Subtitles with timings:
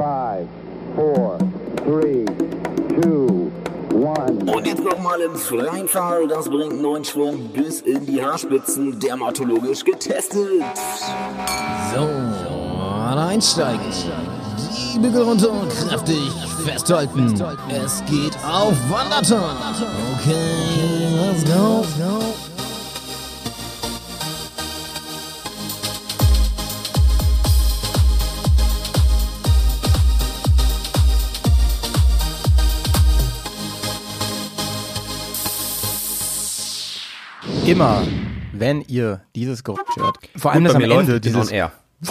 [0.00, 0.48] Five,
[0.96, 1.36] four,
[1.84, 2.24] three,
[3.02, 3.52] two,
[3.92, 4.38] one.
[4.50, 6.26] Und jetzt nochmal im freien Fall.
[6.26, 8.98] Das bringt neuen Schwung bis in die Haarspitzen.
[8.98, 10.64] Dermatologisch getestet.
[11.94, 12.08] So,
[13.18, 13.80] einsteigen.
[14.94, 16.30] Die Bügel runter und kräftig
[16.64, 17.34] festhalten.
[17.68, 19.54] Es geht auf Wanderton.
[20.14, 21.84] Okay, let's go.
[37.70, 38.02] Immer,
[38.52, 41.70] wenn ihr dieses Geräusch hört, vor allem Gut, das am Ende, dieses, air.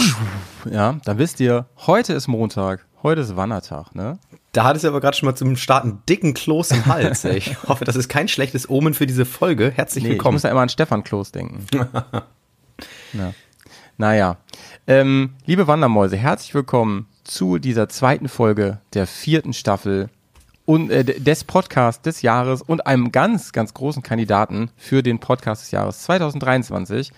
[0.71, 4.19] ja, dann wisst ihr, heute ist Montag, heute ist Wandertag, ne?
[4.53, 7.25] Da hat es aber gerade schon mal zum Start einen dicken Kloß im Hals.
[7.25, 7.35] ey.
[7.39, 9.69] Ich hoffe, das ist kein schlechtes Omen für diese Folge.
[9.75, 10.35] Herzlich Nee, ich willkommen.
[10.35, 11.65] muss ja immer an Stefan Kloß denken.
[13.11, 13.33] Na.
[13.97, 14.37] Naja.
[14.87, 20.09] Ähm, liebe Wandermäuse, herzlich willkommen zu dieser zweiten Folge der vierten Staffel
[20.69, 25.63] und, äh, des Podcasts des Jahres und einem ganz, ganz großen Kandidaten für den Podcast
[25.63, 27.11] des Jahres 2023.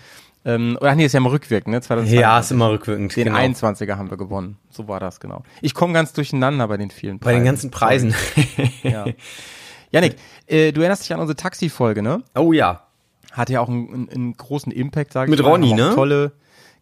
[0.46, 1.82] Ähm, oder nee, ist ja mal rückwirkend, ne?
[1.82, 2.18] 2022.
[2.18, 3.14] ja, ist immer rückwirkend.
[3.14, 3.36] Den genau.
[3.36, 4.56] 21er haben wir gewonnen.
[4.70, 5.42] So war das, genau.
[5.60, 8.14] Ich komme ganz durcheinander bei den vielen Bei den ganzen Preisen.
[8.82, 9.04] Ja.
[9.90, 12.22] Janik, äh, du erinnerst dich an unsere Taxi-Folge, ne?
[12.34, 12.86] oh ja.
[13.32, 15.50] Hatte ja auch einen, einen, großen Impact, sage ich Mit mal.
[15.50, 15.92] Ronny, ne?
[15.94, 16.32] Tolle,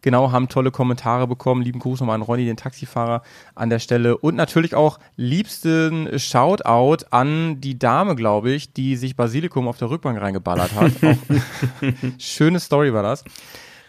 [0.01, 1.61] genau, haben tolle Kommentare bekommen.
[1.61, 3.21] Lieben Gruß nochmal an Ronny, den Taxifahrer
[3.55, 4.17] an der Stelle.
[4.17, 9.89] Und natürlich auch liebsten Shoutout an die Dame, glaube ich, die sich Basilikum auf der
[9.89, 10.91] Rückbank reingeballert hat.
[12.17, 13.23] schöne Story war das.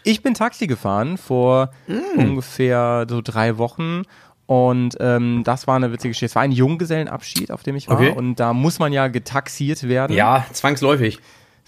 [0.03, 2.19] Ich bin Taxi gefahren vor Mm.
[2.19, 4.03] ungefähr so drei Wochen.
[4.45, 6.25] Und ähm, das war eine witzige Geschichte.
[6.25, 7.95] Es war ein Junggesellenabschied, auf dem ich war.
[7.95, 8.11] Okay.
[8.11, 11.19] Und da muss man ja getaxiert werden Ja, zwangsläufig.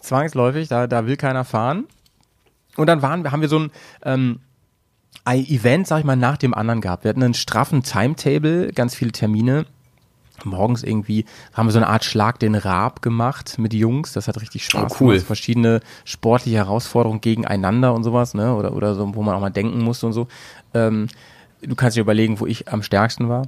[0.02, 1.86] zwangsläufig, da, da will keiner fahren.
[2.78, 3.72] Und dann waren, wir- haben wir so ein,
[4.04, 4.40] ähm,
[5.24, 7.04] ein Event, sag ich mal, nach dem anderen gehabt.
[7.04, 9.66] Wir hatten einen straffen Timetable, ganz viele Termine.
[10.44, 14.12] Morgens irgendwie haben wir so eine Art Schlag den Raab gemacht mit Jungs.
[14.12, 15.14] Das hat richtig Spaß Oh, cool.
[15.14, 15.26] gemacht.
[15.28, 18.54] Verschiedene sportliche Herausforderungen gegeneinander und sowas, ne?
[18.54, 20.28] Oder, oder so, wo man auch mal denken musste und so.
[20.74, 21.08] Ähm,
[21.62, 23.44] du kannst dir überlegen, wo ich am stärksten war.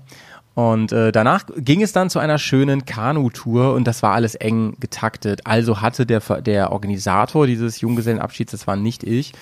[0.57, 4.75] Und äh, danach ging es dann zu einer schönen Kanu-Tour und das war alles eng
[4.79, 5.41] getaktet.
[5.45, 9.33] Also hatte der, der Organisator dieses Junggesellenabschieds, das war nicht ich,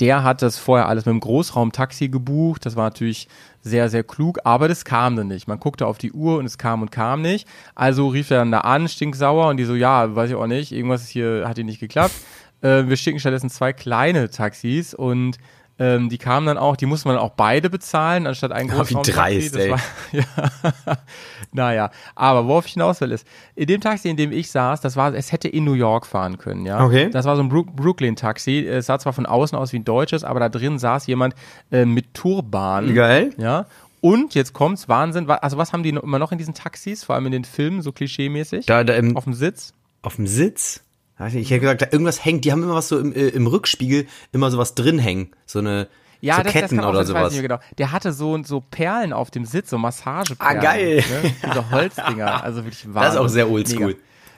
[0.00, 2.66] der hat das vorher alles mit dem Großraumtaxi gebucht.
[2.66, 3.28] Das war natürlich
[3.62, 5.46] sehr, sehr klug, aber das kam dann nicht.
[5.46, 7.46] Man guckte auf die Uhr und es kam und kam nicht.
[7.76, 10.72] Also rief er dann da an, stinksauer und die so, ja, weiß ich auch nicht,
[10.72, 12.16] irgendwas hier hat hier nicht geklappt.
[12.62, 15.38] Äh, wir schicken stattdessen zwei kleine Taxis und
[15.78, 18.94] ähm, die kamen dann auch, die musste man auch beide bezahlen, anstatt ein Ja, wie
[18.94, 19.70] dreist, ey.
[19.72, 19.80] war,
[20.12, 20.24] ja.
[21.52, 24.96] naja, aber worauf ich hinaus will ist, in dem Taxi, in dem ich saß, das
[24.96, 26.84] war, es hätte in New York fahren können, ja.
[26.84, 27.10] Okay.
[27.10, 28.66] Das war so ein Brook Brooklyn-Taxi.
[28.66, 31.34] Es sah zwar von außen aus wie ein deutsches, aber da drin saß jemand
[31.72, 32.94] äh, mit Turban.
[32.94, 33.30] Geil.
[33.36, 33.66] Ja.
[34.00, 35.28] Und jetzt kommt's, Wahnsinn.
[35.28, 37.44] Wa- Also was haben die noch, immer noch in diesen Taxis, vor allem in den
[37.44, 38.66] Filmen, so klischeemäßig?
[38.66, 39.72] Da, da im, Auf dem Sitz?
[40.02, 40.83] auf dem Sitz.
[41.18, 42.44] Ich hätte gesagt, da irgendwas hängt.
[42.44, 45.30] Die haben immer was so im, äh, im Rückspiegel, immer sowas drin hängen.
[45.46, 45.88] So eine
[46.20, 47.40] Ja, so das, Ketten das oder sein, sowas.
[47.40, 47.58] genau.
[47.78, 50.58] Der hatte so, so Perlen auf dem Sitz, so Massageperlen.
[50.58, 51.04] Ah, geil.
[51.22, 51.32] Ne?
[51.46, 52.94] Diese Holzdinger, also wirklich Wahnsinn.
[53.02, 53.96] Das ist auch sehr oldschool.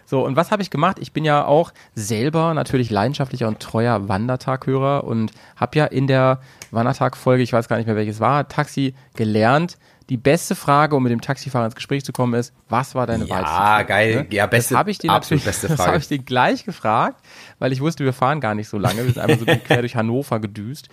[0.08, 0.98] So, und was habe ich gemacht?
[1.00, 6.40] Ich bin ja auch selber natürlich leidenschaftlicher und treuer Wandertaghörer und habe ja in der
[6.70, 9.78] Wandertag-Folge, ich weiß gar nicht mehr welches war, Taxi gelernt.
[10.08, 13.24] Die beste Frage, um mit dem Taxifahrer ins Gespräch zu kommen, ist, was war deine
[13.24, 13.88] Ja, Weitsicht?
[13.88, 14.26] geil.
[14.30, 15.88] Ja, beste- das habe ich den absolut beste Das Frage.
[15.90, 17.24] habe ich den gleich gefragt,
[17.58, 18.98] weil ich wusste, wir fahren gar nicht so lange.
[18.98, 20.88] Wir sind einfach so quer durch Hannover gedüst.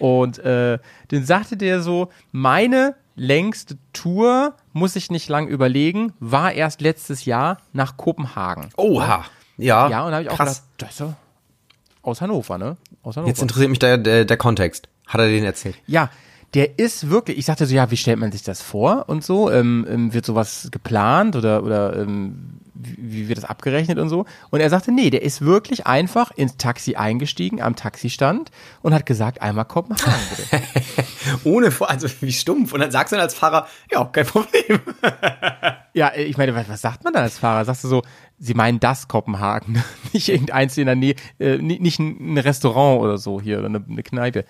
[0.00, 6.52] Und äh, dann sagte der so, meine längste Tour, muss ich nicht lang überlegen, war
[6.52, 8.68] erst letztes Jahr nach Kopenhagen.
[8.76, 9.24] Oha.
[9.56, 10.62] Ja, Ja, und da habe ich auch krass.
[10.62, 11.16] gedacht, das ist ja
[12.02, 12.76] aus Hannover, ne?
[13.02, 13.28] Aus Hannover.
[13.30, 14.88] Jetzt interessiert mich der, der, der Kontext.
[15.06, 15.76] Hat er den erzählt?
[15.86, 16.10] Ja,
[16.54, 19.50] der ist wirklich, ich sagte so, ja, wie stellt man sich das vor und so?
[19.50, 24.24] Ähm, ähm, wird sowas geplant oder, oder ähm, wie, wird das abgerechnet und so?
[24.50, 28.50] Und er sagte, nee, der ist wirklich einfach ins Taxi eingestiegen, am Taxistand
[28.82, 30.62] und hat gesagt, einmal Kopenhagen bitte.
[31.44, 32.72] Ohne vor, also wie stumpf.
[32.72, 34.80] Und dann sagst du dann als Fahrer, ja, kein Problem.
[35.92, 37.64] ja, ich meine, was, was sagt man dann als Fahrer?
[37.64, 38.02] Sagst du so,
[38.38, 39.82] sie meinen das Kopenhagen,
[40.12, 43.66] nicht irgendeins in der Nähe, äh, ni- nicht ein, ein Restaurant oder so hier oder
[43.66, 44.44] eine, eine Kneipe.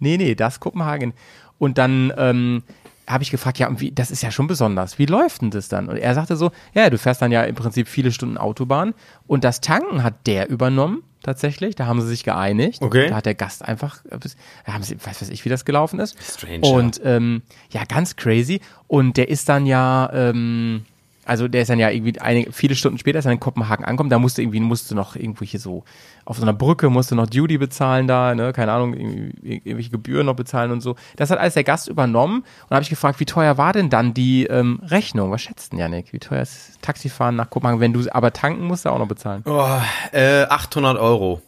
[0.00, 1.14] Nee, nee, das Kopenhagen.
[1.58, 2.62] Und dann ähm,
[3.08, 4.98] habe ich gefragt, ja, und wie, das ist ja schon besonders.
[4.98, 5.88] Wie läuft denn das dann?
[5.88, 8.94] Und er sagte so, ja, du fährst dann ja im Prinzip viele Stunden Autobahn
[9.26, 11.74] und das Tanken hat der übernommen, tatsächlich.
[11.74, 12.82] Da haben sie sich geeinigt.
[12.82, 13.08] Okay.
[13.08, 16.16] Da hat der Gast einfach, da haben sie, weiß weiß ich, wie das gelaufen ist.
[16.22, 18.60] Strange, Und ähm, ja, ganz crazy.
[18.86, 20.84] Und der ist dann ja, ähm,
[21.28, 24.08] Also der ist dann ja irgendwie einige, viele Stunden später ist er in Kopenhagen angekommen,
[24.08, 25.84] da musste irgendwie, musste noch irgendwo hier so,
[26.24, 30.36] auf so einer Brücke musste noch Duty bezahlen da, ne, keine Ahnung, irgendwelche Gebühren noch
[30.36, 30.96] bezahlen und so.
[31.16, 33.90] Das hat alles der Gast übernommen und da habe ich gefragt, wie teuer war denn
[33.90, 35.30] dann die ähm, Rechnung?
[35.30, 36.14] Was schätzt denn, Janik?
[36.14, 39.42] Wie teuer ist Taxifahren nach Kopenhagen, wenn du aber tanken musst, du auch noch bezahlen?
[39.44, 39.78] Oh,
[40.12, 41.42] äh, 800 Euro.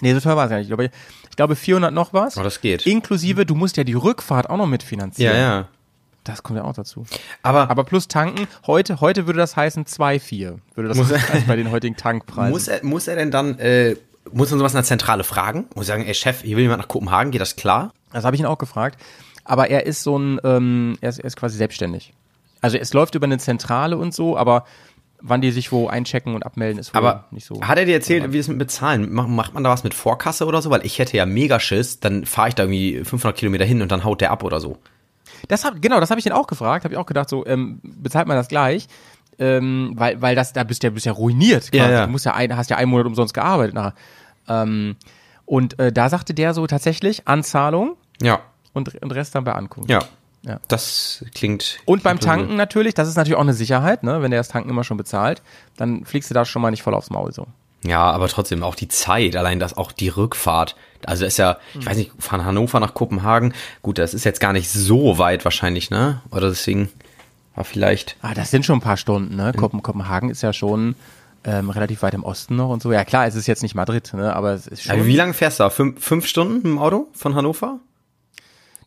[0.00, 0.64] Nee, so teuer war es ja nicht.
[0.66, 0.90] Ich glaube,
[1.28, 2.36] ich glaube 400 noch was.
[2.36, 2.84] Oh, das geht.
[2.84, 5.36] Inklusive, du musst ja die Rückfahrt auch noch mitfinanzieren.
[5.36, 5.68] Ja, ja.
[6.24, 7.04] Das kommt ja auch dazu.
[7.42, 10.58] Aber, Aber plus tanken, heute, heute würde das heißen 2,4.
[10.74, 12.50] Würde das Muss- heißen bei den heutigen Tankpreisen.
[12.50, 13.96] muss er, muss er denn dann, äh,
[14.32, 15.66] muss man sowas in der Zentrale fragen?
[15.74, 17.92] Muss er sagen, ey Chef, hier will jemand nach Kopenhagen, geht das klar?
[18.12, 19.00] Das habe ich ihn auch gefragt.
[19.44, 22.12] Aber er ist so ein, ähm, er, ist, er ist quasi selbstständig.
[22.60, 24.64] Also es läuft über eine Zentrale und so, aber
[25.22, 27.60] wann die sich wo einchecken und abmelden, ist Aber nicht so.
[27.62, 29.12] hat er dir erzählt, wie das mit Bezahlen?
[29.12, 30.70] Macht, macht man da was mit Vorkasse oder so?
[30.70, 33.90] Weil ich hätte ja mega Schiss, dann fahre ich da irgendwie 500 Kilometer hin und
[33.90, 34.76] dann haut der ab oder so.
[35.48, 36.84] Das hab, genau, das habe ich ihn auch gefragt.
[36.84, 38.86] Habe ich auch gedacht, so ähm, bezahlt man das gleich,
[39.38, 41.70] ähm, weil, weil das, da bist du ja, bist ja ruiniert.
[41.70, 41.76] Quasi.
[41.78, 42.06] Ja, ja.
[42.06, 43.94] Du musst ja ein, hast ja einen Monat umsonst gearbeitet nachher.
[44.48, 44.96] Ähm,
[45.46, 48.40] und äh, da sagte der so tatsächlich Anzahlung Ja,
[48.72, 49.90] und, und Rest dann bei Ankunft.
[49.90, 50.00] ja.
[50.42, 50.58] Ja.
[50.68, 51.80] Das klingt.
[51.84, 54.22] Und beim Tanken natürlich, das ist natürlich auch eine Sicherheit, ne?
[54.22, 55.42] Wenn der das Tanken immer schon bezahlt,
[55.76, 57.46] dann fliegst du da schon mal nicht voll aufs Maul so.
[57.82, 60.76] Ja, aber trotzdem auch die Zeit, allein das auch die Rückfahrt.
[61.06, 64.52] Also ist ja, ich weiß nicht, von Hannover nach Kopenhagen, gut, das ist jetzt gar
[64.52, 66.20] nicht so weit wahrscheinlich, ne?
[66.30, 66.90] Oder deswegen
[67.54, 68.16] war vielleicht.
[68.20, 69.52] Ah, das sind schon ein paar Stunden, ne?
[69.56, 70.94] Kopen Kopenhagen ist ja schon
[71.44, 72.92] ähm, relativ weit im Osten noch und so.
[72.92, 74.34] Ja klar, es ist jetzt nicht Madrid, ne?
[74.34, 74.92] Aber es ist schon.
[74.92, 75.70] Aber wie lange fährst du da?
[75.70, 77.78] Fünf, fünf Stunden dem Auto von Hannover?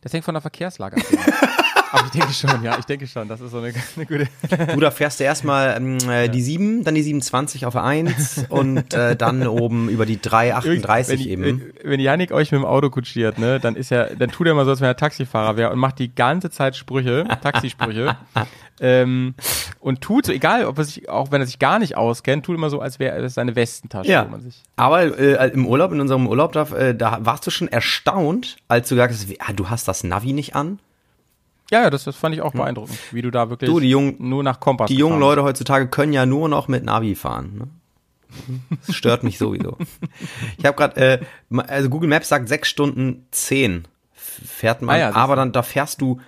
[0.02, 1.02] Das hängt von der Verkehrslage ab.
[1.94, 3.28] Aber ich denke schon, ja, ich denke schon.
[3.28, 4.26] Das ist so eine, eine gute.
[4.74, 8.46] Du, da fährst du erstmal ähm, äh, die 7, dann die 27 auf der 1
[8.48, 11.42] und äh, dann oben über die 338 wenn, eben.
[11.44, 14.54] Wenn, wenn Yannick euch mit dem Auto kutschiert, ne, dann ist er, dann tut er
[14.54, 18.16] mal so, als wenn er Taxifahrer wäre und macht die ganze Zeit Sprüche, Taxisprüche.
[18.80, 19.34] ähm,
[19.78, 22.56] und tut so, egal, ob er sich, auch wenn er sich gar nicht auskennt, tut
[22.56, 24.62] immer so, als wäre es seine Westentasche, Ja, wo man sich.
[24.76, 28.88] aber äh, im Urlaub, in unserem Urlaub, da, äh, da warst du schon erstaunt, als
[28.88, 30.80] du gesagt hast, wie- ah, du hast das Navi nicht an.
[31.70, 34.16] Ja, ja, das, das fand ich auch beeindruckend, wie du da wirklich Du, die Jungen-
[34.18, 37.56] nur nach Kompass Die jungen Leute heutzutage können ja nur noch mit Navi fahren.
[37.58, 37.68] Ne?
[38.86, 39.78] Das stört mich sowieso.
[40.58, 41.18] Ich habe gerade, äh,
[41.68, 46.00] also Google Maps sagt sechs Stunden zehn fährt man, Ah ja, aber dann da fährst
[46.00, 46.20] du,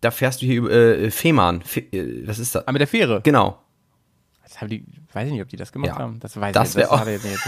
[0.00, 1.62] da fährst du hier über äh, Fehmarn.
[1.62, 2.66] Fe, äh, was ist das?
[2.66, 3.20] Ah, mit der Fähre.
[3.22, 3.58] Genau.
[4.42, 5.98] Das haben die, weiß ich nicht, ob die das gemacht Ja.
[5.98, 6.18] haben.
[6.20, 7.38] Das weiß Das ich das auch- jetzt nicht.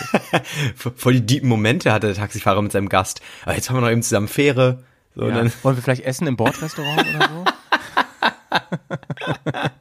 [0.97, 3.21] Voll die deepen Momente hatte der Taxifahrer mit seinem Gast.
[3.45, 4.83] Aber jetzt haben wir noch eben zusammen Fähre.
[5.15, 5.37] So, Ja.
[5.63, 7.45] Wollen wir vielleicht essen im Bordrestaurant oder so?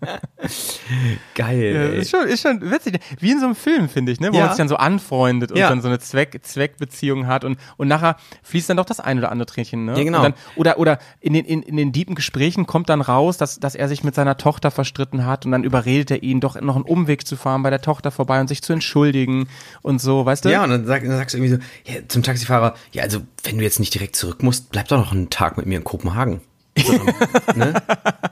[1.36, 1.74] geil.
[1.94, 3.00] Ja, ist, schon, ist schon witzig.
[3.19, 4.31] Wie in so einem Film, finde ich, ne?
[4.31, 4.42] wo Ja.
[4.42, 5.69] man sich dann so anfreundet und Ja.
[5.69, 9.31] dann so eine Zweck, Zweckbeziehung hat und, und nachher fließt dann doch das ein oder
[9.31, 9.86] andere Tränchen.
[9.86, 9.98] Ne?
[9.98, 10.22] Ja, genau.
[10.22, 13.75] Dann, oder oder in, den, in, in den deepen Gesprächen kommt dann raus, dass, dass
[13.75, 16.86] er sich mit seiner Tochter verstritten hat und dann überredet er ihn, doch noch einen
[16.86, 19.48] Umweg zu fahren bei der Tochter vorbei und sich zu entschuldigen
[19.81, 20.50] und so, weißt du?
[20.50, 21.62] Ja, und dann, sag, dann sagst du irgendwie
[21.94, 25.12] so, zum Taxifahrer, ja, also wenn du jetzt nicht direkt zurück musst, bleib doch noch
[25.12, 26.42] einen Tag mit mir in Kopenhagen.
[26.78, 26.94] So,
[27.56, 27.74] ne?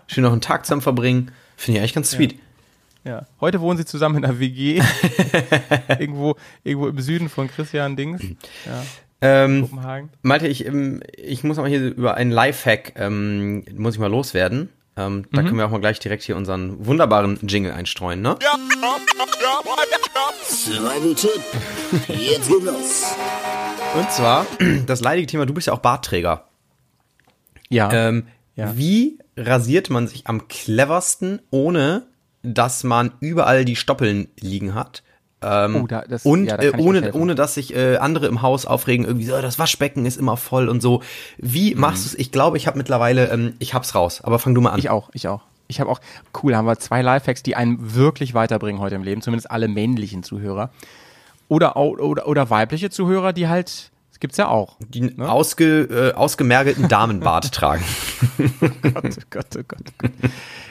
[0.08, 1.32] Schön noch einen Tag zusammen verbringen.
[1.62, 2.40] Finde ich eigentlich ganz sweet.
[3.04, 3.28] Ja.
[3.40, 4.82] Heute wohnen sie zusammen in einer WG.
[6.00, 8.24] irgendwo, irgendwo im Süden von Christian Dings.
[8.66, 8.84] Ja,
[9.22, 10.10] Ähm, Kopenhagen.
[10.24, 14.70] Malte, ich, ähm, ich muss mal hier über einen Lifehack, ähm, muss ich mal loswerden.
[14.98, 18.38] Ähm, da können wir auch mal gleich direkt hier unseren wunderbaren Jingle einstreuen, ne?
[22.08, 23.16] Jetzt los.
[23.96, 24.48] Und zwar,
[24.88, 26.48] das leidige Thema, du bist ja auch Bartträger.
[27.70, 27.92] Ja.
[27.94, 28.26] Ähm,
[28.56, 28.76] Ja.
[28.76, 29.18] Wie
[29.48, 32.04] rasiert man sich am cleversten, ohne
[32.44, 35.04] dass man überall die Stoppeln liegen hat?
[35.44, 38.66] Ähm, Oh, da- das- und ja, äh, ohne, ohne dass sich äh, andere im Haus
[38.68, 41.02] aufregen, irgendwie so, das Waschbecken ist immer voll und so.
[41.38, 41.82] Wie Mhm.
[41.82, 42.16] machst du es?
[42.20, 44.22] Ich glaube, ich habe mittlerweile, ähm, ich hab's raus.
[44.24, 44.80] Aber fang du mal an.
[44.80, 45.42] Ich auch, ich auch.
[45.68, 46.00] Ich habe auch,
[46.44, 50.22] cool, haben wir zwei Lifehacks, die einen wirklich weiterbringen heute im Leben, zumindest alle männlichen
[50.22, 50.70] Zuhörer.
[51.48, 53.90] Oder, oder, oder weibliche Zuhörer, die halt,
[54.22, 54.78] gibt's ja auch.
[54.80, 57.84] Die ausge, äh, ausgemergelten Damenbart tragen.
[58.38, 60.12] Gott, oh Gott, oh Gott, oh Gott.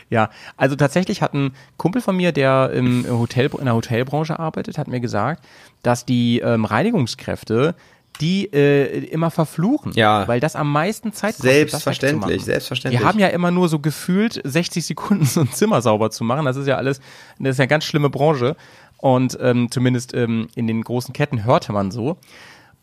[0.09, 4.79] Ja, also tatsächlich hat ein Kumpel von mir, der im Hotel, in der Hotelbranche arbeitet,
[4.79, 5.45] hat mir gesagt,
[5.83, 7.75] dass die ähm, Reinigungskräfte
[8.21, 10.29] die äh, immer verfluchen, Ja.
[10.29, 11.53] weil das am meisten Zeit kostet.
[11.53, 13.01] Selbstverständlich, selbstverständlich.
[13.01, 16.45] Die haben ja immer nur so gefühlt 60 Sekunden so ein Zimmer sauber zu machen.
[16.45, 17.01] Das ist ja alles,
[17.39, 18.57] das ist ja eine ganz schlimme Branche.
[18.99, 22.19] Und ähm, zumindest ähm, in den großen Ketten hörte man so.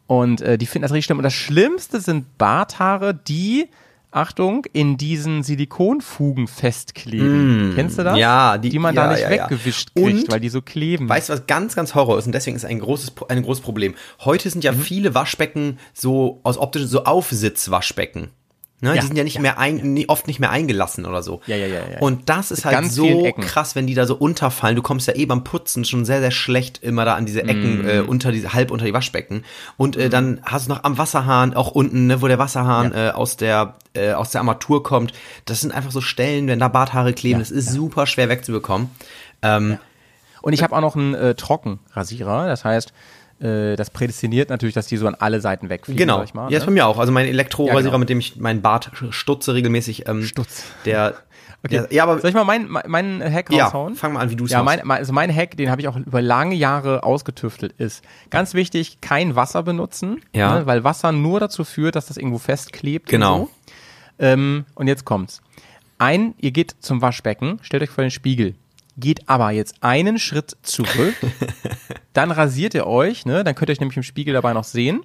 [0.07, 1.17] Und äh, die finden das richtig schlimm.
[1.17, 3.67] Und das Schlimmste sind Barthaare, die,
[4.09, 7.73] Achtung, in diesen Silikonfugen festkleben.
[7.75, 8.15] Kennst du das?
[8.15, 9.43] Mm, ja, die- die man ja, da nicht ja, ja.
[9.49, 11.09] weggewischt kriegt, Und- weil die so kleben.
[11.09, 12.25] Weißt du, was ganz, ganz Horror ist?
[12.25, 13.95] Und deswegen ist ein großes, ein großes Problem.
[14.21, 14.79] Heute sind ja Mhm.
[14.79, 18.29] viele Waschbecken so aus optischen, so Aufsitzwaschbecken.
[18.79, 18.89] Ne?
[18.95, 21.41] Ja, Die sind ja nicht ja, mehr ein, nie- oft nicht mehr eingelassen oder so.
[21.47, 21.99] Ja, ja, ja, ja.
[21.99, 24.75] Und das ist Mit halt so krass, wenn die da so unterfallen.
[24.75, 27.81] Du kommst ja eh beim Putzen schon sehr, sehr schlecht immer da an diese Ecken,
[27.81, 27.87] Mhm.
[27.89, 29.43] äh, unter diese, halb unter die Waschbecken.
[29.77, 33.09] Und äh, dann hast du noch am Wasserhahn, auch unten, ne, wo der Wasserhahn äh,
[33.15, 35.11] aus der äh, aus der Armatur kommt.
[35.45, 38.91] Das sind einfach so Stellen, wenn da Barthaare kleben, das ist super schwer wegzubekommen.
[39.41, 39.79] Ähm,
[40.43, 42.93] Und ich habe auch noch einen äh, Trockenrasierer, das heißt,
[43.39, 46.17] äh, das prädestiniert natürlich, dass die so an alle Seiten wegfliegen, Genau.
[46.17, 46.51] sag ich mal.
[46.51, 46.75] ja, ist bei ne?
[46.75, 46.97] mir auch.
[46.99, 47.97] Also mein Elektrorasierer, Ja, genau.
[47.99, 50.07] mit dem ich meinen Bart stutze regelmäßig.
[50.07, 50.63] Ähm, Stutz.
[50.85, 51.15] Der,
[51.63, 51.69] Okay.
[51.79, 53.95] der, ja, aber Soll ich mal meinen mein Hack ja, raushauen?
[53.95, 55.95] fang mal an, wie du es Ja, mein, also mein Hack, den habe ich auch
[55.97, 60.59] über lange Jahre ausgetüftelt, ist ganz wichtig, kein Wasser benutzen, Ja.
[60.59, 63.09] ne, weil Wasser nur dazu führt, dass das irgendwo festklebt.
[63.09, 63.39] Genau.
[63.41, 63.51] Und, so.
[64.19, 65.41] ähm, und jetzt kommt's.
[65.97, 68.53] Ein, ihr geht zum Waschbecken, stellt euch vor den Spiegel,
[68.97, 71.15] geht aber jetzt einen Schritt zurück,
[72.13, 75.03] dann rasiert ihr euch, ne, dann könnt ihr euch nämlich im Spiegel dabei noch sehen.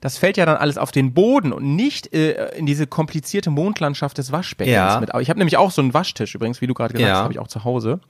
[0.00, 4.18] Das fällt ja dann alles auf den Boden und nicht äh, in diese komplizierte Mondlandschaft
[4.18, 5.00] des Waschbeckens Ja.
[5.00, 5.10] mit.
[5.20, 7.14] Ich habe nämlich auch so einen Waschtisch übrigens, wie du gerade gesagt Ja.
[7.16, 8.00] hast, habe ich auch zu Hause.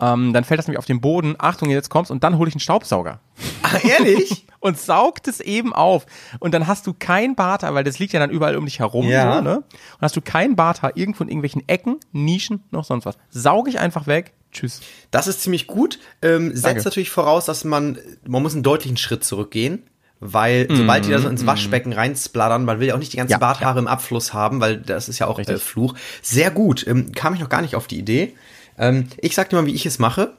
[0.00, 1.34] Ähm, dann fällt das nämlich auf den Boden.
[1.38, 3.20] Achtung, jetzt kommt's und dann hole ich einen Staubsauger
[3.62, 4.46] Ah, ehrlich?
[4.60, 6.06] und saugt es eben auf.
[6.38, 9.06] Und dann hast du kein Barthaar, weil das liegt ja dann überall um dich herum.
[9.08, 9.36] Ja.
[9.36, 9.56] So, ne?
[9.58, 13.18] Und hast du kein Barthaar irgendwo in irgendwelchen Ecken, Nischen, noch sonst was.
[13.28, 14.34] Sauge ich einfach weg.
[14.52, 14.80] Tschüss.
[15.10, 15.98] Das ist ziemlich gut.
[16.22, 16.82] Ähm, setzt Danke.
[16.84, 19.82] natürlich voraus, dass man, man muss einen deutlichen Schritt zurückgehen.
[20.20, 23.30] Weil sobald die da so ins Waschbecken reinsplattern, man will ja auch nicht die ganzen
[23.30, 23.34] Mhm.
[23.34, 25.58] Ja, Barthaare im Abfluss haben, weil das ist ja auch äh.
[25.58, 25.94] Fluch.
[26.22, 26.84] Sehr gut.
[26.88, 28.34] Ähm, kam ich noch gar nicht auf die Idee.
[28.76, 30.32] Ähm, ich sag dir mal, wie ich es mache.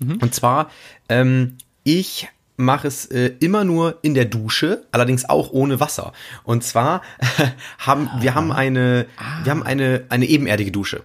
[0.00, 0.18] Mhm.
[0.20, 0.70] Und zwar,
[1.08, 6.12] ähm, ich mache es äh, immer nur in der Dusche, allerdings auch ohne Wasser.
[6.44, 7.00] Und zwar
[7.78, 9.06] haben wir haben eine
[9.44, 11.04] wir haben eine eine ebenerdige Dusche.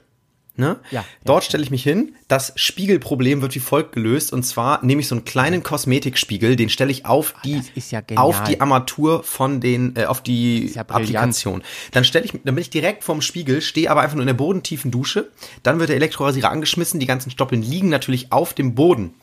[0.59, 0.79] Ne?
[0.89, 2.15] Ja, ja, Dort stelle ich mich hin.
[2.27, 4.33] Das Spiegelproblem wird wie folgt gelöst.
[4.33, 7.91] Und zwar nehme ich so einen kleinen Kosmetikspiegel, den stelle ich auf die, das ist
[7.91, 10.81] ja auf die Armatur von den, äh, auf die ja.
[10.81, 11.61] Applikation.
[11.91, 14.33] Dann stelle ich, dann bin ich direkt vorm Spiegel, stehe aber einfach nur in der
[14.33, 15.29] bodentiefen Dusche.
[15.63, 16.99] Dann wird der Elektrorasierer angeschmissen.
[16.99, 19.13] Die ganzen Stoppeln liegen natürlich auf dem Boden.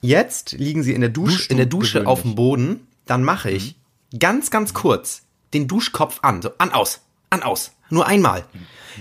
[0.00, 2.08] Jetzt liegen sie in der Dusche, Duschst du in der Dusche gewöhnlich?
[2.08, 2.86] auf dem Boden.
[3.06, 3.76] Dann mache ich
[4.12, 4.18] Mhm.
[4.18, 6.42] ganz, ganz kurz den Duschkopf an.
[6.42, 7.00] So, an, aus.
[7.30, 7.72] An, aus.
[7.90, 8.44] Nur einmal.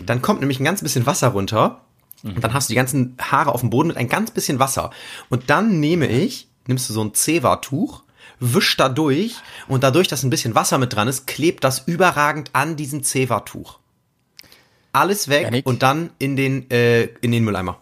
[0.05, 1.81] Dann kommt nämlich ein ganz bisschen Wasser runter.
[2.23, 4.91] Und dann hast du die ganzen Haare auf dem Boden mit ein ganz bisschen Wasser.
[5.29, 8.03] Und dann nehme ich, nimmst du so ein Zewa-Tuch,
[8.39, 9.35] wisch da durch
[9.67, 13.79] und dadurch, dass ein bisschen Wasser mit dran ist, klebt das überragend an diesem Zewa-Tuch.
[14.93, 15.65] Alles weg Janik?
[15.65, 17.77] und dann in den, äh, in den Mülleimer.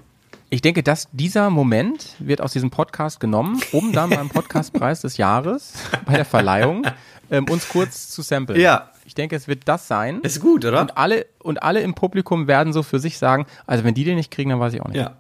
[0.50, 5.18] Ich denke, dass dieser Moment wird aus diesem Podcast genommen, um dann beim Podcastpreis des
[5.18, 5.74] Jahres
[6.06, 6.86] bei der Verleihung
[7.30, 8.60] ähm, uns kurz zu samplen.
[8.60, 8.91] Ja.
[9.12, 10.22] Ich denke, es wird das sein.
[10.22, 10.80] Ist gut, oder?
[10.80, 14.16] Und alle, und alle im Publikum werden so für sich sagen, also wenn die den
[14.16, 15.00] nicht kriegen, dann weiß ich auch nicht.
[15.00, 15.18] Ja.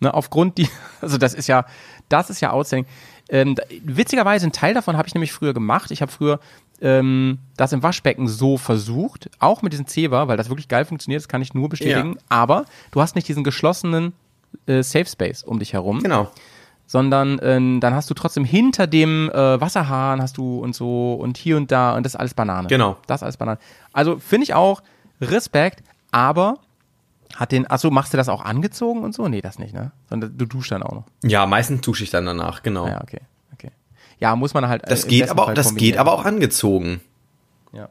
[0.00, 0.68] Ne, aufgrund die,
[1.00, 1.64] also das ist ja,
[2.08, 2.90] das ist ja outstanding.
[3.28, 5.92] Ähm, witzigerweise, ein Teil davon habe ich nämlich früher gemacht.
[5.92, 6.40] Ich habe früher
[6.80, 11.20] ähm, das im Waschbecken so versucht, auch mit diesem Zewa, weil das wirklich geil funktioniert,
[11.20, 12.14] das kann ich nur bestätigen.
[12.14, 12.22] Ja.
[12.30, 14.12] Aber du hast nicht diesen geschlossenen
[14.66, 16.32] äh, Safe Space um dich herum, Genau.
[16.90, 21.38] Sondern ähm, dann hast du trotzdem hinter dem äh, Wasserhahn hast du und so und
[21.38, 22.66] hier und da und das ist alles Banane.
[22.66, 22.96] Genau.
[23.06, 23.60] Das ist alles Banane.
[23.92, 24.82] Also finde ich auch
[25.20, 26.58] Respekt, aber
[27.36, 29.28] hat den, achso, machst du das auch angezogen und so?
[29.28, 29.92] Nee, das nicht, ne?
[30.08, 31.04] Sondern du duschst dann auch noch.
[31.22, 32.88] Ja, meistens dusche ich dann danach, genau.
[32.88, 33.20] Ja, okay,
[33.54, 33.70] okay.
[34.18, 34.82] Ja, muss man halt.
[34.90, 35.92] Das äh, im geht aber, Fall das kombinieren.
[35.92, 37.00] geht aber auch angezogen.
[37.72, 37.88] Ja.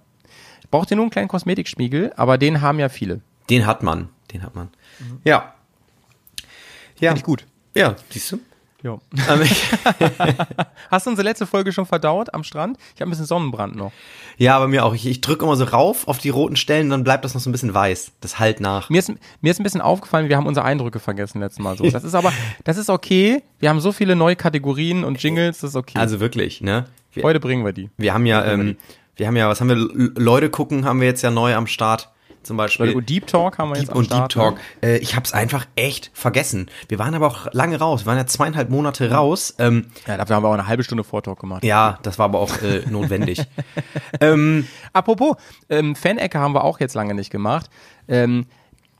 [0.71, 3.21] Braucht ihr nur einen kleinen Kosmetikspiegel, aber den haben ja viele.
[3.49, 4.09] Den hat man.
[4.33, 4.67] Den hat man.
[5.23, 5.53] Ja.
[6.99, 7.11] Ja.
[7.11, 7.45] Finde ich gut.
[7.73, 8.39] Ja, siehst du?
[8.81, 9.63] Ich-
[10.91, 12.77] Hast du unsere letzte Folge schon verdaut am Strand?
[12.95, 13.91] Ich habe ein bisschen Sonnenbrand noch.
[14.37, 14.93] ja, bei mir auch.
[14.93, 17.49] Ich, ich drücke immer so rauf auf die roten Stellen, dann bleibt das noch so
[17.49, 18.11] ein bisschen weiß.
[18.21, 18.89] Das halt nach.
[18.89, 21.83] Mir ist, mir ist ein bisschen aufgefallen, wir haben unsere Eindrücke vergessen letztes Mal so.
[21.91, 22.31] Das ist aber,
[22.63, 23.43] das ist okay.
[23.59, 25.97] Wir haben so viele neue Kategorien und Jingles, das ist okay.
[25.99, 26.85] Also wirklich, ne?
[27.13, 27.89] Wir, Heute bringen wir die.
[27.97, 28.77] wir haben ja, ähm,
[29.17, 29.75] wir haben ja, was haben wir?
[30.21, 32.09] Leute gucken haben wir jetzt ja neu am Start.
[32.49, 32.95] Zum Beispiel.
[32.95, 34.33] Und Deep Talk haben wir jetzt Deep am und Start.
[34.33, 34.55] Deep Talk.
[34.81, 34.89] ne?
[34.89, 36.65] Äh, ich habe es einfach echt vergessen.
[36.87, 38.01] Wir waren aber auch lange raus.
[38.01, 39.53] Wir waren ja zweieinhalb Monate raus.
[39.59, 41.63] Ähm, Ja, dafür haben wir auch eine halbe Stunde Vortalk gemacht.
[41.63, 43.43] ja, das war aber auch äh, notwendig.
[44.19, 45.35] ähm, Apropos,
[45.69, 47.69] ähm, Fan-Ecke haben wir auch jetzt lange nicht gemacht.
[48.07, 48.47] Ähm,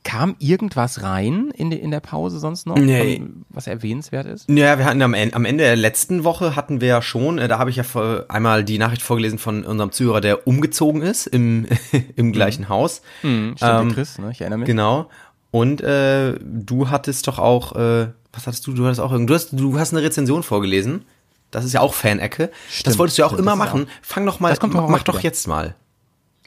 [0.02, 3.18] kam irgendwas rein in, die, in der Pause sonst noch, Nee.
[3.18, 4.48] von, was erwähnenswert ist?
[4.48, 7.48] Ja, wir hatten am Ende, am Ende der letzten Woche hatten wir ja schon, äh,
[7.48, 7.84] da habe ich ja
[8.28, 11.66] einmal die Nachricht vorgelesen von unserem Zuhörer, der umgezogen ist im,
[12.16, 13.02] im gleichen Haus.
[13.20, 14.30] Hm, stimmt, Ähm, Chris, ne?
[14.32, 14.66] ich erinnere mich.
[14.66, 15.10] Genau.
[15.50, 18.72] Und äh, du hattest doch auch, äh, was hattest du?
[18.72, 21.04] Du hattest auch du hast, du hast eine Rezension vorgelesen.
[21.50, 22.50] Das ist ja auch Fan-Ecke.
[22.84, 23.88] Das wolltest du ja auch stimmt, immer machen.
[24.02, 25.24] Fang doch mal, Das kommt doch mach doch wieder.
[25.24, 25.74] jetzt mal.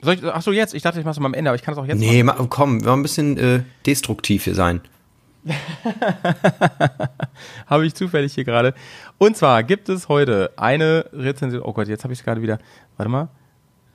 [0.03, 0.73] Soll ich, ach so, jetzt.
[0.73, 2.33] Ich dachte, ich mach's mal am Ende, aber ich kann es auch jetzt Nee, ma,
[2.49, 4.81] komm, wir wollen ein bisschen äh, destruktiv hier sein.
[7.67, 8.73] Habe ich zufällig hier gerade.
[9.17, 11.63] Und zwar gibt es heute eine Rezension.
[11.63, 12.59] Oh Gott, jetzt habe ich es gerade wieder.
[12.97, 13.29] Warte mal.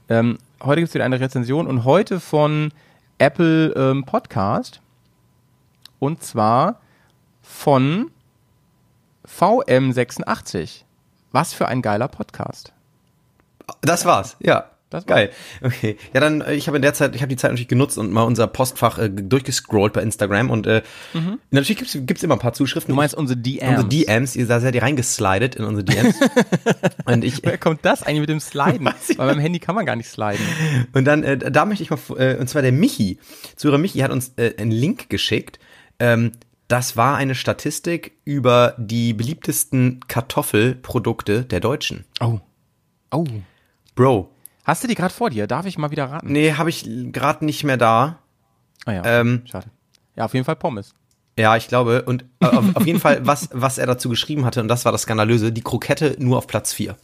[0.08, 2.72] Ähm, heute gibt es wieder eine Rezension und heute von
[3.18, 4.80] Apple ähm, Podcast.
[5.98, 6.80] Und zwar
[7.42, 8.10] von
[9.26, 10.84] VM86.
[11.32, 12.72] Was für ein geiler Podcast.
[13.82, 14.70] Das war's, ja.
[14.90, 15.16] Das war's.
[15.16, 15.30] Geil.
[15.62, 15.96] Okay.
[16.14, 18.10] Ja, dann, äh, ich habe in der Zeit, ich habe die Zeit natürlich genutzt und
[18.10, 20.82] mal unser Postfach äh, durchgescrollt bei Instagram und äh,
[21.50, 22.92] natürlich gibt's gibt's immer ein paar Zuschriften.
[22.92, 22.96] Mhm.
[22.96, 23.82] Du meinst unsere DMs?
[23.82, 26.16] unsere DMs, ihr da seid ihr reingeslidet in unsere DMs.
[27.04, 28.86] und ich Woher kommt das eigentlich mit dem Sliden?
[28.86, 30.44] Weil beim Handy kann man gar nicht sliden.
[30.92, 33.18] Und dann, äh, da möchte ich mal, äh, und zwar der Michi,
[33.56, 35.58] Zuhörer Michi hat uns äh, einen Link geschickt.
[35.98, 36.32] Ähm,
[36.68, 42.04] das war eine Statistik über die beliebtesten Kartoffelprodukte der Deutschen.
[42.20, 42.40] Oh.
[43.10, 43.24] Oh.
[43.94, 44.30] Bro,
[44.68, 45.46] Hast du die gerade vor dir?
[45.46, 46.30] Darf ich mal wieder raten?
[46.30, 48.18] nee, habe ich gerade nicht mehr da.
[48.84, 49.02] Ah ja.
[49.06, 49.68] Ähm, Schade.
[50.14, 50.94] Ja, auf jeden Fall Pommes.
[51.38, 52.02] Ja, ich glaube.
[52.02, 54.92] Und äh, auf, auf jeden Fall, was, was er dazu geschrieben hatte, und das war
[54.92, 56.98] das Skandalöse, die Krokette nur auf Platz 4.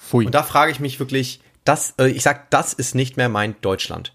[0.00, 0.26] Pfui.
[0.26, 3.54] Und da frage ich mich wirklich, das, äh, ich sag, das ist nicht mehr mein
[3.60, 4.12] Deutschland.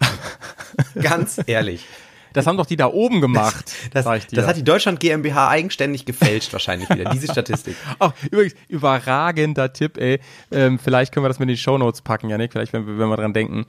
[0.94, 1.84] Ganz ehrlich.
[2.32, 3.72] Das haben doch die da oben gemacht.
[3.92, 4.36] Das, dir.
[4.36, 7.76] das hat die Deutschland GmbH eigenständig gefälscht, wahrscheinlich wieder, diese Statistik.
[7.98, 10.20] Ach, übrigens, überragender Tipp, ey.
[10.50, 13.08] Ähm, vielleicht können wir das mit in die Shownotes packen, Janik, vielleicht, wenn, wir- wenn
[13.08, 13.66] wir dran denken.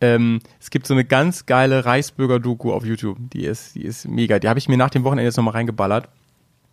[0.00, 3.16] Ähm, es gibt so eine ganz geile Reichsbürger-Doku auf YouTube.
[3.32, 4.38] Die ist, die ist mega.
[4.38, 6.08] Die habe ich mir nach dem Wochenende jetzt nochmal reingeballert.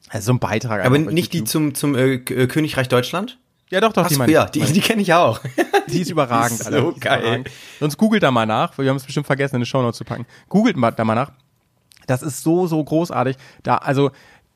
[0.09, 0.85] Also so ein Beitrag.
[0.85, 3.39] Aber nicht die zum, zum äh, äh, Königreich Deutschland?
[3.69, 5.39] Ja, doch, doch, Ach die meine ja, die, die kenne ich auch.
[5.87, 6.79] Die ist überragend, Alter.
[6.81, 7.19] so ist geil.
[7.21, 7.49] überragend.
[7.79, 10.25] Sonst googelt da mal nach, wir haben es bestimmt vergessen, in die Shownotes zu packen.
[10.49, 11.31] Googelt mal da mal nach.
[12.07, 13.35] Das ist so, so großartig.
[13.63, 14.11] Da, also,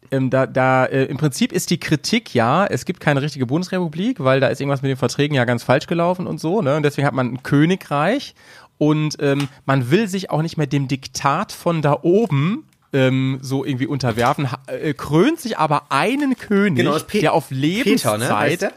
[0.10, 4.24] ähm, da, da, äh, im Prinzip ist die Kritik ja, es gibt keine richtige Bundesrepublik,
[4.24, 6.76] weil da ist irgendwas mit den Verträgen ja ganz falsch gelaufen und so, ne?
[6.78, 8.34] Und deswegen hat man ein Königreich
[8.78, 13.66] und ähm, man will sich auch nicht mehr dem Diktat von da oben ähm, so
[13.66, 18.72] irgendwie unterwerfen, ha- äh, krönt sich aber einen König, Genau, der auf Peter, Lebenszeit ne?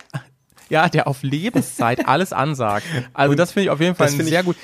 [0.70, 2.86] Ja, der auf Lebenszeit alles ansagt.
[3.12, 4.56] Also das finde ich auf jeden Fall sehr gut.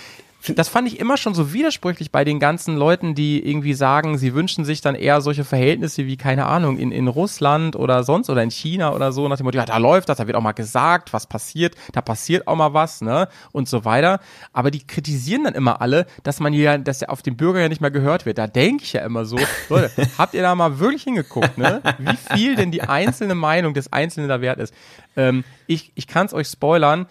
[0.54, 4.34] Das fand ich immer schon so widersprüchlich bei den ganzen Leuten, die irgendwie sagen, sie
[4.34, 8.42] wünschen sich dann eher solche Verhältnisse wie, keine Ahnung, in, in Russland oder sonst oder
[8.42, 10.52] in China oder so, nach dem Motto, ja, da läuft das, da wird auch mal
[10.52, 14.20] gesagt, was passiert, da passiert auch mal was, ne, und so weiter.
[14.52, 17.68] Aber die kritisieren dann immer alle, dass man ja, dass ja auf den Bürger ja
[17.68, 18.38] nicht mehr gehört wird.
[18.38, 19.38] Da denke ich ja immer so,
[19.68, 23.92] Leute, habt ihr da mal wirklich hingeguckt, ne, wie viel denn die einzelne Meinung des
[23.92, 24.72] Einzelnen da wert ist?
[25.16, 27.06] Ähm, ich ich kann es euch spoilern,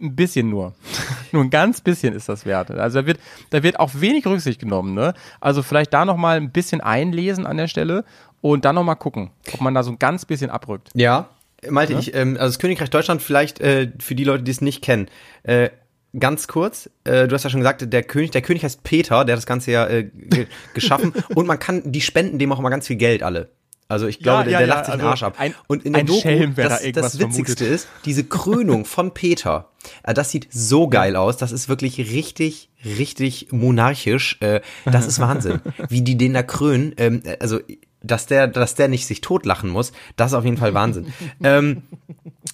[0.00, 0.74] ein bisschen nur.
[1.32, 2.70] nur ein ganz bisschen ist das wert.
[2.70, 5.14] Also da wird, da wird auch wenig Rücksicht genommen, ne?
[5.40, 8.04] Also vielleicht da nochmal ein bisschen einlesen an der Stelle
[8.40, 10.90] und dann nochmal gucken, ob man da so ein ganz bisschen abrückt.
[10.94, 11.28] Ja,
[11.68, 14.82] Malte, ich, ähm, also das Königreich Deutschland vielleicht äh, für die Leute, die es nicht
[14.82, 15.08] kennen.
[15.42, 15.70] Äh,
[16.18, 19.34] ganz kurz, äh, du hast ja schon gesagt, der König, der König heißt Peter, der
[19.34, 22.70] hat das Ganze ja äh, ge geschaffen und man kann, die spenden dem auch immer
[22.70, 23.50] ganz viel Geld alle.
[23.90, 25.34] Also ich glaube, der, ja, der ja, lacht sich den also Arsch ab.
[25.38, 27.68] ein- und in der Doku, Schelm, das, das Witzigste vermutet.
[27.68, 29.70] ist, diese Krönung von Peter,
[30.02, 34.38] äh, das sieht so geil aus, das ist wirklich richtig, richtig monarchisch.
[34.40, 36.94] Äh, das ist Wahnsinn, wie die den da krönen.
[36.96, 37.58] Ähm, äh, also
[38.02, 41.12] dass der, dass der nicht sich totlachen muss, das ist auf jeden Fall Wahnsinn.
[41.42, 41.82] ähm,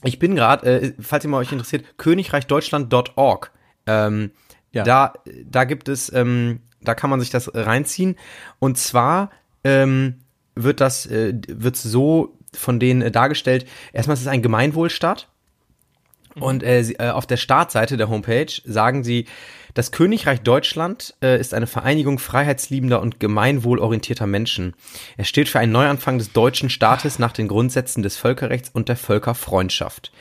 [0.03, 3.53] ich bin gerade, äh, falls ihr mal euch interessiert, königreichdeutschland.org.
[3.87, 4.31] Ähm,
[4.73, 4.83] Ja.
[4.85, 5.13] Da,
[5.45, 8.17] da gibt es, ähm, da kann man sich das reinziehen.
[8.59, 9.31] Und zwar
[9.65, 10.17] ähm,
[10.57, 13.67] wird das, äh, wird so von denen äh, dargestellt.
[13.93, 15.29] Erstmal ist es ein Gemeinwohlstaat.
[16.39, 19.27] Und äh, sie, äh, auf der Startseite der Homepage sagen sie,
[19.73, 24.75] das Königreich Deutschland äh, ist eine Vereinigung freiheitsliebender und gemeinwohlorientierter Menschen.
[25.17, 28.97] Es steht für einen Neuanfang des deutschen Staates nach den Grundsätzen des Völkerrechts und der
[28.97, 30.13] Völkerfreundschaft.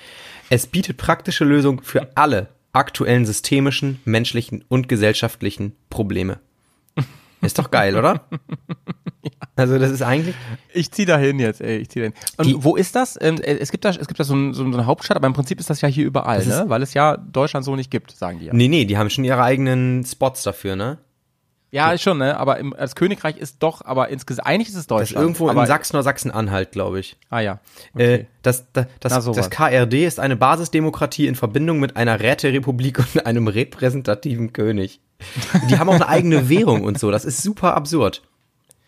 [0.49, 6.39] Es bietet praktische Lösungen für alle aktuellen systemischen, menschlichen und gesellschaftlichen Probleme.
[7.45, 8.21] Ist doch geil, oder?
[9.57, 10.35] Also das ist eigentlich,
[10.73, 12.13] Ich zieh da hin jetzt, ey, ich zieh da hin.
[12.37, 13.17] Und Die- wo ist das?
[13.21, 15.59] Ähm, es gibt da, es gibt da so, ein, so eine Hauptstadt, aber im Prinzip
[15.61, 16.65] ist das ja hier überall, ne?
[16.67, 18.53] Weil es ja Deutschland so nicht gibt, sagen die ja.
[18.53, 20.97] nee, nee, die haben schon ihre eigenen Spots dafür, ne?
[21.75, 22.37] Ja, ist schon, ne?
[22.37, 25.21] Aber im, das Königreich ist doch, aber insgesamt, eigentlich ist es Das ist Deutschland.
[25.23, 27.17] irgendwo aber, in Sachsen oder Sachsen-Anhalt, glaube ich.
[27.29, 27.59] Ah ja.
[27.97, 28.27] Äh, Okay.
[28.43, 29.35] das, das, das, sowas.
[29.35, 35.01] das KRD ist eine Basisdemokratie in Verbindung mit einer Räterepublik und einem repräsentativen König.
[35.69, 37.11] Die haben auch eine eigene Währung und so.
[37.11, 38.21] Das ist super absurd.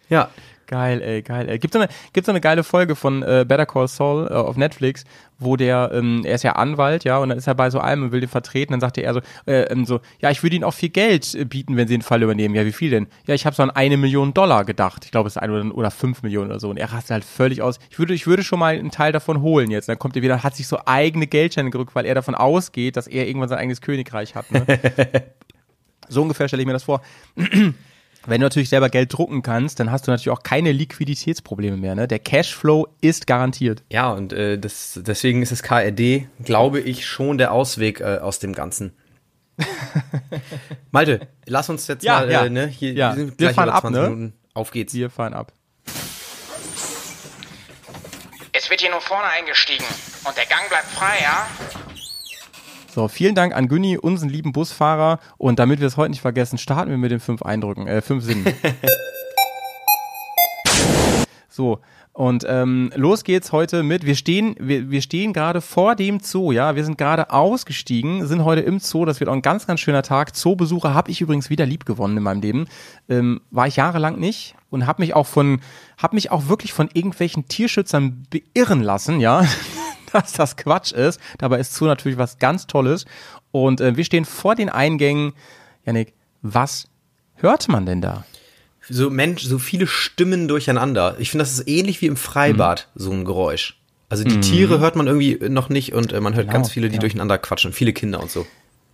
[0.10, 0.30] Ja.
[0.68, 1.60] Geil, ey, geil, ey.
[1.60, 4.58] Gibt so eine, gibt so eine geile Folge von äh, Better Call Saul äh, auf
[4.58, 5.06] Netflix,
[5.40, 8.04] wo der, ähm, er ist ja Anwalt, ja, und dann ist er bei so einem
[8.04, 10.66] und will den vertreten, dann sagt er so, äh, ähm, so, ja, ich würde ihnen
[10.66, 12.54] auch viel Geld äh, bieten, wenn sie den Fall übernehmen.
[12.54, 13.08] Ja, wie viel denn?
[13.28, 15.06] Ja, ich habe so an eine Million Dollar gedacht.
[15.06, 16.70] Ich glaube, es ist ein oder, oder fünf Millionen oder so.
[16.70, 17.80] Und er rastet halt völlig aus.
[17.90, 19.88] Ich würde, ich würde schon mal einen Teil davon holen jetzt.
[19.88, 23.08] Dann kommt er wieder, hat sich so eigene Geldscheine gerückt, weil er davon ausgeht, dass
[23.08, 24.52] er irgendwann sein eigenes Königreich hat.
[24.52, 24.66] Ne?
[26.10, 27.02] so ungefähr stelle ich mir das vor.
[28.28, 31.96] Wenn du natürlich selber Geld drucken kannst, dann hast du natürlich auch keine Liquiditätsprobleme mehr.
[31.96, 32.10] Ne?
[32.10, 33.84] Der Cashflow ist garantiert.
[33.90, 38.40] Ja, und äh, das, deswegen ist das KRD, glaube ich, schon der Ausweg äh, aus
[38.40, 38.92] dem Ganzen.
[40.92, 42.46] Malte, lass uns jetzt Ja, mal, ja.
[42.46, 44.10] Äh, ne, hier, Ja, wir sind wir gleich fahren über ab, 20 ne?
[44.10, 44.34] Minuten.
[44.54, 44.94] Auf geht's.
[44.94, 45.54] Wir fahren ab.
[48.52, 49.86] Es wird hier nur vorne eingestiegen.
[50.26, 51.48] Und der Gang bleibt frei, ja?
[52.98, 55.20] So, vielen Dank an Günni, unseren lieben Busfahrer.
[55.38, 58.24] Und damit wir es heute nicht vergessen, starten wir mit den fünf Eindrücken, äh, fünf
[58.24, 58.44] Sinnen.
[61.48, 61.78] so,
[62.14, 66.52] und ähm, los geht's heute mit, wir stehen, wir, wir stehen gerade vor dem Zoo,
[66.52, 69.80] ja, wir sind gerade ausgestiegen, sind heute im Zoo, das wird auch ein ganz, ganz
[69.80, 70.36] schöner Tag.
[70.36, 72.66] Zoobesucher habe ich übrigens wieder lieb gewonnen in meinem Leben.
[73.10, 75.62] Ähm, war ich jahrelang nicht und habe mich auch von,
[76.00, 79.46] habe mich auch wirklich von irgendwelchen Tierschützern beirren lassen, ja,
[80.14, 81.20] dass das Quatsch ist.
[81.38, 83.06] Dabei ist Zoo natürlich was ganz Tolles.
[83.52, 85.34] Und äh, wir stehen vor den Eingängen.
[85.86, 86.88] Janik, was
[87.36, 88.26] hört man denn da?
[88.90, 91.16] So Mensch, so viele Stimmen durcheinander.
[91.20, 93.00] Ich finde, das ist ähnlich wie im Freibad, Mhm.
[93.00, 93.80] so ein Geräusch.
[94.10, 96.88] Also die Tiere hört man irgendwie noch nicht und äh, man hört Genau, ganz viele,
[96.88, 97.00] die ja.
[97.02, 97.74] durcheinander quatschen.
[97.74, 98.48] Viele Kinder und so.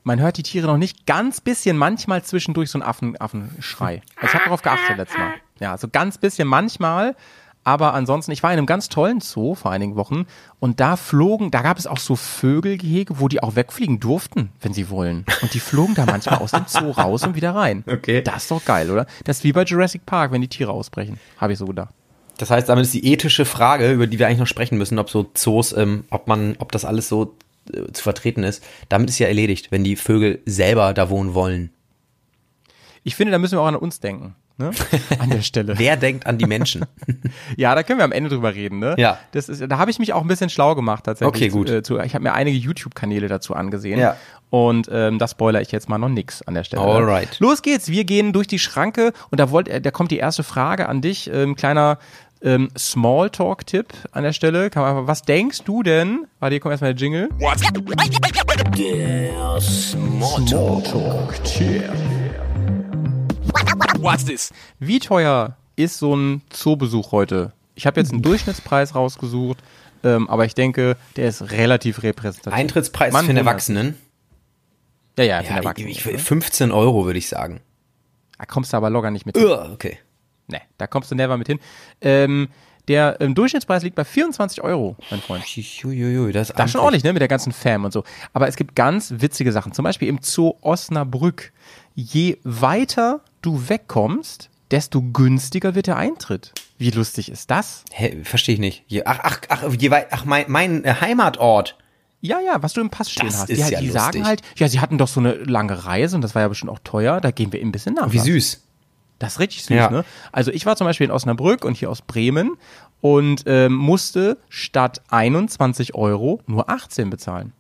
[0.04, 4.02] Man hört die Tiere noch nicht ganz bisschen, manchmal zwischendurch so ein Affen, Affenschrei.
[4.16, 5.34] Also ich habe darauf geachtet letztes Mal.
[5.60, 7.16] Ja, so ganz bisschen manchmal.
[7.64, 10.26] Aber ansonsten, ich war in einem ganz tollen Zoo vor einigen Wochen
[10.60, 14.74] und da flogen, da gab es auch so Vögelgehege, wo die auch wegfliegen durften, wenn
[14.74, 15.26] sie wollen.
[15.42, 17.84] Und die flogen da manchmal aus dem Zoo raus und wieder rein.
[17.88, 18.22] Okay.
[18.22, 19.06] Das ist doch geil, oder?
[19.24, 21.20] Das ist wie bei Jurassic Park, wenn die Tiere ausbrechen.
[21.38, 21.94] Habe ich so gedacht.
[22.38, 25.10] Das heißt, damit ist die ethische Frage, über die wir eigentlich noch sprechen müssen, ob
[25.10, 27.36] so Zoos, ähm, ob man, ob das alles so
[27.72, 28.64] äh, zu vertreten ist.
[28.90, 31.70] Damit ist ja erledigt, wenn die Vögel selber da wohnen wollen.
[33.04, 34.36] Ich finde, da müssen wir auch an uns denken.
[34.64, 34.72] Ne?
[35.20, 35.74] An der Stelle.
[35.78, 36.86] Wer denkt an die Menschen?
[37.58, 38.96] Ja, da können wir am Ende drüber reden, ne?
[38.98, 39.18] Ja.
[39.32, 41.36] Das ist, da habe ich mich auch ein bisschen schlau gemacht tatsächlich.
[41.36, 41.86] Okay, gut.
[41.86, 44.00] Zu, äh, ich habe mir einige YouTube-Kanäle dazu angesehen.
[44.00, 44.16] Ja.
[44.50, 46.82] Und ähm, das spoiler ich jetzt mal noch nix an der Stelle.
[46.84, 47.40] Alright.
[47.40, 47.90] Los geht's.
[47.90, 51.02] Wir gehen durch die Schranke und da wollt, äh, da kommt die erste Frage an
[51.02, 51.30] dich.
[51.34, 51.98] Ähm, kleiner
[52.42, 54.70] ähm, Smalltalk-Tipp an der Stelle.
[54.70, 56.26] Kann man, einfach- was denkst du denn?
[56.40, 57.30] Warte, hier kommt erstmal der Jingle.
[58.78, 61.84] Der Smalltalk-Tipp.
[64.00, 64.52] What's this?
[64.80, 67.54] Wie teuer ist so ein Zoobesuch heute?
[67.76, 69.58] Ich habe jetzt einen Durchschnittspreis rausgesucht,
[70.04, 72.58] ähm, aber ich denke, der ist relativ repräsentativ.
[72.58, 73.98] Eintrittspreis Man für den Erwachsenen?
[75.18, 75.90] Ja, ja, für den Ja, Erwachsenen.
[75.90, 77.62] ich, ich, 15 Euro würde ich sagen.
[78.38, 79.48] Da kommst du aber locker nicht mit hin.
[79.48, 80.00] Uah, okay.
[80.48, 81.60] Nee, da kommst du never mit hin.
[82.02, 82.50] Ähm,
[82.90, 85.46] der ähm, Durchschnittspreis liegt bei 24 Euro, mein Freund.
[85.86, 88.04] Uiuiui, das ist Das ist schon ordentlich, ne, mit der ganzen Fam und so.
[88.34, 89.72] Aber es gibt ganz witzige Sachen.
[89.72, 91.54] Zum Beispiel im Zoo Osnabrück.
[91.96, 96.52] Je weiter du wegkommst, desto günstiger wird der Eintritt.
[96.80, 97.84] Wie lustig ist das?
[97.92, 98.84] Hä, verstehe ich nicht.
[99.06, 99.64] Ach, ach, ach,
[100.10, 101.78] ach, mein, mein äh, Heimatort.
[102.22, 103.50] Ja, ja, was du im Pass stehen Das hast.
[103.50, 104.02] ist die ja die lustig.
[104.02, 106.72] sagen halt, ja, sie hatten doch so eine lange Reise und das war ja bestimmt
[106.72, 108.12] auch teuer, da gehen wir ein bisschen nach.
[108.12, 108.64] Wie süß.
[109.20, 109.90] Das ist richtig süß, Ja.
[109.92, 110.06] ne?
[110.32, 112.58] Also ich war zum Beispiel in Osnabrück und hier aus Bremen
[113.02, 117.54] und ähm, musste statt 21 Euro nur 18 bezahlen.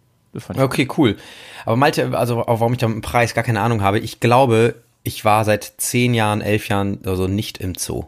[0.57, 1.17] Okay, cool.
[1.65, 4.75] Aber Malte, also warum ich da mit dem Preis gar keine Ahnung habe, ich glaube,
[5.03, 8.05] ich war seit 10 Jahren, 11 Jahren also nicht im Zoo.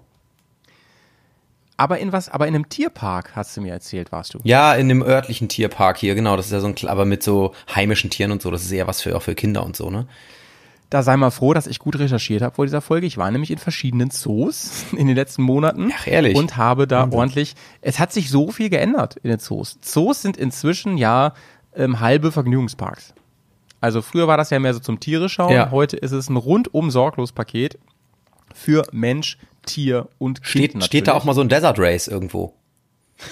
[1.77, 2.29] Aber in was?
[2.29, 4.39] Aber in einem Tierpark, hast du mir erzählt, warst du.
[4.43, 6.37] Ja, in dem örtlichen Tierpark hier, genau.
[6.37, 8.49] Das ist ja so ein, aber mit so heimischen Tieren und so.
[8.49, 10.07] Das ist eher was für, auch für Kinder und so, ne?
[10.89, 13.07] Da sei mal froh, dass ich gut recherchiert habe vor dieser Folge.
[13.07, 15.91] Ich war nämlich in verschiedenen Zoos in den letzten Monaten.
[15.93, 16.37] Ach, ehrlich?
[16.37, 19.77] Und habe da ordentlich, es hat sich so viel geändert in den Zoos.
[19.81, 21.33] Zoos sind inzwischen ja
[21.75, 23.13] ähm, halbe Vergnügungsparks.
[23.85, 25.53] Also früher war das ja mehr so zum Tiere schauen.
[25.53, 25.69] Ja.
[25.69, 27.77] Heute ist es ein rundum sorglos Paket
[28.51, 31.21] für Mensch, Tier und Kind Steht, steht da natürlich.
[31.21, 32.55] auch mal so ein Desert Race irgendwo?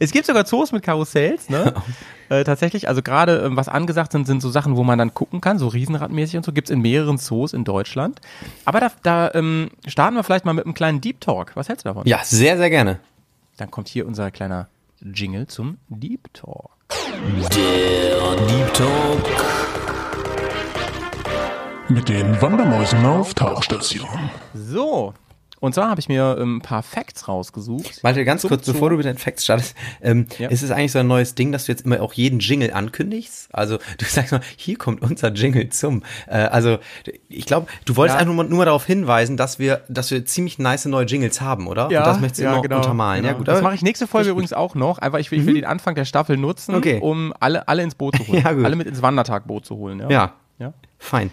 [0.00, 1.74] Es gibt sogar Zoos mit Karussells, ne?
[2.28, 5.40] äh, tatsächlich, also gerade ähm, was angesagt sind, sind so Sachen, wo man dann gucken
[5.40, 8.20] kann, so Riesenradmäßig und so, gibt's in mehreren Zoos in Deutschland.
[8.64, 11.52] Aber da, da ähm, starten wir vielleicht mal mit einem kleinen Deep Talk.
[11.54, 12.02] Was hältst du davon?
[12.04, 12.98] Ja, sehr, sehr gerne.
[13.58, 14.66] Dann kommt hier unser kleiner
[15.00, 16.75] Jingle zum Deep Talk.
[16.90, 19.26] Der Deep Talk.
[21.88, 24.30] Mit den Wandermäusen auf Tauchstation.
[24.54, 25.14] So.
[25.66, 28.02] Und zwar habe ich mir ähm, ein paar Facts rausgesucht.
[28.02, 28.72] Malte, ganz Zum kurz, Zoo.
[28.72, 30.48] bevor du mit deinen Facts startest, ähm, Ja.
[30.48, 33.48] ist es eigentlich so ein neues Ding, dass du jetzt immer auch jeden Jingle ankündigst?
[33.52, 36.02] Also du sagst mal, hier kommt unser Jingle zum.
[36.26, 36.78] Äh, also
[37.28, 38.20] ich glaube, du wolltest Ja.
[38.20, 41.66] einfach nur, nur mal darauf hinweisen, dass wir, dass wir ziemlich nice neue Jingles haben,
[41.66, 41.86] oder?
[41.86, 43.24] Und das möchtest du immer untermalen.
[43.24, 43.46] Ja, gut.
[43.48, 44.98] Das mache ich nächste Folge übrigens auch noch.
[44.98, 46.98] Einfach, ich will, ich will den Anfang der Staffel nutzen, Okay.
[47.00, 48.36] um alle, alle ins Boot zu holen.
[48.44, 48.64] Ja, gut.
[48.64, 49.98] Alle mit ins Wandertagboot zu holen.
[50.00, 50.10] Ja.
[50.10, 50.72] Ja, ja.
[50.98, 51.30] fein.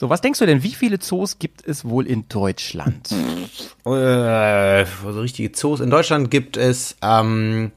[0.00, 3.12] So, was denkst du denn, wie viele Zoos gibt es wohl in Deutschland?
[3.12, 5.80] Äh, so richtige Zoos.
[5.80, 7.70] In Deutschland gibt es, ähm,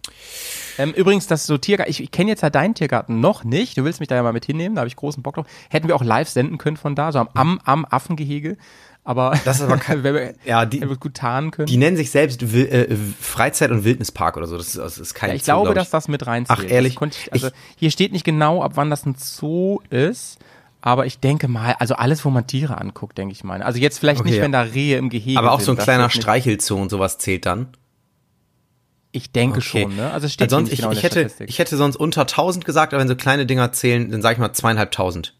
[0.78, 3.78] ähm, übrigens, das so Tiergarten, ich, ich kenne jetzt ja deinen Tiergarten noch nicht.
[3.78, 5.48] Du willst mich da ja mal mit hinnehmen, da habe ich großen Bock drauf.
[5.70, 8.56] Hätten wir auch live senden können von da, so am, am, am Affengehege.
[9.04, 11.66] Aber Das ist aber kein- wenn wir, ja, die- wenn wir gut tarnen können.
[11.66, 14.56] Die nennen sich selbst Wil äh, Freizeit- und Wildnispark oder so.
[14.56, 16.58] Das ist, das ist kein ja, ich Zoo, glaube, glaub dass das mit reinzählt.
[16.58, 16.98] Ach, ehrlich?
[17.02, 20.40] Ich, also hier steht nicht genau, ab wann das ein Zoo ist.
[20.86, 23.64] Aber ich denke mal, also alles, wo man Tiere anguckt, denke ich mal.
[23.64, 24.44] Also jetzt vielleicht Okay, nicht, ja.
[24.44, 27.46] wenn da Rehe im Gehege Aber auch sind, so ein kleiner Streichelzoo und sowas zählt
[27.46, 27.70] dann.
[29.14, 29.84] Ich denke Okay.
[29.84, 30.12] schon, ne?
[30.12, 31.50] Also es steht Also sonst, nicht ich, genau ich, hätte, Statistik.
[31.50, 34.40] ich hätte sonst unter 1000 gesagt, aber wenn so kleine Dinger zählen, dann sage ich
[34.40, 35.34] mal zweieinhalbtausend.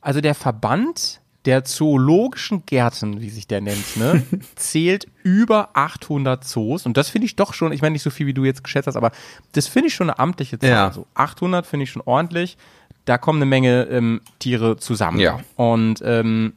[0.00, 4.22] Also der Verband der zoologischen Gärten, wie sich der nennt, ne,
[4.54, 8.26] zählt über 800 Zoos und das finde ich doch schon, ich meine nicht so viel,
[8.26, 9.10] wie du jetzt geschätzt hast, aber
[9.52, 10.68] das finde ich schon eine amtliche Zahl.
[10.68, 10.92] Ja.
[10.92, 12.56] So 800 finde ich schon ordentlich.
[13.04, 15.18] Da kommen eine Menge ähm, Tiere zusammen.
[15.20, 15.40] Ja.
[15.56, 16.52] Und ähm,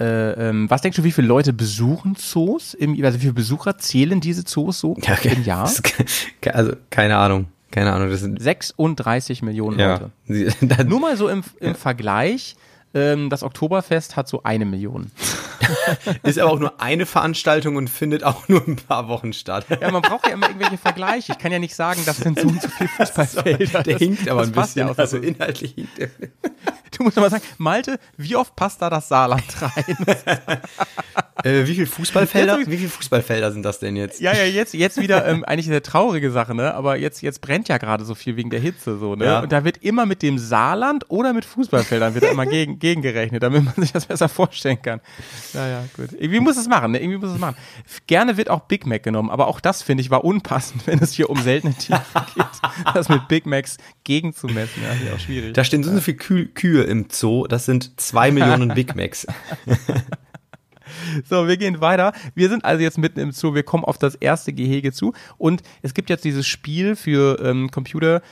[0.00, 2.74] äh, ähm, was denkst du, wie viele Leute besuchen Zoos?
[2.74, 5.62] Im, also wie viele Besucher zählen diese Zoos so im Jahr?
[5.64, 5.82] Das ist
[6.40, 7.46] ke- Also keine Ahnung.
[7.70, 8.10] Keine Ahnung.
[8.10, 10.10] Das sind, 36 Millionen ja.
[10.28, 10.54] Leute.
[10.66, 12.56] Dann- Nur mal so im, im Vergleich,
[12.94, 15.10] ähm, das Oktoberfest hat so eine Million.
[16.22, 19.66] Ist aber auch nur eine Veranstaltung und findet auch nur ein paar Wochen statt.
[19.80, 21.32] Ja, man braucht ja immer irgendwelche Vergleiche.
[21.32, 23.82] Ich kann ja nicht sagen, das sind so und so viele Fußballfelder.
[23.82, 24.86] Der Das- hinkt aber ein bisschen.
[24.86, 25.22] Ja auch also so.
[25.22, 26.08] inhaltlich hinkt er.
[26.96, 29.96] Du musst mal sagen, Malte, wie oft passt da das Saarland rein?
[31.44, 32.58] Äh, wie viele Fußballfelder?
[32.58, 34.20] Jetzt- Wie viele Fußballfelder sind das denn jetzt?
[34.20, 36.74] Ja, ja, jetzt, jetzt wieder ähm, eigentlich eine traurige Sache, ne?
[36.74, 39.26] Aber jetzt, jetzt brennt ja gerade so viel wegen der Hitze, so, ne?
[39.26, 39.40] Ja.
[39.40, 43.64] Und da wird immer mit dem Saarland oder mit Fußballfeldern wird immer gegen, gegengerechnet, damit
[43.64, 45.00] man sich das besser vorstellen kann.
[45.52, 46.12] Ja, ja, gut.
[46.12, 46.98] Irgendwie muss es machen, ne?
[47.00, 47.56] Irgendwie muss es machen.
[48.06, 51.12] Gerne wird auch Big Mac genommen, aber auch das, finde ich, war unpassend, wenn es
[51.12, 52.00] hier um seltene Tiere
[52.34, 52.46] geht,
[52.94, 54.82] das mit Big Macs gegenzumessen.
[54.82, 55.52] Ja, ist ja auch schwierig.
[55.52, 57.46] Da stehen so, so viele Kühe, Kühe im Zoo.
[57.46, 59.26] Das sind zwei Millionen Big Macs.
[61.28, 62.12] So, wir gehen weiter.
[62.34, 63.54] Wir sind also jetzt mitten im Zoo.
[63.54, 65.12] Wir kommen auf das erste Gehege zu.
[65.38, 68.22] Und es gibt jetzt dieses Spiel für ähm, Computer,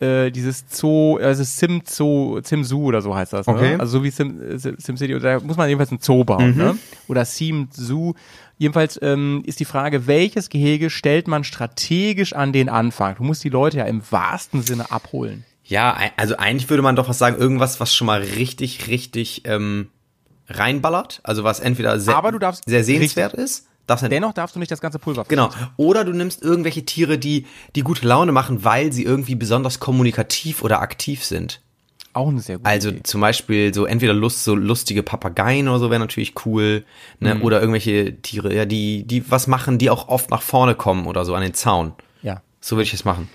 [0.00, 3.46] äh, dieses Zoo, also Sim Zoo, Sim Zoo oder so heißt das.
[3.46, 3.52] Ne?
[3.54, 3.76] Okay.
[3.78, 5.18] Also so wie Sim, äh, Sim City.
[5.18, 6.56] Da muss man jedenfalls einen Zoo bauen.
[6.56, 6.76] Ne?
[7.08, 8.14] Oder Sim Zoo.
[8.58, 13.14] Jedenfalls ähm, ist die Frage, welches Gehege stellt man strategisch an den Anfang?
[13.16, 15.44] Du musst die Leute ja im wahrsten Sinne abholen.
[15.64, 19.88] Ja, also eigentlich würde man doch was sagen, irgendwas, was schon mal richtig, richtig ähm,
[20.58, 21.20] reinballert.
[21.22, 23.66] Also was entweder sehr, Aber du darfst- sehr sehenswert ist.
[23.88, 25.50] Darfst Dennoch darfst du nicht das ganze Pulver Genau.
[25.76, 30.62] Oder du nimmst irgendwelche Tiere, die, die gute Laune machen, weil sie irgendwie besonders kommunikativ
[30.62, 31.60] oder aktiv sind.
[32.14, 33.02] Auch eine sehr gute Also Idee.
[33.02, 36.84] zum Beispiel so entweder Lust, so lustige Papageien oder so wäre natürlich cool,
[37.18, 37.34] ne?
[37.34, 37.42] Mhm.
[37.42, 41.24] Oder irgendwelche Tiere, ja, die, die was machen, die auch oft nach vorne kommen oder
[41.24, 41.92] so an den Zaun.
[42.22, 42.40] Ja.
[42.60, 43.28] So würde ich es machen.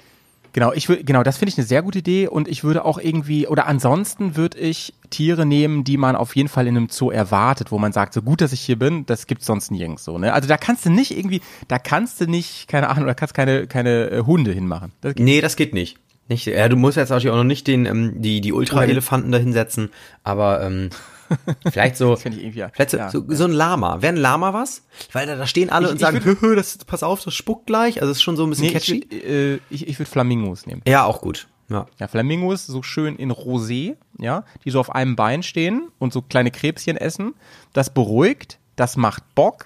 [0.57, 2.97] Genau, ich würde, genau, das finde ich eine sehr gute Idee und ich würde auch
[2.97, 7.11] irgendwie, oder ansonsten würde ich Tiere nehmen, die man auf jeden Fall in einem Zoo
[7.11, 10.17] erwartet, wo man sagt, so gut, dass ich hier bin, das gibt's sonst nirgends so,
[10.17, 10.33] ne?
[10.33, 13.67] Also da kannst du nicht irgendwie, da kannst du nicht, keine Ahnung, da kannst keine,
[13.67, 14.93] keine äh, Hunde hinmachen.
[15.01, 15.99] Das Nee, das geht nicht.
[16.27, 19.37] Nicht, ja, du musst jetzt natürlich auch noch nicht den, ähm, die, die Ultra-Elefanten da
[19.37, 19.91] hinsetzen,
[20.23, 20.89] aber ähm,
[21.71, 22.69] vielleicht so, ich ja.
[22.73, 23.09] vielleicht so, Ja.
[23.09, 24.01] so, so ein Lama.
[24.01, 24.83] Wäre ein Lama was?
[25.11, 27.23] Weil da, da stehen alle Ich- und ich sagen, würd- hö, hö, das, pass auf,
[27.23, 28.01] das spuckt gleich.
[28.01, 29.07] Also es ist schon so ein bisschen Nee, ich catchy.
[29.09, 30.81] würde äh, ich, ich würd Flamingos nehmen.
[30.87, 31.47] ja, auch gut.
[31.69, 31.85] Ja.
[31.99, 36.21] Ja, Flamingos so schön in Rosé, ja, die so auf einem Bein stehen und so
[36.21, 37.33] kleine Krebschen essen.
[37.73, 39.65] Das beruhigt, das macht Bock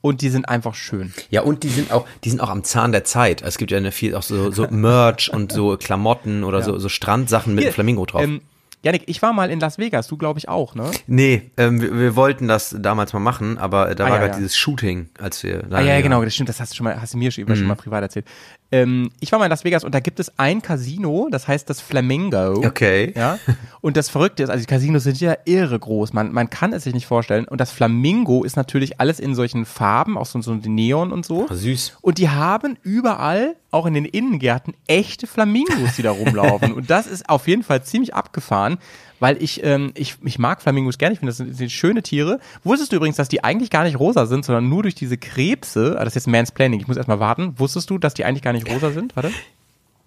[0.00, 1.12] und die sind einfach schön.
[1.28, 3.42] Ja, und die sind auch, die sind auch am Zahn der Zeit.
[3.42, 6.88] Es gibt ja eine viel auch so, so Merch und so Klamotten oder so, so
[6.88, 8.22] Strandsachen mit Hier, Flamingo drauf.
[8.22, 8.40] Ähm,
[8.84, 10.90] Janik, ich war mal in Las Vegas, du glaube ich auch, ne?
[11.08, 14.32] nee, ähm, wir, wir wollten das damals mal machen, aber da Ah, war ja, gerade
[14.34, 14.36] ja.
[14.38, 16.84] dieses Shooting, als wir da Ah ja, ja, genau, das stimmt, das hast du schon
[16.84, 17.66] mal, hast du mir schon, schon Mhm.
[17.66, 18.26] mal privat erzählt.
[18.70, 21.70] Ähm, ich war mal in Las Vegas und da gibt es ein Casino, das heißt
[21.70, 22.66] das Flamingo.
[22.66, 23.14] Okay.
[23.16, 23.38] Ja.
[23.80, 26.84] Und das Verrückte ist, also die Casinos sind ja irre groß, man, man kann es
[26.84, 27.46] sich nicht vorstellen.
[27.46, 31.46] Und das Flamingo ist natürlich alles in solchen Farben, auch so, so Neon und so.
[31.48, 31.98] Ah, süß.
[32.02, 36.72] Und die haben überall, auch in den Innengärten, echte Flamingos, die da rumlaufen.
[36.74, 38.78] und das ist auf jeden Fall ziemlich abgefahren,
[39.20, 42.40] weil ich, ähm, ich, ich mag Flamingos gerne, ich finde, das sind, sind schöne Tiere.
[42.64, 45.96] Wusstest du übrigens, dass die eigentlich gar nicht rosa sind, sondern nur durch diese Krebse,
[45.98, 47.58] ah, das ist jetzt Mansplaining, ich muss erstmal warten.
[47.58, 49.16] Wusstest du, dass die eigentlich gar nicht rosa sind?
[49.16, 49.30] Warte.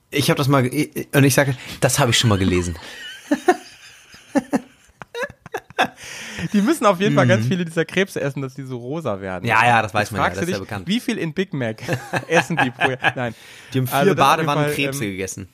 [0.10, 0.70] Ich habe das mal
[1.14, 2.76] und ich sage, das habe ich schon mal gelesen.
[6.54, 9.44] Die müssen auf jeden Fall ganz viele dieser Krebse essen, dass die so rosa werden.
[9.44, 9.50] Mhm.
[9.50, 10.88] Ja, ja, das weiß Jetzt man ja, das du ist ja dich, bekannt.
[10.88, 11.84] Wie viel in Big Mac
[12.28, 13.14] essen die pro Jahr?
[13.16, 13.36] Nein.
[13.74, 15.50] Die haben vier Also auf jeden Badewannen Krebse ähm, gegessen.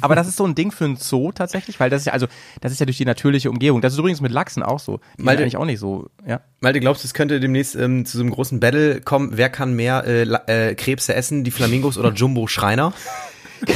[0.00, 2.26] Aber das ist so ein Ding für ein Zoo tatsächlich, weil das ist ja, also,
[2.60, 3.80] das ist ja durch die natürliche Umgebung.
[3.80, 5.00] Das ist übrigens mit Lachsen auch so.
[5.18, 6.40] Die Malte- eigentlich auch nicht so, ja.
[6.60, 9.74] Malte, glaubst du, es könnte demnächst ähm, zu so einem großen Battle kommen, wer kann
[9.74, 10.22] mehr äh,
[10.70, 12.92] äh, Krebse essen, die Flamingos oder Jumbo Schreiner?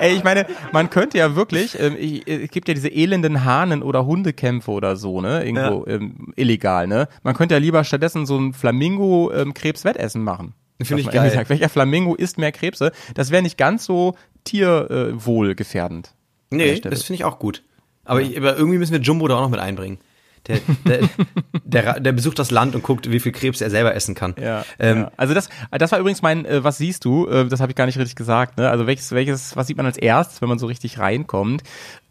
[0.00, 3.82] Ey, ich meine, man könnte ja wirklich, ähm, ich, es gibt ja diese elenden Hahnen-
[3.82, 7.06] oder Hundekämpfe oder so, ne, irgendwo ähm, illegal, ne.
[7.22, 10.54] Man könnte ja lieber stattdessen so ein Flamingo-Krebswettessen machen.
[10.82, 11.30] Finde ich geil.
[11.30, 12.92] Sagt, welcher Flamingo isst mehr Krebse?
[13.14, 16.14] Das wäre nicht ganz so tierwohlgefährdend.
[16.50, 17.62] der Nee, das finde ich auch gut.
[18.04, 19.98] Aber, ich, aber irgendwie müssen wir Jumbo da auch noch mit einbringen.
[20.46, 21.08] Der, der,
[21.64, 24.34] der, der besucht das Land und guckt, wie viel Krebs er selber essen kann.
[24.38, 25.12] Ja, ähm, ja.
[25.16, 27.26] Also das, das war übrigens mein, äh, was siehst du?
[27.26, 28.58] Äh, das habe ich gar nicht richtig gesagt.
[28.58, 28.68] Ne?
[28.68, 31.62] Also welches, welches, was sieht man als erstes, wenn man so richtig reinkommt?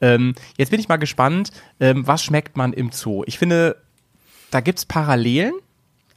[0.02, 3.24] Ähm, jetzt bin ich mal gespannt, ähm, was schmeckt man im Zoo?
[3.28, 3.76] Ich finde,
[4.50, 5.54] da gibt's Parallelen,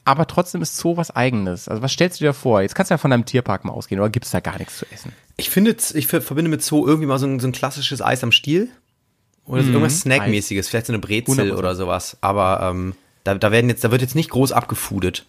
[0.06, 1.68] aber trotzdem ist Zoo was Eigenes.
[1.68, 2.62] Also was stellst du dir vor?
[2.62, 4.86] Jetzt kannst du ja von deinem Tierpark mal ausgehen, oder gibt's da gar nichts zu
[4.90, 5.12] essen?
[5.36, 8.22] Ich finde, ich ver- verbinde mit Zoo irgendwie mal so ein, so ein klassisches Eis
[8.24, 8.68] am Stiel.
[9.44, 11.56] Oder so irgendwas Snackmäßiges, vielleicht so eine Brezel 100%.
[11.56, 12.16] oder sowas.
[12.20, 15.24] Aber ähm, da, da werden jetzt, da wird jetzt nicht groß abgefudet.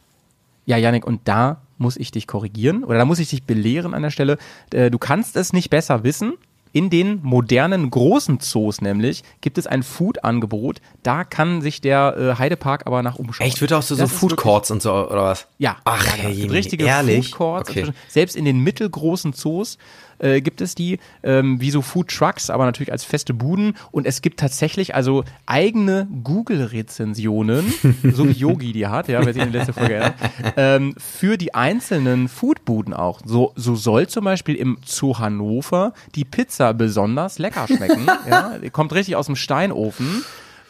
[0.66, 4.02] Ja, Janik, und da muss ich dich korrigieren oder da muss ich dich belehren an
[4.02, 4.38] der Stelle.
[4.74, 6.34] Äh, Du kannst es nicht besser wissen.
[6.72, 10.82] In den modernen großen Zoos nämlich gibt es ein Food-Angebot.
[11.04, 13.48] Da kann sich der äh, Heidepark aber nach umschauen.
[13.48, 15.48] Echt, wird auch so, so Das Food Courts und so, oder was?
[15.58, 16.30] Ja, Ach, ja, genau.
[16.30, 17.30] Hey, gibt richtige ehrlich?
[17.30, 17.70] Food Courts.
[17.70, 17.88] Okay.
[18.08, 19.78] Selbst in den mittelgroßen Zoos
[20.20, 23.76] äh, gibt es die, ähm, wie so Food Trucks, aber natürlich als feste Buden.
[23.92, 27.74] Und es gibt tatsächlich also eigene Google-Rezensionen,
[28.14, 30.16] so wie Yogi die hat, ja, wer sich in die letzte Folge erinnert,
[30.56, 33.22] ähm, für die einzelnen Foodbuden auch.
[33.26, 38.08] So, so soll zum Beispiel im Zoo Hannover die Pizza besonders lecker schmecken.
[38.30, 40.24] ja, kommt richtig aus dem Steinofen.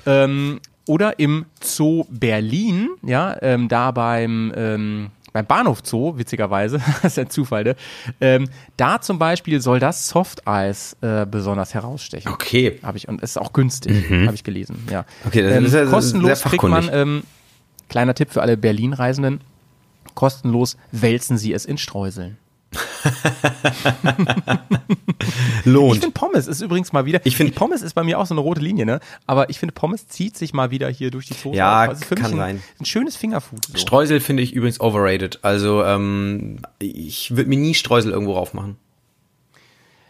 [0.05, 7.13] Ähm, oder im Zoo Berlin, ja, ähm, da beim, ähm, beim Bahnhof Zoo, witzigerweise, das
[7.13, 7.76] ist ein Zufall, ne?
[8.19, 12.32] ähm, da zum Beispiel soll das Softeis äh, besonders herausstechen.
[12.32, 12.80] Okay.
[12.82, 15.06] Habe ich, und es ist auch günstig, habe ich gelesen, ja.
[15.26, 17.23] Okay, das ähm, ist ja sehr kostenlos kriegt man, ähm,
[17.88, 19.41] kleiner Tipp für alle Berlin-Reisenden,
[20.15, 22.38] kostenlos wälzen Sie es in Streuseln.
[25.60, 25.99] Ich Lohnt.
[25.99, 27.19] finde Pommes ist übrigens mal wieder.
[27.25, 28.99] Ich find- die Pommes ist bei mir auch so eine rote Linie, ne?
[29.25, 31.57] Aber ich finde Pommes zieht sich mal wieder hier durch die Soße.
[31.57, 31.79] Ja.
[31.81, 32.55] Also für kann mich sein.
[32.57, 33.65] ein, ein schönes Fingerfood.
[33.65, 33.77] So.
[33.77, 35.39] Streusel finde ich übrigens overrated.
[35.41, 38.77] Also, ähm, ich würde mir nie Streusel irgendwo raufmachen.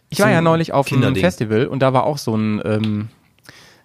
[0.10, 1.16] ich war ja ein neulich auf einem.
[1.16, 3.10] Festival und da war auch so ein, ähm,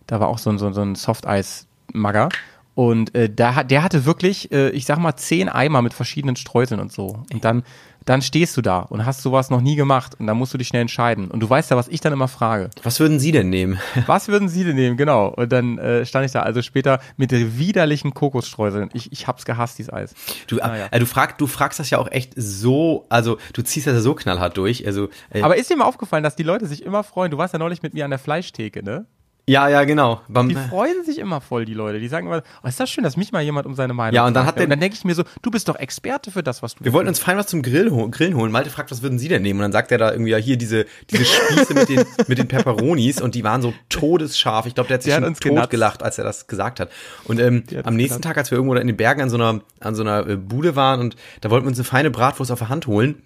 [0.07, 2.29] da war auch so ein, so, ein- so ein Softeis-Magger.
[2.75, 6.37] Und äh, da, hat- der hatte wirklich, äh, ich sag mal, zehn Eimer mit verschiedenen
[6.37, 7.23] Streuseln und so.
[7.33, 7.65] Und dann,
[8.05, 10.69] dann stehst du da und hast sowas noch nie gemacht und dann musst du dich
[10.69, 11.31] schnell entscheiden.
[11.31, 12.71] Und du weißt ja, was ich dann immer frage.
[12.83, 13.79] Was würden Sie denn nehmen?
[14.07, 14.97] Was würden Sie denn nehmen?
[14.97, 15.29] Genau.
[15.29, 18.91] Und dann äh, stand ich da also später mit widerlichen Kokosstreuseln.
[18.93, 20.15] Ich, ich hab's gehasst, dieses Eis.
[20.47, 20.89] Du, Naja.
[20.91, 24.01] äh, du, frag, du fragst das ja auch echt so, also du ziehst das ja
[24.01, 24.87] so knallhart durch.
[24.87, 27.31] Also, äh, Aber ist dir mal aufgefallen, dass die Leute sich immer freuen?
[27.31, 29.07] Du warst ja neulich mit mir an der Fleischtheke, ne?
[29.49, 30.21] Ja, ja, genau.
[30.29, 31.99] Beim, Die freuen sich immer voll, die Leute.
[31.99, 34.27] Die sagen immer, oh, ist das schön, dass mich mal jemand um seine Meinung Ja,
[34.27, 36.43] und dann hat der- und dann denke ich mir so, du bist doch Experte für
[36.43, 38.53] das, was du wir wollten uns fein was zum Grill Grillen holen.
[38.53, 39.59] Malte fragt, was würden Sie denn nehmen?
[39.59, 42.47] Und dann sagt er da irgendwie, ja, hier diese, diese Spieße mit den, mit den
[42.49, 44.67] Peperonis und die waren so todesscharf.
[44.67, 45.71] Ich glaube, der hat sich Der hat schon tot genatzt.
[45.71, 46.91] gelacht, als er das gesagt hat.
[47.25, 49.95] Und ähm, am nächsten Tag, als wir irgendwo in den Bergen an so einer, an
[49.95, 52.69] so einer äh, Bude waren und da wollten wir uns eine feine Bratwurst auf der
[52.69, 53.23] Hand holen.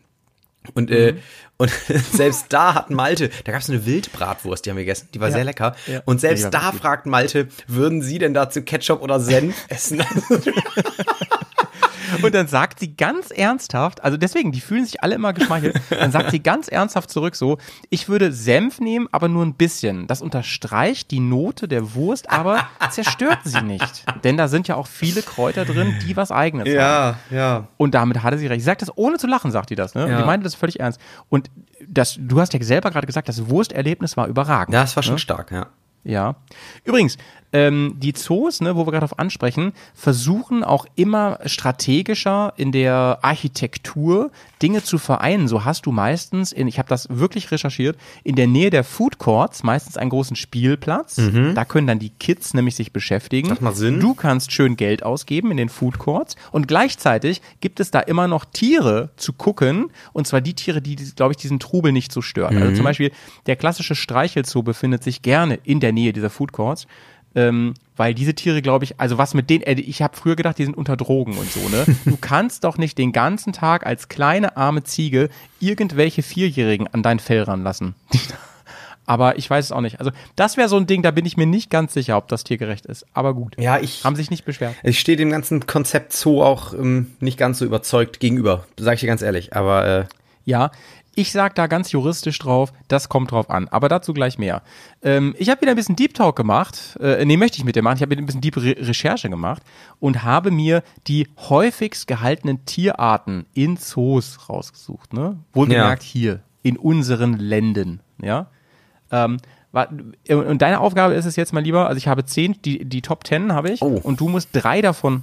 [0.75, 1.19] Und, äh, Mhm.
[1.59, 1.71] und
[2.13, 5.31] selbst da hat Malte, da gab es eine Wildbratwurst, die haben wir gegessen, die war
[5.33, 5.75] sehr lecker.
[5.87, 6.03] Ja.
[6.05, 10.03] Und Ja, selbst war da fragt Malte, würden Sie denn dazu Ketchup oder Senf essen?
[12.23, 16.11] Und dann sagt sie ganz ernsthaft, also deswegen, die fühlen sich alle immer geschmeichelt, dann
[16.13, 17.59] sagt sie ganz ernsthaft zurück so,
[17.91, 20.07] ich würde Senf nehmen, aber nur ein bisschen.
[20.07, 24.05] Das unterstreicht die Note der Wurst, aber zerstört sie nicht.
[24.25, 27.17] Denn da sind ja auch viele Kräuter drin, die was eigenes haben.
[27.31, 27.69] ja.
[27.77, 28.61] Und damit hatte sie recht.
[28.61, 29.95] Sie sagt das ohne zu lachen, sagt die das.
[29.95, 30.05] Ne?
[30.05, 30.19] Und Ja.
[30.21, 31.01] die meinte das völlig ernst.
[31.29, 31.51] Und
[31.87, 34.75] das, du hast ja selber gerade gesagt, das Wursterlebnis war überragend.
[34.75, 35.67] Ja, das war schon stark, ja.
[36.05, 36.37] Ja.
[36.85, 37.17] Übrigens,
[37.53, 43.19] ähm, die Zoos, ne, wo wir gerade auf ansprechen, versuchen auch immer strategischer in der
[43.23, 44.31] Architektur
[44.63, 45.49] Dinge zu vereinen.
[45.49, 49.19] So hast du meistens, in, ich habe das wirklich recherchiert, in der Nähe der Food
[49.19, 51.19] Courts meistens einen großen Spielplatz.
[51.55, 53.49] Da können dann die Kids nämlich sich beschäftigen.
[53.49, 54.01] Das macht Sinn.
[54.01, 58.29] Du kannst schön Geld ausgeben in den Food Courts und gleichzeitig gibt es da immer
[58.29, 62.23] noch Tiere zu gucken und zwar die Tiere, die, glaube ich, diesen Trubel nicht so
[62.23, 62.57] stören.
[62.61, 63.13] Also zum Beispiel
[63.47, 66.87] der klassische Streichelzoo befindet sich gerne in der Nähe dieser Food Courts.
[67.37, 70.59] Ähm, weil diese Tiere, glaube ich, also was mit denen, äh, ich habe früher gedacht,
[70.59, 71.85] die sind unter Drogen und so, ne?
[72.05, 75.29] Du kannst doch nicht den ganzen Tag als kleine arme Ziege
[75.61, 77.95] irgendwelche Vierjährigen an dein Fell ranlassen.
[79.09, 80.01] Aber ich weiß es auch nicht.
[80.01, 82.43] Also, das wäre so ein Ding, da bin ich mir nicht ganz sicher, ob das
[82.43, 83.07] tiergerecht ist.
[83.15, 83.55] Aber gut.
[83.57, 84.75] Ja, ich, Haben sich nicht beschwert.
[84.83, 89.01] ich stehe dem ganzen Konzept Zoo auch ähm, nicht ganz so überzeugt gegenüber, sage ich
[89.03, 89.55] dir ganz ehrlich.
[89.55, 90.05] Aber äh,
[90.45, 90.73] Ja,
[91.17, 93.67] ich sag da ganz juristisch drauf, das kommt drauf an.
[93.69, 94.63] Aber dazu gleich mehr.
[95.03, 96.97] Ähm, ich habe wieder ein bisschen Deep Talk gemacht.
[97.01, 97.97] Äh, nee, möchte ich mit dir machen.
[97.97, 99.63] Ich habe wieder ein bisschen Deep Re Recherche gemacht
[99.99, 105.13] und habe mir die häufigst gehaltenen Tierarten in Zoos rausgesucht.
[105.13, 105.39] Ne?
[105.53, 108.01] Wohlgemerkt hier, in unseren Ländern.
[108.23, 108.47] Ja.
[109.11, 109.39] Ähm,
[110.29, 113.25] und deine Aufgabe ist es jetzt mal lieber, also ich habe zehn, die, die Top
[113.25, 114.01] Ten habe ich Oh.
[114.03, 115.23] und du musst drei davon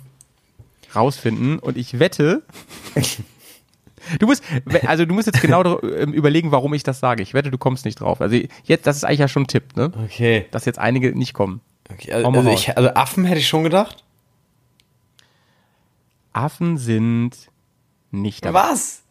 [0.95, 2.43] rausfinden und ich wette,
[4.19, 4.43] Du musst,
[4.85, 7.23] also du musst jetzt genau ähm, überlegen, warum ich das sage.
[7.23, 8.21] Ich wette, du kommst nicht drauf.
[8.21, 9.91] Also jetzt, das ist eigentlich ja schon ein Tipp, ne?
[10.05, 10.45] Okay.
[10.51, 11.61] Dass jetzt einige nicht kommen.
[11.91, 14.03] okay also, also, ich, also Affen hätte ich schon gedacht.
[16.33, 17.31] Affen sind
[18.11, 18.63] nicht dabei.
[18.69, 19.03] Was?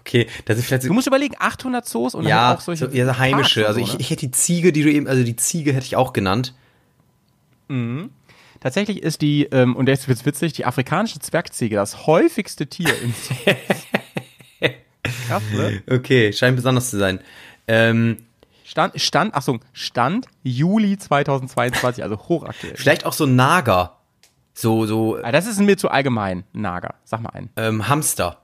[0.00, 2.96] Okay, das ist vielleicht Du musst überlegen, 800 Zoos und dann ja, auch solche so,
[2.96, 3.62] ja, so heimische.
[3.62, 4.00] Parks Also ich, ne?
[4.00, 6.54] ich hätte die Ziege, die du eben, also die Ziege hätte ich auch genannt.
[8.60, 13.14] Tatsächlich ist die, ähm, und jetzt wird's witzig, die afrikanische Zwergziege das häufigste Tier im
[13.22, 13.34] Zoo.
[15.26, 15.82] Krass, ne?
[15.90, 17.20] Okay, scheint besonders zu sein.
[17.66, 18.18] Ähm,
[18.64, 22.76] Stand, Stand, Achtung, Stand Juli 2022, also hochaktuell.
[22.76, 23.96] vielleicht auch so Nager.
[24.54, 26.94] So, so Ah, Das ist mir zu allgemein, Nager.
[27.04, 27.48] Sag mal einen.
[27.56, 28.42] ähm, Hamster.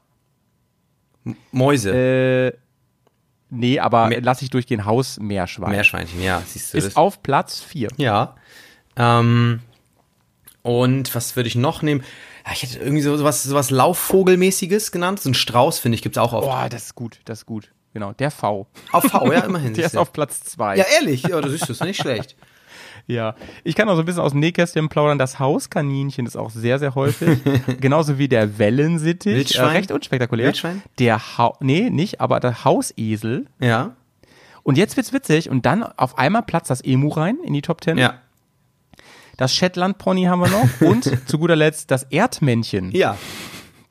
[1.27, 1.93] M Mäuse.
[1.95, 2.53] Äh,
[3.51, 5.71] nee, aber Meer- lass ich durchgehen, Hausmeerschwein.
[5.71, 6.97] Meerschweinchen, ja, siehst du Ist das?
[6.97, 7.89] auf Platz 4.
[7.97, 8.37] Ja.
[8.97, 9.61] Ähm,
[10.63, 12.03] und was würde ich noch nehmen?
[12.45, 15.21] Ja, ich hätte irgendwie so sowas, sowas Laufvogelmäßiges genannt.
[15.21, 16.47] So ein Strauß, finde ich, gibt's auch oft.
[16.47, 17.71] Boah, das ist gut, das ist gut.
[17.95, 18.67] Genau, der V.
[18.93, 19.73] Auf V, ja, immerhin.
[19.75, 20.77] Der ist auf Platz 2.
[20.77, 22.37] ja, ehrlich, ja, das ist das nicht schlecht.
[23.07, 23.35] Ja,
[23.65, 25.19] ich kann auch so ein bisschen aus dem Nähkästchen plaudern.
[25.19, 27.39] Das Hauskaninchen ist auch sehr, sehr häufig.
[27.81, 29.31] Genauso wie der Wellensittich.
[29.31, 29.69] Äh, Wildschwein?
[29.69, 30.47] recht unspektakulär.
[30.47, 30.83] Wildschwein?
[30.99, 33.45] Der ha nee, nicht, aber der Hausesel.
[33.61, 33.95] Ja.
[34.63, 35.51] Und jetzt wird's witzig.
[35.51, 37.99] Und dann auf einmal platzt das Emu rein in die Top Ten.
[37.99, 38.15] Ja.
[39.37, 40.81] Das Shetland Pony haben wir noch.
[40.81, 42.91] Und zu guter Letzt das Erdmännchen.
[42.93, 43.17] Ja.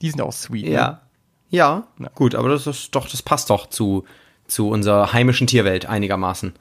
[0.02, 0.66] Die sind auch sweet.
[0.66, 0.72] Ne?
[0.72, 1.02] Ja.
[1.50, 1.88] Ja.
[2.16, 4.06] Gut, aber das ist doch, das passt doch zu,
[4.48, 6.54] zu unserer heimischen Tierwelt einigermaßen.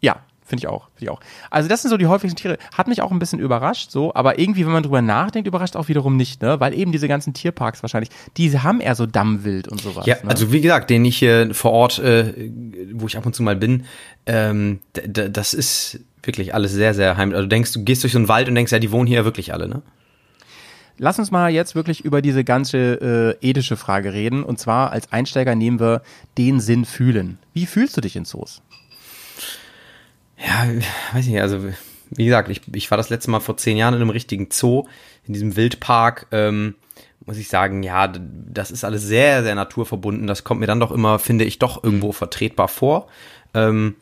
[0.00, 1.20] Ja, finde ich auch, finde ich auch.
[1.50, 2.58] Also das sind so die häufigsten Tiere.
[2.76, 5.88] Hat mich auch ein bisschen überrascht, so, aber irgendwie, wenn man drüber nachdenkt, überrascht auch
[5.88, 6.60] wiederum nicht, ne?
[6.60, 10.06] Weil eben diese ganzen Tierparks wahrscheinlich, die haben eher so Dammwild und sowas.
[10.06, 10.28] Ja, ne?
[10.28, 12.50] also wie gesagt, den ich hier vor Ort, äh,
[12.92, 13.84] wo ich ab und zu mal bin,
[14.26, 17.36] ähm, das ist wirklich alles sehr, sehr heimlich.
[17.36, 19.18] Also du denkst, du gehst durch so einen Wald und denkst, ja, die wohnen hier
[19.18, 19.82] ja wirklich alle, ne?
[20.96, 24.44] Lass uns mal jetzt wirklich über diese ganze äh, ethische Frage reden.
[24.44, 26.02] Und zwar als Einsteiger nehmen wir
[26.38, 27.38] den Sinn fühlen.
[27.52, 28.62] Wie fühlst du dich in Zoos?
[30.38, 30.68] Ja,
[31.12, 31.58] weiß nicht, also
[32.10, 34.84] wie gesagt, ich, ich war das letzte Mal vor zehn Jahren in einem richtigen Zoo,
[35.26, 36.74] in diesem Wildpark, ähm,
[37.26, 40.26] muss ich sagen, ja, das ist alles sehr, sehr naturverbunden.
[40.26, 43.08] Das kommt mir dann doch immer, finde ich, doch irgendwo vertretbar vor.
[43.54, 43.96] Ähm,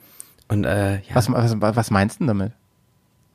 [0.53, 2.53] und äh, ja, Was, was, was meinst du denn damit?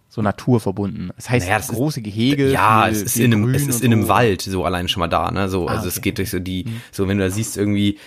[0.09, 1.11] So naturverbunden.
[1.15, 2.49] Das heißt, Naja, das ist- große Gehege.
[2.49, 4.09] ja, viel- es ist in einem, es ist in einem so.
[4.09, 5.49] Wald so allein schon mal da, ne?
[5.49, 6.09] So, also es okay.
[6.09, 7.97] geht durch so die, so wenn du da siehst irgendwie,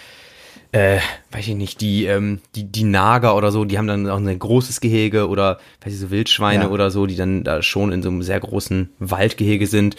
[0.72, 0.98] äh,
[1.32, 4.38] weiß ich nicht, die, ähm, die, die Nager oder so, die haben dann auch ein
[4.38, 6.68] großes Gehege oder weiß ich so Wildschweine Ja.
[6.70, 9.96] oder so, die dann da schon in so einem sehr großen Waldgehege sind.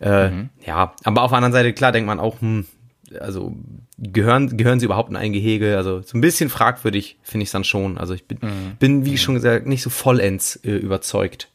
[0.00, 0.48] Äh, Mhm.
[0.66, 2.66] Ja, aber auf der anderen Seite, klar, denkt man auch, hm,
[3.20, 3.54] also
[3.98, 5.76] gehören, gehören sie überhaupt in ein Gehege?
[5.76, 7.98] Also so ein bisschen fragwürdig finde ich es dann schon.
[7.98, 8.76] Also ich bin, Mhm.
[8.78, 11.48] bin, wie schon gesagt, nicht so vollends äh, überzeugt.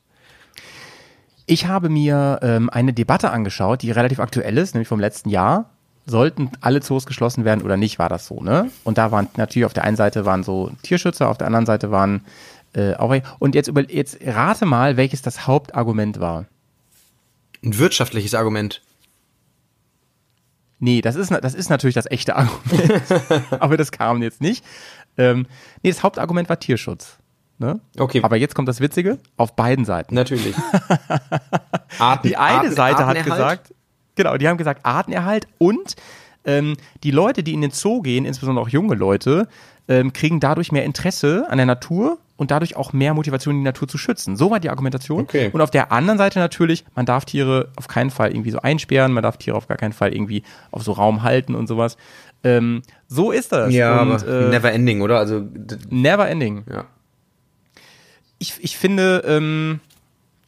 [1.46, 5.72] Ich habe mir ähm, eine Debatte angeschaut, die relativ aktuell ist, nämlich vom letzten Jahr.
[6.06, 8.72] Sollten alle Zoos geschlossen werden oder nicht, war das so, ne?
[8.84, 11.92] Und da waren natürlich auf der einen Seite waren so Tierschützer, auf der anderen Seite
[11.92, 12.22] waren
[12.74, 16.46] äh, auch und jetzt über jetzt rate mal, welches das Hauptargument war.
[17.64, 18.82] Ein wirtschaftliches Argument.
[20.80, 23.04] Nee, das ist, das ist natürlich das echte Argument.
[23.60, 24.64] aber das kam jetzt nicht.
[25.18, 25.46] Ähm,
[25.84, 27.18] nee, das Hauptargument war Tierschutz.
[27.58, 27.82] Ne?
[27.98, 28.22] Okay.
[28.24, 30.16] Aber jetzt kommt das Witzige, auf beiden Seiten.
[30.16, 30.56] Natürlich.
[32.00, 33.74] Arten, Die eine Arten- Seite hat gesagt,
[34.16, 35.98] genau, die haben gesagt Artenerhalt und
[36.46, 39.50] ähm, die Leute, die in den Zoo gehen, insbesondere auch junge Leute,
[39.90, 43.90] ähm, kriegen dadurch mehr Interesse an der Natur und dadurch auch mehr Motivation, die Natur
[43.90, 44.38] zu schützen.
[44.38, 45.24] So war die Argumentation.
[45.24, 45.50] Okay.
[45.52, 49.12] Und auf der anderen Seite natürlich, man darf Tiere auf keinen Fall irgendwie so einsperren,
[49.12, 51.98] man darf Tiere auf gar keinen Fall irgendwie auf so Raum halten und sowas.
[52.46, 53.74] Ähm, so ist das.
[53.74, 55.20] Ja, und, aber äh, never ending, oder?
[55.20, 55.46] Also,
[55.90, 56.86] never ending ja.
[58.38, 59.82] ich, ich finde, ähm,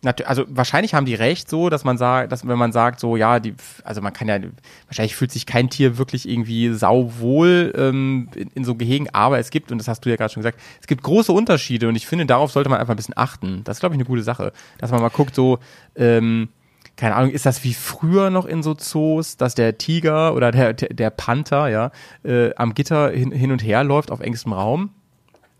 [0.03, 3.39] also wahrscheinlich haben die recht so, dass man sagt, dass wenn man sagt, so ja,
[3.39, 4.39] die, also man kann ja,
[4.87, 9.51] wahrscheinlich fühlt sich kein Tier wirklich irgendwie sauwohl ähm, in, in so Gehegen, aber es
[9.51, 12.07] gibt, und das hast du ja gerade schon gesagt, es gibt große Unterschiede und ich
[12.07, 13.63] finde, darauf sollte man einfach ein bisschen achten.
[13.63, 15.59] Das ist, glaube ich, eine gute Sache, dass man mal guckt, so,
[15.95, 16.49] ähm,
[16.97, 20.73] keine Ahnung, ist das wie früher noch in so Zoos, dass der Tiger oder der,
[20.73, 21.91] der, Panther, ja,
[22.23, 24.89] äh, am Gitter hin, hin und her läuft auf engstem Raum?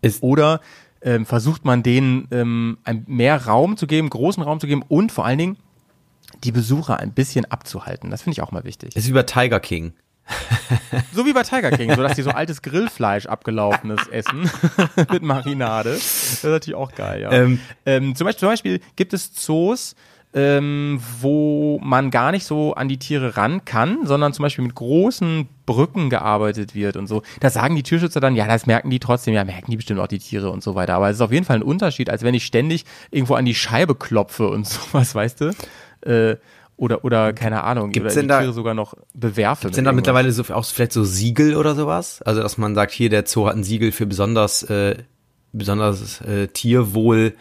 [0.02, 0.60] Ist- Oder
[1.04, 5.12] ähm, versucht man denen ähm, ein, mehr Raum zu geben, großen Raum zu geben und
[5.12, 5.56] vor allen Dingen
[6.44, 8.10] die Besucher ein bisschen abzuhalten.
[8.10, 8.96] Das finde ich auch mal wichtig.
[8.96, 9.92] Ist wie bei Tiger King.
[11.12, 14.50] So wie bei Tiger King, so dass die so altes Grillfleisch abgelaufenes essen
[15.10, 15.90] mit Marinade.
[15.90, 17.32] Das ist natürlich auch geil, ja.
[17.32, 17.60] Ähm.
[17.84, 19.94] Ähm, zum, Beispiel, zum Beispiel gibt es Zoos,
[20.34, 24.74] ähm, wo man gar nicht so an die Tiere ran kann, sondern zum Beispiel mit
[24.74, 27.22] großen Brücken gearbeitet wird und so.
[27.40, 30.06] Da sagen die Tierschützer dann, ja, das merken die trotzdem, ja, merken die bestimmt auch
[30.06, 30.94] die Tiere und so weiter.
[30.94, 33.54] Aber es ist auf jeden Fall ein Unterschied, als wenn ich ständig irgendwo an die
[33.54, 35.50] Scheibe klopfe und sowas, weißt du?
[36.00, 36.36] Äh,
[36.78, 39.66] oder, oder keine Ahnung, Gibt's oder denn die da- Tiere sogar noch bewerfe.
[39.66, 39.96] mit Sind da irgendwas.
[40.00, 42.22] mittlerweile so auch vielleicht so Siegel oder sowas?
[42.22, 44.96] Also dass man sagt, hier der Zoo hat ein Siegel für besonders äh,
[45.52, 47.34] besonders äh, Tierwohl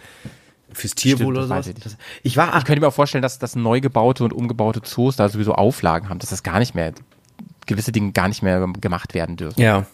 [0.74, 1.86] fürs Tierwohl Stimmt, oder das sowas.
[1.86, 1.98] ich.
[2.24, 5.30] Ich war Ich könnte mir auch vorstellen, dass, dass neu gebaute und umgebaute Zoos da
[5.30, 6.94] sowieso Auflagen haben, dass das gar nicht mehr,
[7.66, 9.62] gewisse Dinge gar nicht mehr gemacht werden dürfen.
[9.62, 9.86] Ja.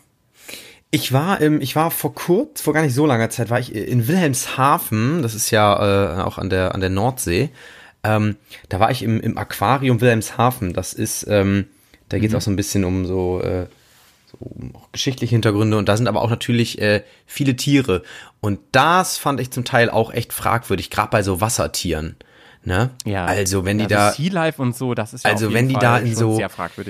[0.89, 3.75] Ich war, ähm, ich war vor kurz, vor gar nicht so langer Zeit, war ich
[3.75, 7.49] in Wilhelmshaven, das ist ja äh, auch an der, an der Nordsee.
[8.03, 8.37] Ähm,
[8.69, 10.73] da war ich im, im Aquarium Wilhelmshaven.
[10.73, 11.65] Das ist, ähm,
[12.09, 13.69] da geht es auch so ein bisschen um so, äh, so
[14.39, 18.03] um auch geschichtliche Hintergründe und da sind aber auch natürlich äh, viele Tiere.
[18.39, 22.15] Und das fand ich zum Teil auch echt fragwürdig, gerade bei so Wassertieren.
[22.63, 22.89] Ne?
[23.25, 24.11] Also wenn die also da.
[24.11, 26.39] Sea Life und so, das ist ja Also wenn die da Fall in schon so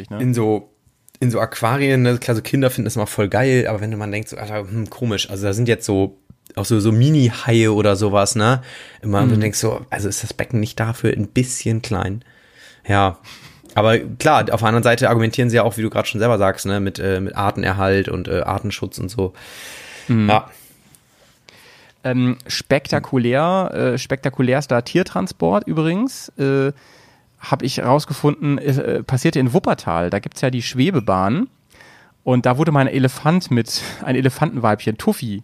[0.09, 0.21] ne?
[0.21, 0.73] in so
[1.19, 4.11] in so Aquarien, ne, klar, so Kinder finden das immer voll geil, aber wenn man
[4.11, 6.19] denkt, so, Alter, hm, komisch, also da sind jetzt so
[6.55, 8.61] auch so, so Mini-Haie oder sowas, ne?
[9.01, 9.29] Immer, Mhm.
[9.29, 12.23] du denkst so, also ist das Becken nicht dafür ein bisschen klein?
[12.87, 13.19] Ja.
[13.77, 16.39] Aber klar, auf der anderen Seite argumentieren sie ja auch, wie du gerade schon selber
[16.39, 19.33] sagst, ne, mit, äh, mit Artenerhalt und äh, Artenschutz und so.
[20.07, 20.29] Mhm.
[20.29, 20.49] Ja.
[22.03, 26.71] Ähm, spektakulär, äh, spektakulärster Tiertransport übrigens, äh,
[27.39, 30.09] habe ich rausgefunden, äh, passierte in Wuppertal.
[30.09, 31.47] Da gibt's ja die Schwebebahn.
[32.23, 35.43] Und da wurde mal ein Elefant mit, ein Elefantenweibchen, Tuffy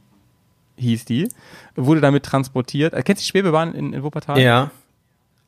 [0.77, 1.29] hieß die,
[1.75, 2.93] wurde damit transportiert.
[2.93, 4.39] Äh, kennst du die Schwebebahn in, in Wuppertal?
[4.39, 4.71] Ja.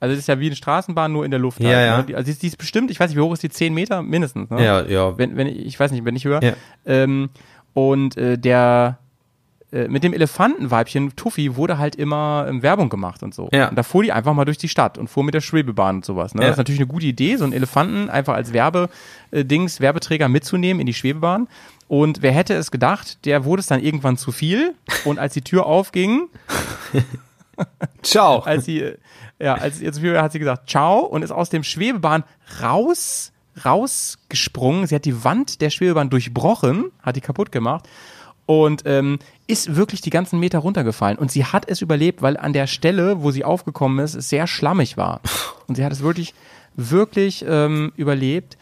[0.05, 1.59] Also das ist ja wie eine Straßenbahn, nur in der Luft.
[1.59, 1.97] Ja, halt, ja.
[1.97, 2.03] Ne?
[2.03, 3.49] Die, also die ist, die ist bestimmt, ich weiß nicht, wie hoch ist die?
[3.49, 4.51] 10 Meter mindestens.
[4.51, 4.63] Ne?
[4.63, 5.17] Ja, ja.
[5.17, 6.43] Wenn, wenn, ich weiß nicht, wenn nicht höher.
[6.43, 6.53] Ja.
[6.85, 7.29] Ähm,
[7.73, 8.99] und äh, der
[9.71, 13.49] äh, mit dem Elefantenweibchen Tuffy wurde halt immer ähm, Werbung gemacht und so.
[13.51, 13.69] Ja.
[13.69, 16.05] Und da fuhr die einfach mal durch die Stadt und fuhr mit der Schwebebahn und
[16.05, 16.35] sowas.
[16.35, 16.41] Ne?
[16.41, 16.49] Ja.
[16.49, 20.85] Das ist natürlich eine gute Idee, so einen Elefanten einfach als Werbedings, Werbeträger mitzunehmen in
[20.85, 21.47] die Schwebebahn.
[21.87, 24.75] Und wer hätte es gedacht, der wurde es dann irgendwann zu viel.
[25.03, 26.29] Und als die Tür aufging,
[28.01, 28.39] Ciao.
[28.45, 28.97] als sie, äh,
[29.39, 32.23] ja, als sie jetzt Tür hat sie gesagt, ciao, und ist aus dem Schwebebahn
[32.61, 33.31] raus,
[33.63, 34.87] rausgesprungen.
[34.87, 37.87] Sie hat die Wand der Schwebebahn durchbrochen, hat die kaputt gemacht
[38.45, 41.17] und ähm, ist wirklich die ganzen Meter runtergefallen.
[41.17, 44.47] Und sie hat es überlebt, weil an der Stelle, wo sie aufgekommen ist, es sehr
[44.47, 45.21] schlammig war.
[45.67, 46.33] Und sie hat es wirklich,
[46.75, 48.57] wirklich ähm, überlebt.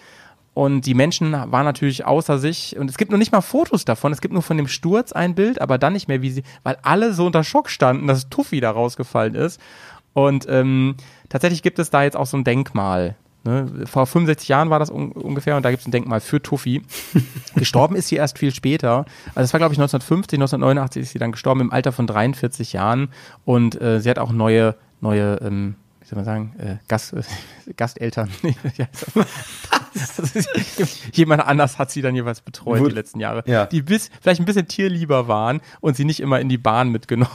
[0.54, 2.78] Und die Menschen waren natürlich außer sich.
[2.78, 4.14] Und es gibt noch nicht mal Fotos davon.
[4.14, 6.78] Es gibt nur von dem Sturz ein Bild, aber dann nicht mehr, wie sie, weil
[6.84, 9.60] alle so unter Schock standen, dass Tuffy da rausgefallen ist.
[10.14, 10.96] Und ähm,
[11.30, 13.16] tatsächlich gibt es da jetzt auch so ein Denkmal.
[13.44, 13.86] Ne?
[13.86, 16.82] Vor 65 Jahren war das un ungefähr und da gibt es ein Denkmal für Tuffy.
[17.56, 19.06] gestorben ist sie erst viel später.
[19.36, 22.74] Also es war, glaube ich, 1950, 1989 ist sie dann gestorben im Alter von 43
[22.74, 23.10] Jahren.
[23.44, 27.24] Und äh, sie hat auch neue, neue, ähm, wie soll man sagen, äh, Gast, äh,
[27.78, 28.30] Gasteltern.
[31.14, 33.66] Jemand anders hat sie dann jeweils betreut Wo- die letzten Jahre, Ja.
[33.66, 37.30] die bis, vielleicht ein bisschen tierlieber waren und sie nicht immer in die Bahn mitgenommen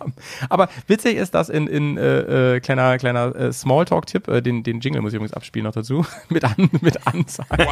[0.00, 0.14] haben.
[0.48, 4.80] Aber witzig ist das in, in äh, äh, kleiner kleiner äh, Smalltalk-Tipp, äh, den, den
[4.80, 7.66] Jingle muss ich übrigens abspielen noch dazu, mit, an, mit Ansage.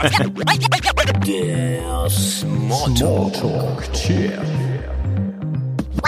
[1.27, 2.09] Der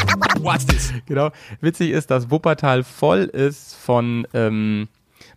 [0.09, 1.07] Smalltalk.
[1.07, 1.31] genau.
[1.61, 4.89] Witzig ist, dass Wuppertal voll ist von ähm,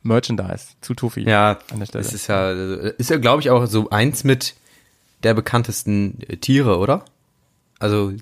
[0.04, 1.22] Merchandise zu Tuffy.
[1.28, 2.04] Ja, an der Stelle.
[2.04, 4.56] es ist ja, ist ja, glaube ich, auch so eins mit
[5.24, 7.04] der bekanntesten äh, Tiere, oder?
[7.80, 8.14] Also,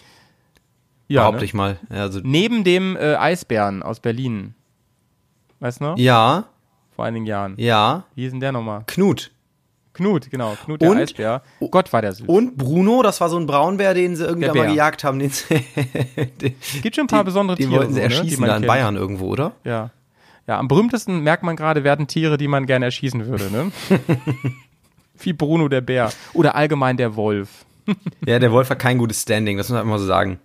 [1.08, 1.46] ja, behaupte ne?
[1.46, 1.78] ich mal.
[1.90, 4.56] Also, Neben dem äh, Eisbären aus Berlin.
[5.60, 5.98] Weißt du noch?
[5.98, 6.46] ja,
[6.96, 7.56] Vor einigen Jahren.
[7.58, 8.84] ja, Wie ist denn der nochmal?
[8.88, 9.32] Knut.
[9.94, 10.58] Knut, genau.
[10.66, 11.44] Knut der Und- Eisbär.
[11.72, 12.28] Gott war der süß.
[12.28, 15.20] Und Bruno, das war so ein Braunbär, den sie irgendwann mal gejagt haben.
[15.20, 15.46] Den, sie-
[16.42, 17.80] den, Gibt schon ein paar besondere den Tiere.
[17.80, 18.68] wollten sie so, ne, die erschießen man da in kennt.
[18.68, 19.52] Bayern irgendwo, oder?
[19.64, 19.92] Ja.
[20.48, 23.72] Ja, am berühmtesten merkt man gerade, werden Tiere, die man gerne erschießen würde, ne?
[25.20, 26.12] Wie Bruno der Bär.
[26.34, 27.50] Oder allgemein der Wolf.
[28.26, 30.40] Ja, der Wolf hat kein gutes Standing, das muss man einfach mal so sagen.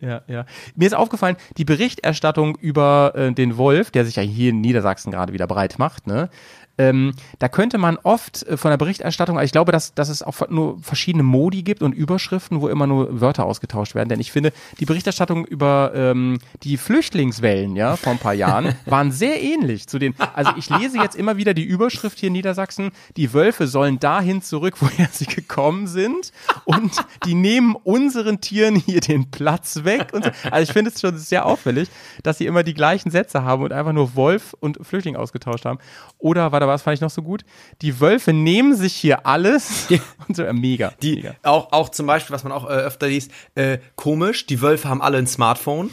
[0.00, 0.46] Ja, ja.
[0.76, 5.10] Mir ist aufgefallen, die Berichterstattung über äh, den Wolf, der sich ja hier in Niedersachsen
[5.12, 6.30] gerade wieder breit macht, ne?
[6.76, 10.22] Ähm, da könnte man oft äh, von der Berichterstattung, also ich glaube, dass, dass es
[10.22, 14.08] auch nur verschiedene Modi gibt und Überschriften, wo immer nur Wörter ausgetauscht werden.
[14.08, 19.12] Denn ich finde, die Berichterstattung über ähm, die Flüchtlingswellen, ja, vor ein paar Jahren, waren
[19.12, 20.14] sehr ähnlich zu den.
[20.34, 24.42] Also ich lese jetzt immer wieder die Überschrift hier in Niedersachsen, die Wölfe sollen dahin
[24.42, 26.32] zurück, woher sie gekommen sind.
[26.64, 26.92] Und
[27.24, 30.08] die nehmen unseren Tieren hier den Platz weg.
[30.12, 30.20] So.
[30.50, 31.88] Also ich finde es schon sehr auffällig,
[32.22, 35.78] dass sie immer die gleichen Sätze haben und einfach nur Wolf und Flüchtling ausgetauscht haben.
[36.18, 37.44] Oder, warte, was fand ich noch so gut?
[37.82, 39.88] Die Wölfe nehmen sich hier alles.
[40.28, 40.92] Und so, äh, mega.
[41.02, 41.36] Die, mega.
[41.42, 45.02] auch, auch zum Beispiel, was man auch äh, öfter liest, äh, komisch, die Wölfe haben
[45.02, 45.90] alle ein Smartphone.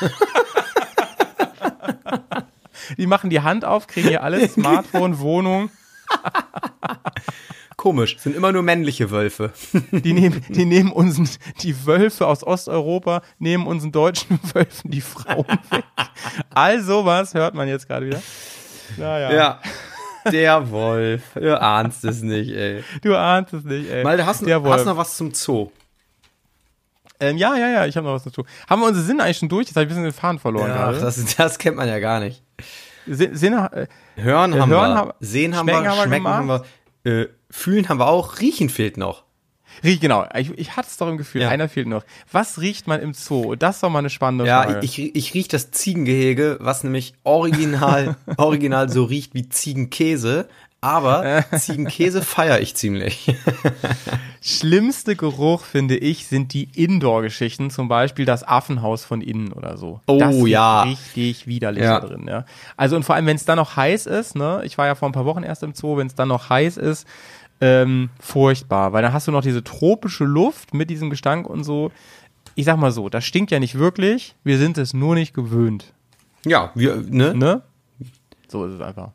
[2.98, 5.70] Die machen die Hand auf, kriegen hier alles, Smartphone, Wohnung.
[7.76, 9.52] Komisch, sind immer nur männliche Wölfe.
[9.90, 11.28] Die nehmen, die nehmen unseren,
[11.62, 15.84] die Wölfe aus Osteuropa, nehmen unseren deutschen Wölfen die Frauen weg.
[16.54, 18.22] All sowas hört man jetzt gerade wieder.
[18.96, 19.32] Naja.
[19.32, 19.60] Ja.
[20.32, 21.22] Der Wolf.
[21.34, 22.82] Du ahnst es nicht, ey.
[23.02, 24.02] Du ahnst es nicht, ey.
[24.04, 24.74] Malte, hast, Der Wolf.
[24.74, 25.70] hast noch was zum Zoo?
[27.20, 28.44] Ähm, ja, ja, ja, ich habe noch was dazu.
[28.68, 29.66] Haben wir unsere Sinne eigentlich schon durch?
[29.68, 31.00] Jetzt habe ich ein bisschen den Faden verloren Ja, gerade.
[31.00, 32.42] das, das kennt man ja gar nicht.
[33.06, 36.28] Sin- Sinne, äh, Hören haben hören wir, haben- sehen haben schmecken wir, haben wir schmecken
[36.28, 36.48] haben
[37.04, 39.23] wir, äh, fühlen haben wir auch, riechen fehlt noch.
[39.84, 40.26] Riech, genau.
[40.36, 41.48] Ich, ich hatte es doch im Gefühl, Ja.
[41.50, 42.02] einer fehlt noch.
[42.32, 43.54] Was riecht man im Zoo?
[43.54, 44.80] Das doch mal eine spannende Ja, Frage.
[44.82, 50.48] ich, ich riech das Ziegengehege, was nämlich original, original so riecht wie Ziegenkäse.
[50.80, 53.34] Aber Ziegenkäse feiere ich ziemlich.
[54.42, 60.00] Schlimmste Geruch, finde ich, sind die Indoor-Geschichten, zum Beispiel das Affenhaus von innen oder so.
[60.06, 60.82] Oh, das ja.
[60.82, 62.00] richtig widerlich Ja.
[62.00, 62.44] da drin, ja.
[62.76, 65.08] Also und vor allem, wenn es dann noch heiß ist, ne, ich war ja vor
[65.08, 67.06] ein paar Wochen erst im Zoo, wenn es dann noch heiß ist,
[67.64, 71.90] ähm, furchtbar, weil dann hast du noch diese tropische Luft mit diesem Gestank und so.
[72.56, 75.94] Ich sag mal so, das stinkt ja nicht wirklich, wir sind es nur nicht gewöhnt,
[76.44, 77.34] Ja, wir, ne?
[77.34, 77.62] ne?
[78.48, 79.12] So ist es einfach.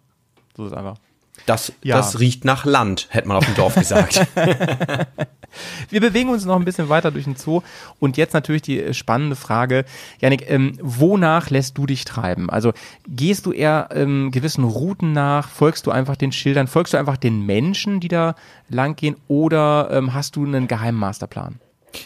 [0.57, 0.97] So ist es einfach.
[1.45, 1.97] Das, Ja.
[1.97, 4.25] das riecht nach Land, hätte man auf dem Dorf gesagt.
[5.89, 7.61] Wir bewegen uns noch ein bisschen weiter durch den Zoo
[7.99, 9.83] und jetzt natürlich die spannende Frage,
[10.21, 12.49] Janik, ähm, wonach lässt du dich treiben?
[12.49, 12.71] Also
[13.07, 17.17] gehst du eher ähm, gewissen Routen nach, folgst du einfach den Schildern, folgst du einfach
[17.17, 18.35] den Menschen, die da
[18.69, 21.59] lang gehen oder ähm, hast du einen geheimen Masterplan?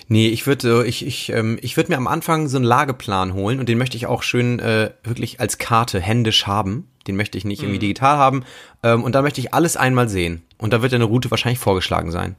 [0.07, 3.59] Nee, ich würde ich, ich, ähm, ich würd mir am Anfang so einen Lageplan holen
[3.59, 6.87] und den möchte ich auch schön äh, wirklich als Karte händisch haben.
[7.07, 8.43] Den möchte ich nicht irgendwie digital haben.
[8.81, 10.43] Ähm, und da möchte ich alles einmal sehen.
[10.57, 12.35] Und da wird eine Route wahrscheinlich vorgeschlagen sein.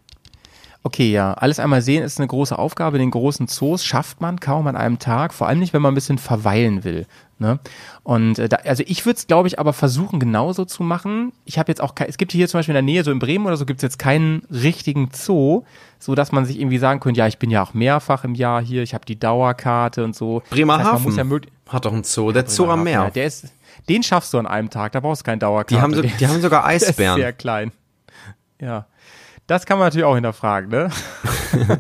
[0.87, 2.99] Okay, ja, alles einmal sehen ist eine große Aufgabe.
[2.99, 5.95] Den großen Zoos schafft man kaum an einem Tag, vor allem nicht, wenn man ein
[5.95, 7.07] bisschen verweilen will.
[7.39, 7.59] Ne?
[8.03, 11.33] Und äh, da, also ich würde es, glaube ich, aber versuchen, genauso zu machen.
[11.47, 13.19] Ich habe jetzt auch, ke- es gibt hier zum Beispiel in der Nähe, so in
[13.19, 15.63] Bremen oder so, gibt es jetzt keinen richtigen Zoo,
[15.99, 18.61] so dass man sich irgendwie sagen könnte, ja, ich bin ja auch mehrfach im Jahr
[18.63, 20.41] hier, ich habe die Dauerkarte und so.
[20.41, 21.41] Das heißt, Bremerhaven ja
[21.73, 23.11] hat doch einen Zoo, der Zoo am Ja, Meer.
[23.11, 23.47] der ist,
[23.89, 25.75] den schaffst du an einem Tag, da brauchst du keine Dauerkarte.
[25.75, 27.17] Die haben, so, die haben sogar der ist Eisbären.
[27.19, 27.73] sehr klein.
[28.61, 28.87] Ja.
[29.47, 30.91] Das kann man natürlich auch hinterfragen, ne?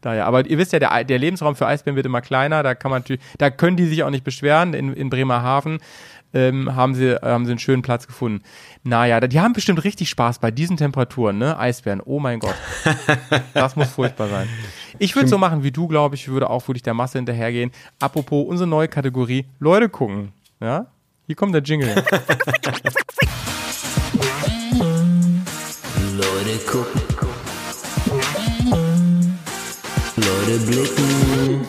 [0.00, 2.90] Daher, aber ihr wisst ja, der, der Lebensraum für Eisbären wird immer kleiner, da kann
[2.90, 4.72] man natürlich, da können die sich auch nicht beschweren.
[4.74, 5.80] In, in Bremerhaven
[6.32, 8.42] ähm, haben, sie, haben sie einen schönen Platz gefunden.
[8.82, 11.58] Naja, die haben bestimmt richtig Spaß bei diesen Temperaturen, ne?
[11.58, 12.56] Eisbären, oh mein Gott.
[13.52, 14.48] Das muss furchtbar sein.
[14.98, 17.70] Ich würde so machen wie du, glaube ich, ich würde auch wirklich der Masse hinterhergehen.
[18.00, 20.32] Apropos unsere neue Kategorie, Leute gucken.
[20.60, 20.86] Ja?
[21.26, 22.04] Hier kommt der Jingle.
[26.16, 27.02] Leute gucken.
[30.16, 31.64] Leute blicken.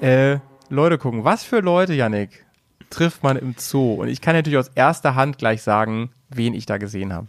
[0.00, 0.38] Äh,
[0.68, 1.22] Leute gucken.
[1.22, 2.44] Was für Leute, Yannick,
[2.90, 3.94] trifft man im Zoo?
[3.94, 7.28] Und ich kann natürlich aus erster Hand gleich sagen, wen ich da gesehen habe.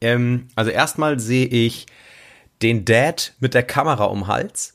[0.00, 1.86] Ähm, also erstmal sehe ich
[2.62, 4.74] den Dad mit der Kamera um Hals,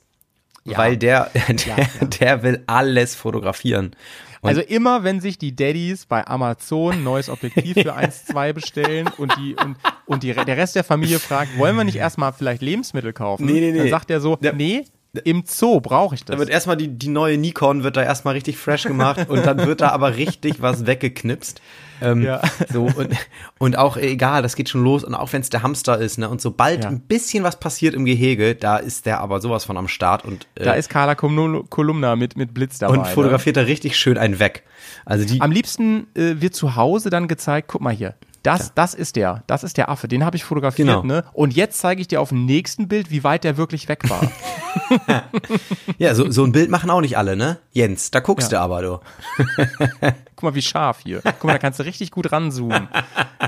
[0.65, 3.95] weil der, der, der will alles fotografieren.
[4.41, 9.09] Und Also immer, wenn sich die Daddies bei Amazon ein neues Objektiv für 1,2 bestellen
[9.17, 9.75] und die und,
[10.05, 13.45] und die, der Rest der Familie fragt, wollen wir nicht erstmal vielleicht Lebensmittel kaufen?
[13.45, 13.77] Nee, nee, nee.
[13.79, 14.85] Dann sagt er so, Der- nee,
[15.23, 16.39] im Zoo brauche ich Da das.
[16.39, 19.81] wird erstmal die, die neue Nikon wird da erstmal richtig fresh gemacht und dann wird
[19.81, 21.61] da aber richtig was weggeknipst.
[22.01, 22.41] Ähm, Ja.
[22.71, 23.09] so, und,
[23.57, 26.29] und auch egal, das geht schon los und auch wenn es der Hamster ist, ne?
[26.29, 26.89] Und sobald Ja.
[26.91, 30.45] ein bisschen was passiert im Gehege, da ist der aber sowas von am Start und,
[30.55, 32.97] äh, Da ist Carla Kolum- Kolumna mit, mit Blitz dabei.
[32.99, 34.63] und fotografiert da richtig schön einen weg.
[35.05, 35.41] Also die, Ne?
[35.41, 39.43] Am liebsten äh, wird zu Hause dann gezeigt, guck mal hier, das, das ist der,
[39.47, 41.03] das ist der Affe, den habe ich fotografiert, Genau.
[41.03, 41.23] ne?
[41.33, 44.31] Und jetzt zeige ich dir auf dem nächsten Bild, wie weit der wirklich weg war.
[45.97, 47.57] ja, so, so ein Bild machen auch nicht alle, ne?
[47.71, 48.59] Jens, da guckst Ja.
[48.59, 48.99] du aber, du.
[50.35, 51.21] Guck mal, wie scharf hier.
[51.23, 52.87] Guck mal, da kannst du richtig gut ranzoomen.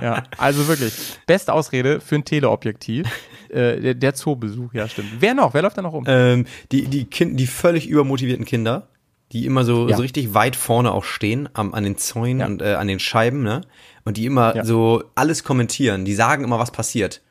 [0.01, 0.93] Ja, also wirklich,
[1.27, 3.07] beste Ausrede für ein Teleobjektiv.
[3.49, 5.09] Äh, der, der Zoobesuch, ja, stimmt.
[5.19, 5.53] Wer noch?
[5.53, 6.03] Wer läuft da noch rum?
[6.07, 8.87] Ähm, die, die, kind, die völlig übermotivierten Kinder,
[9.32, 9.95] die immer so, Ja.
[9.95, 12.45] so richtig weit vorne auch stehen, am, an den Zäunen Ja.
[12.47, 13.61] und äh, an den Scheiben, ne?
[14.05, 14.65] Und die immer Ja.
[14.65, 17.21] so alles kommentieren, die sagen immer, was passiert.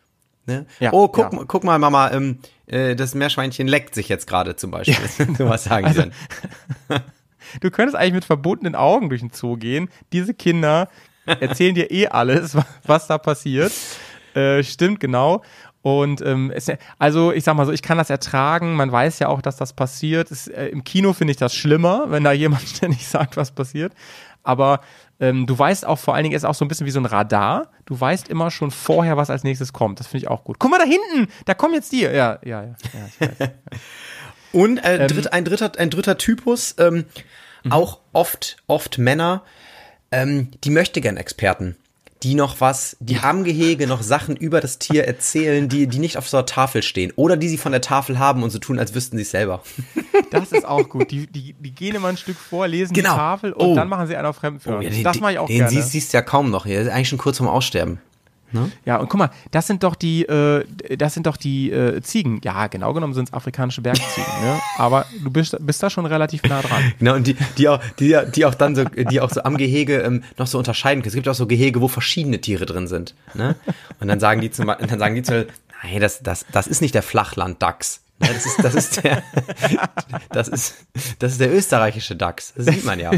[0.47, 0.65] Ne?
[0.81, 4.71] Ja, oh, guck, guck mal, Mama, ähm, äh, das Meerschweinchen leckt sich jetzt gerade zum
[4.71, 4.97] Beispiel.
[5.37, 6.11] so was sagen Also, die
[6.89, 7.01] dann.
[7.61, 9.89] Du könntest eigentlich mit verbundenen Augen durch den Zoo gehen.
[10.13, 10.89] Diese Kinder
[11.25, 13.73] erzählen dir eh alles, wa- was da passiert.
[14.35, 15.43] Äh, stimmt, genau.
[15.83, 18.75] Und ähm, es, also ich sag mal so, ich kann das ertragen.
[18.75, 20.31] Man weiß ja auch, dass das passiert.
[20.31, 23.93] Es, äh, Im Kino finde ich das schlimmer, wenn da jemand ständig sagt, was passiert.
[24.43, 24.81] Aber
[25.21, 27.01] ähm, du weißt auch vor allen Dingen, es ist auch so ein bisschen wie so
[27.01, 27.71] ein Radar.
[27.87, 30.01] Du weißt immer schon vorher, was als nächstes kommt.
[30.01, 30.59] Das finde ich auch gut.
[30.59, 32.03] Guck mal da hinten, da kommen jetzt die.
[32.03, 32.65] Ja, ja, ja.
[33.21, 33.29] ja.
[34.53, 37.05] Und äh, Ähm, dritt, ein, dritter, ein dritter Typus, ähm,
[37.65, 37.73] Mhm.
[37.73, 39.43] auch oft, oft Männer,
[40.13, 41.77] ähm, die möchte gern Experten.
[42.23, 46.17] Die noch was, die am Gehege noch Sachen über das Tier erzählen, die, die nicht
[46.17, 47.13] auf so einer Tafel stehen.
[47.17, 49.63] Oder die sie von der Tafel haben und so tun, als wüssten sie es selber.
[50.31, 51.11] Das ist auch gut.
[51.11, 53.13] Die, die, die gehen immer ein Stück vor, lesen Genau.
[53.13, 53.75] die Tafel und Oh.
[53.75, 54.83] dann machen sie einen auf Fremdenführer.
[54.83, 55.71] Ja, den- das mache ich auch den gerne.
[55.71, 56.67] siehst, siehst du ja kaum noch.
[56.67, 57.99] Er ist eigentlich schon kurz vorm Aussterben.
[58.85, 60.65] Ja, und guck mal, das sind doch die, äh,
[60.97, 62.41] das sind doch die äh, Ziegen.
[62.43, 64.59] Ja, genau genommen sind es afrikanische Bergziegen, ne?
[64.77, 66.79] Aber du bist, bist da schon relativ nah dran.
[66.99, 69.99] Genau, und die, die, auch, die, die auch dann so, die auch so am Gehege
[69.99, 71.11] ähm, noch so unterscheiden können.
[71.11, 73.15] Es gibt auch so Gehege, wo verschiedene Tiere drin sind.
[73.35, 73.57] Ne?
[74.01, 75.45] Und dann sagen die zum Beispiel, dann sagen die zum
[75.83, 78.01] nein, das, das, das ist nicht der Flachland-Dachs.
[78.21, 79.23] Ja, Das ist, das ist der,
[80.31, 80.75] das ist,
[81.19, 82.53] das ist der österreichische Dachs.
[82.57, 83.13] Das sieht man ja.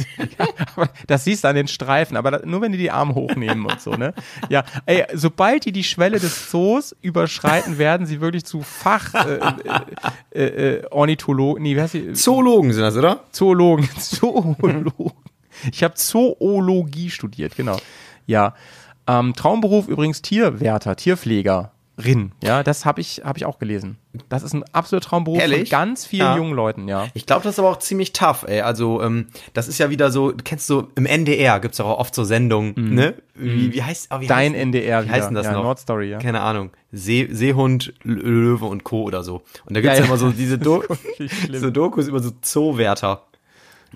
[0.76, 3.80] Aber das siehst du an den Streifen, aber nur wenn die die Arme hochnehmen und
[3.80, 4.14] so, ne?
[4.48, 9.40] Ja, ey, sobald die die Schwelle des Zoos überschreiten, werden sie wirklich zu Fach äh,
[10.32, 12.12] äh, äh, Ornithologen, nee, wie heißt die?
[12.12, 13.24] Zoologen sind das, oder?
[13.32, 15.12] Zoologen, Zoologen.
[15.72, 17.78] Ich habe Zoologie studiert, genau.
[18.26, 18.54] Ja,
[19.08, 20.94] ähm, Traumberuf übrigens Tierwärter,
[21.98, 22.32] Tierpflegerin.
[22.42, 23.98] Ja, das habe ich habe ich auch gelesen.
[24.28, 25.68] Das ist ein absoluter Traumberuf Ehrlich?
[25.70, 26.36] von ganz vielen Ja.
[26.36, 27.06] jungen Leuten, ja.
[27.14, 28.62] Ich glaube, das ist aber auch ziemlich tough, ey.
[28.62, 32.14] Also, ähm, das ist ja wieder so, du kennst du, im NDR gibt's auch oft
[32.14, 33.14] so Sendungen, ne?
[33.34, 34.28] Wie, wie heißt, oh, wie Mhm.
[34.28, 35.14] Dein heißt, NDR Wie wieder.
[35.16, 35.62] heißt das ja, noch?
[35.64, 36.18] Nordstory, ja.
[36.18, 36.70] Keine Ahnung.
[36.90, 39.02] See, Seehund, Löwe und Co.
[39.02, 39.42] oder so.
[39.66, 40.06] Und da gibt's Ja, ja, ja.
[40.06, 40.82] immer so diese Do
[41.52, 43.22] so Dokus über so Zoowärter.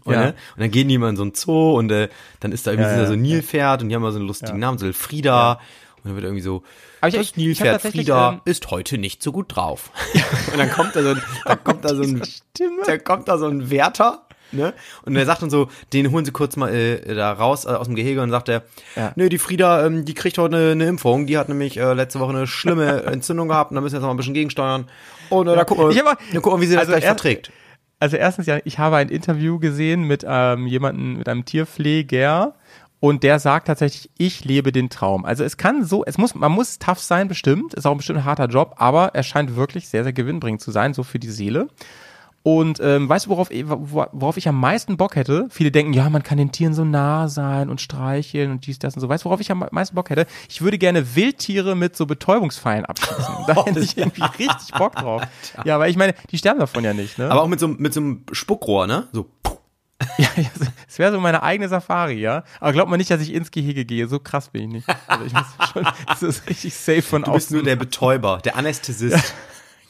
[0.04, 0.20] Und, Ja.
[0.20, 0.26] ne?
[0.56, 2.08] und dann gehen die immer in so ein Zoo und äh,
[2.40, 4.26] dann ist da irgendwie Ja, so ja, ein Nilpferd und die haben immer so einen
[4.26, 5.60] lustigen Namen, so Elfrieda.
[6.04, 6.62] Und dann wird irgendwie so,
[7.00, 9.90] Aber ich- das Nilpferd Frieda ähm, ist heute nicht so gut drauf.
[10.52, 12.22] und dann kommt da so ein, dann kommt da so ein,
[12.86, 14.74] da kommt da so ein Wärter, ne?
[15.04, 17.86] Und der sagt dann so, den holen sie kurz mal äh, da raus äh, aus
[17.86, 18.64] dem Gehege und sagt er,
[18.96, 19.12] Ja.
[19.16, 22.18] nö, die Frieda, ähm, die kriegt heute eine, eine Impfung, die hat nämlich äh, letzte
[22.20, 24.86] Woche eine schlimme Entzündung gehabt und da müssen wir jetzt noch mal ein bisschen gegensteuern.
[25.30, 27.20] Und äh, da gucken wir, mal- da gucken wir, wie sie das also gleich erst-
[27.20, 27.52] verträgt.
[28.00, 32.54] Also erstens ja, ich habe ein Interview gesehen mit ähm, jemanden, mit einem Tierpfleger
[33.02, 35.24] und der sagt tatsächlich, ich lebe den Traum.
[35.24, 38.20] Also es kann so, es muss, man muss tough sein, bestimmt, ist auch ein bestimmt
[38.20, 41.30] ein harter Job, aber er scheint wirklich sehr, sehr gewinnbringend zu sein, so für die
[41.30, 41.66] Seele.
[42.44, 45.46] Und ähm, weißt du, worauf, wor- worauf ich am meisten Bock hätte?
[45.50, 48.94] Viele denken, ja, man kann den Tieren so nah sein und streicheln und dies, das
[48.94, 49.08] und so.
[49.08, 50.26] Weißt du, worauf ich am meisten Bock hätte?
[50.48, 53.34] Ich würde gerne Wildtiere mit so Betäubungspfeilen abschießen.
[53.48, 55.22] Da hätte ich irgendwie richtig Bock drauf.
[55.64, 57.30] Ja, weil ich meine, die sterben davon ja nicht, ne?
[57.30, 59.08] Aber auch mit so, mit so einem Spuckrohr, ne?
[59.12, 59.26] So.
[59.44, 59.52] Ja,
[60.18, 60.28] ja,
[60.88, 62.44] es wäre so meine eigene Safari, ja.
[62.60, 64.08] Aber glaubt man nicht, dass ich ins Gehege gehe.
[64.08, 64.88] So krass bin ich nicht.
[65.06, 67.56] Also ich muss schon, das ist richtig safe von Du bist außen.
[67.56, 69.34] nur der Betäuber, der Anästhesist.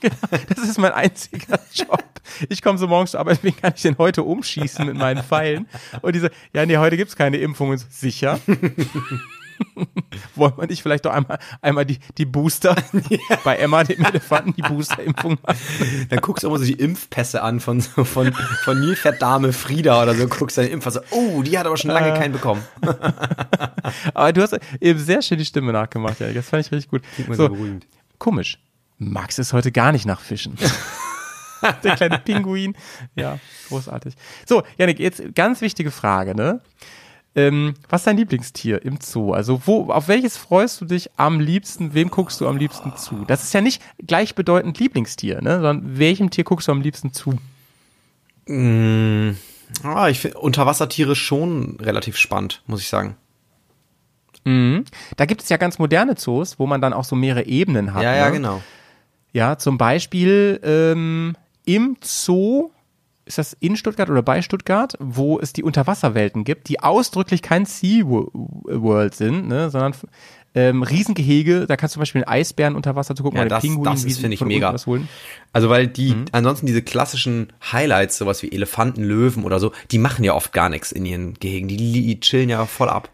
[0.48, 2.04] das ist mein einziger Job.
[2.48, 5.68] Ich komme so morgens zur Arbeit, wen kann ich denn heute umschießen mit meinen Pfeilen?
[6.02, 7.78] Und diese, ja, nee, heute gibt's keine Impfungen.
[7.78, 8.40] So, Sicher?
[10.34, 12.74] Wollen wir nicht vielleicht doch einmal, einmal die, die Booster
[13.44, 15.58] bei Emma, dem Elefanten, die Booster-Impfung machen?
[16.10, 20.26] Dann guckst du immer so die Impfpässe an von, von, von Nilpferddame Frieda oder so,
[20.28, 21.94] guckst deine Impfpass, oh, die hat aber schon Äh.
[21.94, 22.62] lange keinen bekommen.
[24.14, 26.32] Aber du hast eben sehr schön die Stimme nachgemacht, ja.
[26.32, 27.02] Das fand ich richtig gut.
[27.28, 27.86] So, so beruhigend.
[28.18, 28.58] komisch.
[28.98, 30.56] Max ist heute gar nicht nach Fischen.
[31.84, 32.76] Der kleine Pinguin.
[33.14, 33.38] Ja,
[33.68, 34.14] großartig.
[34.48, 36.60] So, Janik, jetzt ganz wichtige Frage, ne?
[37.34, 39.32] Ähm, was ist dein Lieblingstier im Zoo?
[39.32, 41.94] Also wo, auf welches freust du dich am liebsten?
[41.94, 43.24] Wem guckst du am liebsten zu?
[43.26, 45.54] Das ist ja nicht gleichbedeutend Lieblingstier, ne?
[45.54, 47.38] Sondern welchem Tier guckst du am liebsten zu?
[49.82, 53.16] Ah, ich finde Unterwassertiere schon relativ spannend, muss ich sagen.
[55.16, 58.02] Da gibt es ja ganz moderne Zoos, wo man dann auch so mehrere Ebenen hat.
[58.02, 58.32] Ja, ja, ne?
[58.32, 58.62] genau.
[59.32, 62.71] Ja, zum Beispiel ähm, im Zoo,
[63.24, 67.66] ist das in Stuttgart oder bei Stuttgart, wo es die Unterwasserwelten gibt, die ausdrücklich kein
[67.66, 69.94] Sea Wo- World sind, ne, sondern
[70.54, 73.50] ähm, Riesengehege, da kannst du zum Beispiel einen Eisbären unter Wasser zu gucken Ja, oder
[73.56, 74.74] das- Pinguin, das ist, finde ich, mega.
[75.52, 76.24] Also weil die, Mhm.
[76.32, 80.68] ansonsten diese klassischen Highlights, sowas wie Elefanten, Löwen oder so, die machen ja oft gar
[80.68, 81.68] nichts in ihren Gehegen.
[81.68, 83.08] Die, li- chillen ja voll ab.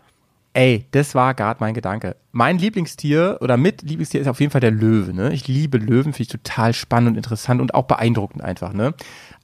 [0.55, 2.17] Ey, das war gerade mein Gedanke.
[2.33, 5.13] Mein Lieblingstier oder mit Lieblingstier ist auf jeden Fall der Löwe.
[5.15, 5.33] Ne?
[5.33, 8.73] Ich liebe Löwen, finde ich total spannend und interessant und auch beeindruckend einfach.
[8.73, 8.95] Ne?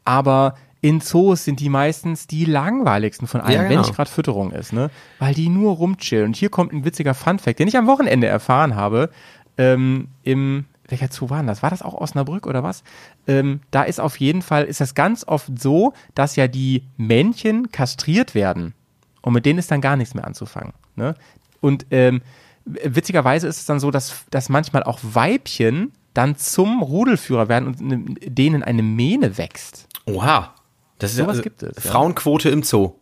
[0.05, 3.83] Aber in Zoos sind die meistens die langweiligsten von allen, Ja, wenn genau.
[3.83, 4.91] nicht gerade Fütterung ist, ne?
[5.19, 6.27] Weil die nur rumchillen.
[6.27, 9.11] Und hier kommt ein witziger Funfact, den ich am Wochenende erfahren habe.
[9.57, 11.63] Ähm, Im welcher Zoo war das?
[11.63, 12.83] War das auch Osnabrück oder was?
[13.27, 17.73] Ähm, da ist auf jeden Fall, ist das ganz oft so, dass ja die Männchen
[17.73, 18.75] kastriert werden.
[19.23, 20.75] Und mit denen ist dann gar nichts mehr anzufangen.
[20.97, 21.15] Ne?
[21.61, 22.21] Und ähm,
[22.67, 27.81] witzigerweise ist es dann so, dass, dass manchmal auch Weibchen dann zum Rudelführer werden und
[27.81, 29.89] ne, denen eine Mähne wächst.
[30.07, 30.55] Oha.
[30.99, 31.91] Das ist Sowas ja, gibt es, ja.
[31.91, 32.93] Frauenquote im Zoo.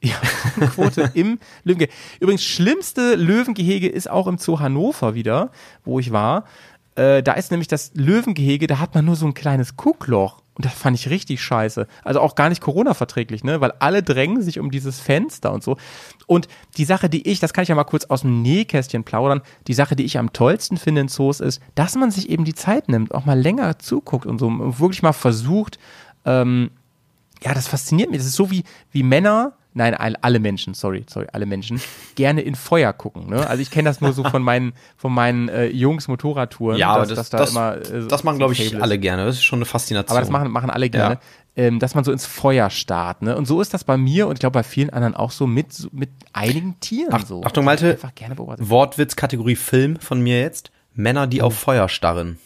[0.00, 0.14] Ja,
[0.74, 1.92] Quote im Löwengehege.
[2.20, 5.50] Übrigens, schlimmste Löwengehege ist auch im Zoo Hannover wieder,
[5.84, 6.44] wo ich war.
[6.94, 10.64] Äh, da ist nämlich das Löwengehege, da hat man nur so ein kleines Guckloch Und
[10.64, 11.86] das fand ich richtig scheiße.
[12.04, 13.60] Also auch gar nicht Corona-verträglich, ne?
[13.60, 15.76] Weil alle drängen sich um dieses Fenster und so.
[16.26, 19.42] Und die Sache, die ich, das kann ich ja mal kurz aus dem Nähkästchen plaudern,
[19.66, 22.54] die Sache, die ich am tollsten finde in Zoos ist, dass man sich eben die
[22.54, 25.78] Zeit nimmt, auch mal länger zuguckt und so und wirklich mal versucht,
[26.24, 26.70] ähm,
[27.42, 28.18] ja, das fasziniert mich.
[28.18, 31.80] Das ist so wie, wie Männer, nein, all- alle Menschen, sorry, sorry, alle Menschen,
[32.16, 33.28] gerne in Feuer gucken.
[33.30, 33.46] Ne?
[33.48, 36.78] Also ich kenne das nur so von meinen, von meinen äh, Jungs Motorradtouren.
[36.78, 38.98] Ja, aber dass- das, dass da das, immer, äh, das machen, so glaube ich, alle
[38.98, 39.24] gerne.
[39.26, 40.10] Das ist schon eine Faszination.
[40.16, 41.18] Aber das machen, machen alle gerne.
[41.54, 43.22] Ähm, dass man so ins Feuer starrt.
[43.22, 43.36] Ne?
[43.36, 45.72] Und so ist das bei mir und ich glaube bei vielen anderen auch so mit,
[45.72, 47.42] so mit einigen Tieren Ach, so.
[47.42, 47.90] Achtung, Malte.
[47.92, 48.68] Einfach gerne beobachtet.
[48.70, 50.70] Wortwitz Kategorie Film von mir jetzt.
[50.94, 52.38] Männer, die auf Feuer starren.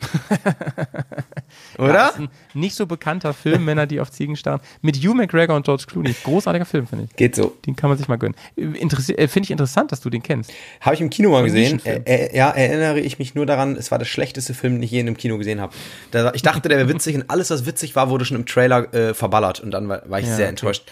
[1.78, 2.10] Oder?
[2.10, 4.60] ist ein nicht so bekannter Film, Männer, die auf Ziegen starren.
[4.82, 6.14] Mit Hugh McGregor und George Clooney.
[6.24, 7.16] Großartiger Film, finde ich.
[7.16, 7.56] Geht so.
[7.66, 8.34] Den kann man sich mal gönnen.
[8.56, 10.52] Äh, Finde ich interessant, dass du den kennst.
[10.80, 11.84] Habe ich im Kino mal gesehen.
[11.84, 14.90] Äh, äh, ja, erinnere ich mich nur daran, es war der schlechteste Film, den ich
[14.90, 15.72] je in einem Kino gesehen habe.
[16.34, 19.14] Ich dachte, der wäre witzig und alles, was witzig war, wurde schon im Trailer äh,
[19.14, 20.50] verballert und dann war, war ich Ja, sehr okay.
[20.50, 20.90] enttäuscht.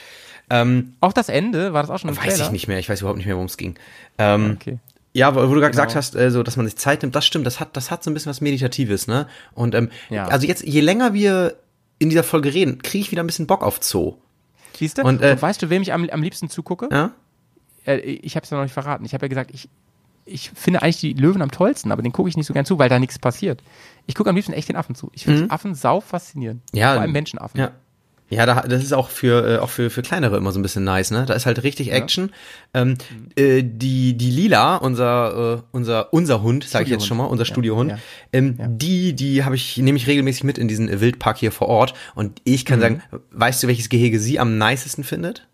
[0.51, 2.47] Ähm, Auch das Ende, war das auch schon im weiß Trailer?
[2.47, 3.75] ich nicht mehr, ich weiß überhaupt nicht mehr, worum es ging.
[4.17, 4.79] Ähm, Okay.
[5.15, 5.99] Ja, wo wo du gerade gesagt Genau.
[5.99, 8.11] hast, äh, so, dass man sich Zeit nimmt, das stimmt, das hat, das hat so
[8.11, 9.27] ein bisschen was Meditatives, ne?
[9.55, 10.27] Und ähm, Ja.
[10.27, 11.57] also jetzt, je länger wir
[11.99, 14.15] in dieser Folge reden, kriege ich wieder ein bisschen Bock auf Zoo.
[14.77, 15.03] Siehst du?
[15.03, 16.89] Und, Und, äh, weißt du, wem ich am, am liebsten zugucke?
[16.93, 17.13] Ja?
[17.87, 19.05] Äh, ich habe es ja noch nicht verraten.
[19.05, 19.69] Ich habe ja gesagt, ich,
[20.25, 22.79] ich finde eigentlich die Löwen am tollsten, aber den gucke ich nicht so gern zu,
[22.79, 23.63] weil da nichts passiert.
[24.07, 25.11] Ich gucke am liebsten echt den Affen zu.
[25.15, 26.63] Ich finde Affen sau faszinierend.
[26.73, 26.79] Mhm.
[26.79, 26.93] Ja.
[26.93, 27.59] Vor allem Menschenaffen.
[27.59, 27.73] Ja.
[28.31, 30.85] Ja, da, das ist auch für, äh, auch für, für kleinere immer so ein bisschen
[30.85, 31.25] nice, ne?
[31.25, 32.31] Da ist halt richtig Action.
[32.75, 32.99] Ähm,
[33.37, 37.45] äh, die, die Lila, unser, äh, unser, unser Hund, sag ich jetzt schon mal, unser
[37.45, 37.99] Ja, Studiohund, ja.
[38.35, 41.95] ähm, die, die habe ich, nehme ich regelmäßig mit in diesen Wildpark hier vor Ort.
[42.15, 45.47] Und ich kann sagen, weißt du, welches Gehege sie am nicesten findet?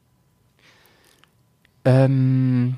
[1.84, 2.76] Ähm,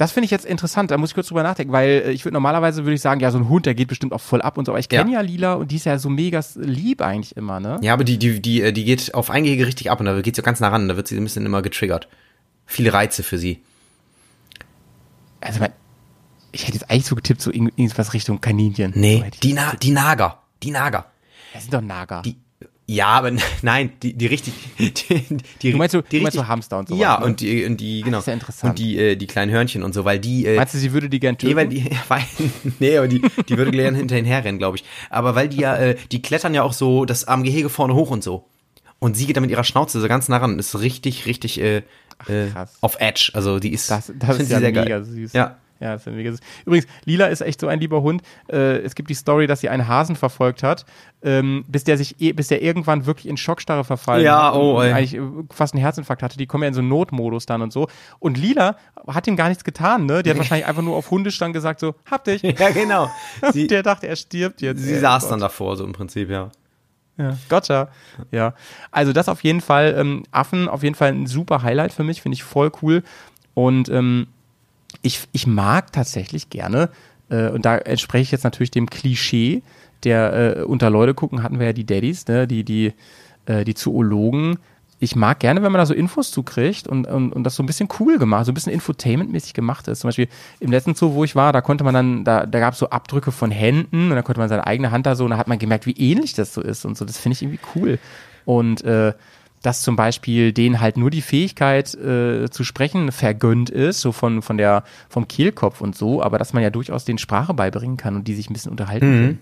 [0.00, 2.32] das finde ich jetzt interessant, da muss ich kurz drüber nachdenken, weil äh, ich würde
[2.34, 4.64] normalerweise würde ich sagen, ja, so ein Hund, der geht bestimmt auch voll ab und
[4.64, 5.18] so, aber ich kenne ja.
[5.20, 5.26] Ja.
[5.26, 7.78] Lila und die ist ja so mega lieb eigentlich immer, ne?
[7.82, 10.20] Ja, aber die, die, die, äh, die geht auf ein Gehege richtig ab und da
[10.22, 12.08] geht sie ganz nah ran, da wird sie ein bisschen immer getriggert.
[12.66, 13.60] Viele Reize für sie.
[15.40, 15.60] Also
[16.52, 18.92] ich hätte jetzt eigentlich so getippt, so irgend- irgendwas Richtung Kaninchen.
[18.96, 20.38] Nee, So die, Na die Nager.
[20.62, 21.06] Die Nager.
[21.52, 22.22] Das sind doch Nager.
[22.22, 22.36] Die,
[22.92, 23.30] ja, aber
[23.62, 24.92] nein, die, die richtig, die,
[25.62, 27.26] die, Du meinst so- die du meinst so Hamster und sowas, Ja, ne?
[27.26, 28.18] und die, und die, genau.
[28.18, 28.70] ist ja interessant.
[28.70, 31.08] Und die, äh, die kleinen Hörnchen und so, weil die, äh, Meinst du, sie würde
[31.08, 31.50] die gern töten?
[31.52, 32.22] nee, weil die, weil,
[32.80, 34.84] nee, aber die, die würde gern hinterhin herrennen, glaube ich.
[35.10, 38.10] Aber weil die ja, äh, die klettern ja auch so das am Gehege vorne hoch
[38.10, 38.44] und so.
[38.98, 40.58] Und sie geht da mit ihrer Schnauze so ganz nah ran.
[40.58, 41.78] Ist richtig, richtig, äh,
[42.28, 42.74] äh, krass.
[42.82, 43.30] auf Edge.
[43.34, 45.04] Also die ist, Das, ich das ist ja sehr mega geil.
[45.04, 45.32] süß.
[45.32, 45.56] Ja.
[45.80, 46.42] Ja, das ist.
[46.66, 48.22] Übrigens, Lila ist echt so ein lieber Hund.
[48.52, 50.84] Äh, es gibt die Story, dass sie einen Hasen verfolgt hat,
[51.22, 54.80] ähm, bis der sich, eh- bis der irgendwann wirklich in Schockstarre verfallen Ja, hat oh,
[54.82, 54.92] ey.
[54.92, 55.20] eigentlich äh,
[55.50, 56.36] fast einen Herzinfarkt hatte.
[56.36, 57.88] Die kommen ja in so einen Notmodus dann und so.
[58.18, 58.76] Und Lila
[59.08, 60.22] hat ihm gar nichts getan, ne?
[60.22, 62.42] Die hat wahrscheinlich einfach nur auf Hundestand gesagt so, hab dich.
[62.42, 63.10] Ja, genau.
[63.52, 64.82] Sie, der dachte, er stirbt jetzt.
[64.82, 65.32] sie Ey, saß Gott.
[65.32, 66.50] dann davor, so im Prinzip, ja.
[67.16, 67.88] Ja, gotcha.
[68.30, 68.54] Ja.
[68.90, 72.20] Also das auf jeden Fall, ähm, Affen auf jeden Fall ein super Highlight für mich,
[72.22, 73.02] finde ich voll cool.
[73.54, 74.26] Und ähm,
[75.02, 76.90] ich, ich mag tatsächlich gerne,
[77.30, 79.62] äh, und da entspreche ich jetzt natürlich dem Klischee,
[80.04, 82.92] der äh, unter Leute gucken, hatten wir ja die Daddys, ne, die, die,
[83.46, 84.58] äh, die Zoologen.
[85.02, 87.66] Ich mag gerne, wenn man da so Infos zukriegt und, und, und das so ein
[87.66, 90.00] bisschen cool gemacht, so ein bisschen Infotainment-mäßig gemacht ist.
[90.00, 90.28] Zum Beispiel
[90.58, 92.90] im letzten Zoo, wo ich war, da konnte man dann, da, da gab es so
[92.90, 95.48] Abdrücke von Händen und dann konnte man seine eigene Hand da so und da hat
[95.48, 97.06] man gemerkt, wie ähnlich das so ist und so.
[97.06, 97.98] Das finde ich irgendwie cool.
[98.44, 99.14] Und äh,
[99.62, 104.42] dass zum Beispiel denen halt nur die Fähigkeit äh, zu sprechen vergönnt ist, so von,
[104.42, 108.16] von der, vom Kehlkopf und so, aber dass man ja durchaus den Sprache beibringen kann
[108.16, 109.38] und die sich ein bisschen unterhalten können.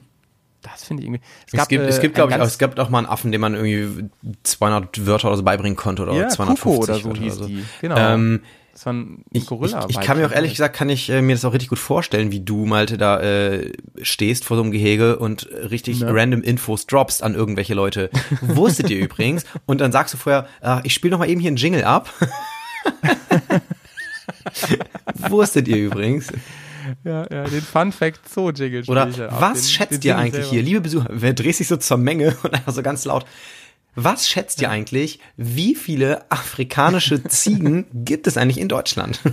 [0.62, 1.22] Das finde ich irgendwie.
[1.52, 3.30] Es gibt, es äh, gibt ein glaube ich, auch, es gibt auch mal einen Affen,
[3.30, 4.10] dem man irgendwie
[4.42, 7.44] 200 Wörter oder so beibringen konnte oder ja, 250 Kuko oder so Wörter hieß oder
[7.44, 7.48] so.
[7.48, 7.64] die.
[7.80, 7.96] Genau.
[7.96, 8.40] Ähm,
[8.78, 9.86] das war ein ich, Gorilla.
[9.88, 11.80] ich, ich kann mir auch ehrlich gesagt, kann ich äh, mir das auch richtig gut
[11.80, 13.72] vorstellen, wie du, Malte, da äh,
[14.02, 16.14] stehst vor so einem Gehege und richtig Ne?
[16.14, 18.08] random Infos droppst an irgendwelche Leute.
[18.40, 19.44] Wusstet ihr übrigens?
[19.66, 22.12] Und dann sagst du vorher, ach, ich spiele noch mal eben hier einen Jingle ab.
[25.28, 26.32] Wusstet ihr übrigens?
[27.04, 28.84] Ja, ja, den Fun Fact Zoo Jingle.
[28.86, 29.08] Oder
[29.40, 30.48] was Den- schätzt den ihr eigentlich selber.
[30.50, 33.26] hier, liebe Besucher, wer drehst dich so zur Menge und einfach so ganz laut,
[34.00, 39.20] was schätzt ihr eigentlich, wie viele afrikanische Ziegen gibt es eigentlich in Deutschland?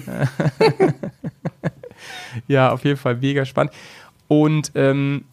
[2.47, 3.73] Ja, auf jeden Fall mega spannend.
[4.27, 5.23] Und ähm,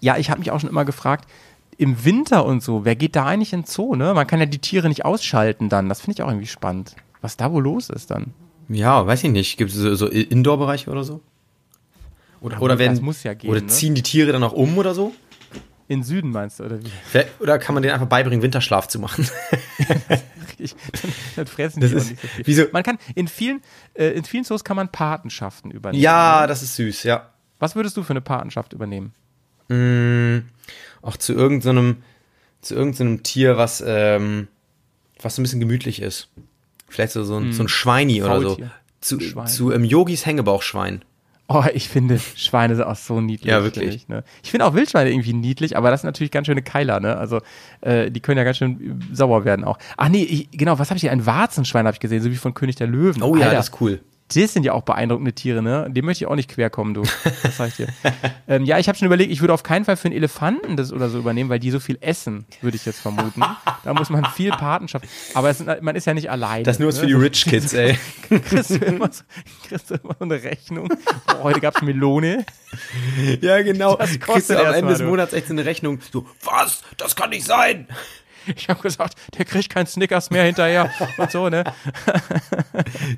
[0.00, 1.28] ja, ich habe mich auch schon immer gefragt,
[1.76, 4.12] im Winter und so, wer geht da eigentlich in Zoo, ne?
[4.14, 5.88] Man kann ja die Tiere nicht ausschalten dann.
[5.88, 6.94] Das finde ich auch irgendwie spannend.
[7.20, 8.34] Was da wohl los ist dann.
[8.68, 9.56] Ja, weiß ich nicht.
[9.56, 11.20] Gibt es so, so Indoor-Bereiche oder so?
[12.40, 13.66] Oder, oder werden, muss ja gehen, oder ne?
[13.66, 15.12] ziehen die Tiere dann auch um oder so?
[15.88, 16.90] In Süden meinst du, oder wie?
[17.40, 19.26] Oder kann man denen einfach beibringen, Winterschlaf zu machen?
[20.60, 22.46] Ich, dann, dann fressen Das die ist- nicht so viel.
[22.48, 23.62] wieso- Man kann, in vielen,
[23.94, 26.02] äh, in vielen Zoos kann man Patenschaften übernehmen.
[26.02, 26.46] ja, ne?
[26.48, 27.30] das ist süß, ja.
[27.60, 29.12] Was würdest du für eine Patenschaft übernehmen?
[29.68, 30.38] Mm,
[31.00, 31.98] auch zu irgendeinem
[32.60, 34.48] zu irgendeinem Tier, was, ähm,
[35.22, 36.28] was so ein bisschen gemütlich ist.
[36.88, 38.48] Vielleicht so, so, ein, so ein Schweini oder so.
[38.48, 38.70] Faultier.
[39.00, 39.46] Zu, Schwein.
[39.46, 41.04] zu ähm, Yogis Hängebauchschwein.
[41.50, 43.50] Oh, ich finde Schweine sind auch so niedlich.
[43.50, 43.94] Ja, wirklich.
[43.94, 44.22] Ich, ne?
[44.42, 47.16] ich finde auch Wildschweine irgendwie niedlich, aber das sind natürlich ganz schöne Keiler, ne?
[47.16, 47.40] Also
[47.80, 49.78] äh, die können ja ganz schön sauer werden auch.
[49.96, 51.10] Ach nee, ich, genau, was habe ich hier?
[51.10, 53.22] Ein Warzenschwein habe ich gesehen, so wie von König der Löwen.
[53.22, 54.00] Oh ja, Alter, das ist cool.
[54.34, 55.86] Das sind ja auch beeindruckende Tiere, ne?
[55.90, 57.02] Dem möchte ich auch nicht querkommen, du.
[57.42, 57.88] Das sag ich dir.
[58.48, 60.92] ähm, ja, ich habe schon überlegt, ich würde auf keinen Fall für einen Elefanten das
[60.92, 63.42] oder so übernehmen, weil die so viel essen, würde ich jetzt vermuten.
[63.84, 65.06] Da muss man viel Patenschaft.
[65.34, 66.64] Aber es man ist ja nicht allein.
[66.64, 67.98] Das ist nur was für die Rich Kids, ey.
[68.28, 69.24] Kriegst du immer so,
[69.66, 70.88] kriegst du immer so eine Rechnung.
[71.38, 72.44] Oh, heute gab's Melone.
[73.40, 73.96] Ja, genau.
[73.96, 75.02] Das Kriegst kostet du am Ende mal, des.
[75.02, 76.00] Monats echt so eine Rechnung.
[76.12, 76.82] So, was?
[76.96, 77.86] Das kann nicht sein.
[78.56, 81.64] Ich habe gesagt, der kriegt kein Snickers mehr hinterher und so, ne?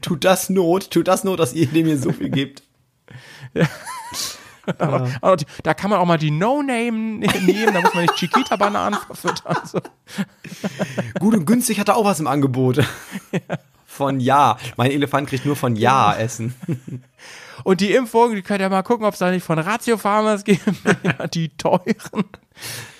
[0.02, 0.90] Tut das Not?
[0.90, 2.62] Tut das Not, dass ihr dem hier so viel gebt?
[4.78, 8.98] Aber die- Da kann man auch mal die No-Name nehmen, da muss man nicht Chiquita-Bananen
[9.06, 9.56] verfüttern.
[9.64, 9.80] So.
[11.18, 12.84] Gut und günstig hat er auch was im Angebot.
[13.86, 14.58] Von Ja.
[14.76, 16.54] Mein Elefant kriegt nur von Ja Essen.
[17.64, 20.44] Und die Impfungen, die könnt ihr mal gucken, ob es da nicht von Ratio Farmers
[20.44, 20.62] gibt.
[21.02, 21.94] ja, die teuren.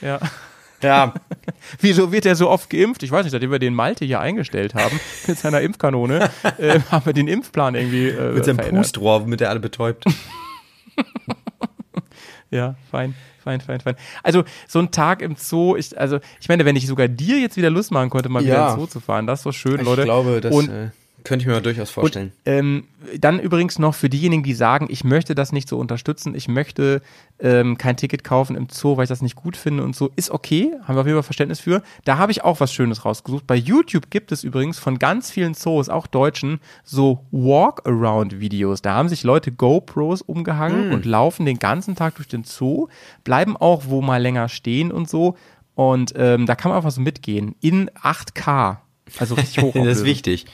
[0.00, 0.18] Ja.
[0.82, 1.12] Ja,
[1.80, 3.02] Wieso wird er so oft geimpft?
[3.02, 7.06] Ich weiß nicht, seitdem wir den Malte hier eingestellt haben mit seiner Impfkanone, äh, haben
[7.06, 8.82] wir den Impfplan irgendwie äh, mit seinem verändert.
[8.84, 10.04] Pustrohr, mit der alle betäubt.
[12.52, 13.94] Ja, fein, fein, fein, fein.
[14.24, 17.56] Also so ein Tag im Zoo, ich, also ich meine, wenn ich sogar dir jetzt
[17.56, 18.72] wieder Lust machen konnte, mal wieder Ja.
[18.72, 20.02] ins Zoo zu fahren, das ist so schön, Ich Leute.
[20.02, 20.90] glaube, das Und äh,
[21.24, 22.32] könnte ich mir durchaus vorstellen.
[22.44, 22.84] Ähm,
[23.18, 27.00] dann übrigens noch für diejenigen, die sagen, ich möchte das nicht so unterstützen, ich möchte
[27.38, 30.30] ähm, kein Ticket kaufen im Zoo, weil ich das nicht gut finde und so, ist
[30.30, 31.82] okay, haben wir auf jeden Fall Verständnis für.
[32.04, 33.46] Da habe ich auch was Schönes rausgesucht.
[33.46, 38.82] Bei YouTube gibt es übrigens von ganz vielen Zoos, auch deutschen, so Walk-Around-Videos.
[38.82, 42.88] Da haben sich Leute GoPros umgehangen und laufen den ganzen Tag durch den Zoo,
[43.24, 45.36] bleiben auch wo mal länger stehen und so.
[45.74, 47.54] Und ähm, da kann man einfach so mitgehen.
[47.60, 48.78] In 8K.
[49.18, 49.72] Also richtig hoch.
[49.72, 50.46] das ist wichtig.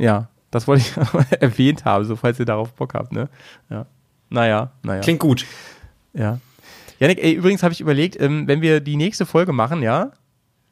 [0.00, 0.96] Ja, das wollte ich
[1.40, 3.28] erwähnt haben, so falls ihr darauf Bock habt, ne?
[3.68, 3.86] Ja.
[4.30, 5.00] Naja, naja.
[5.02, 5.44] Klingt gut.
[6.14, 6.38] Ja.
[6.98, 10.12] Janik, ey, übrigens habe ich überlegt, ähm, wenn wir die nächste Folge machen, ja,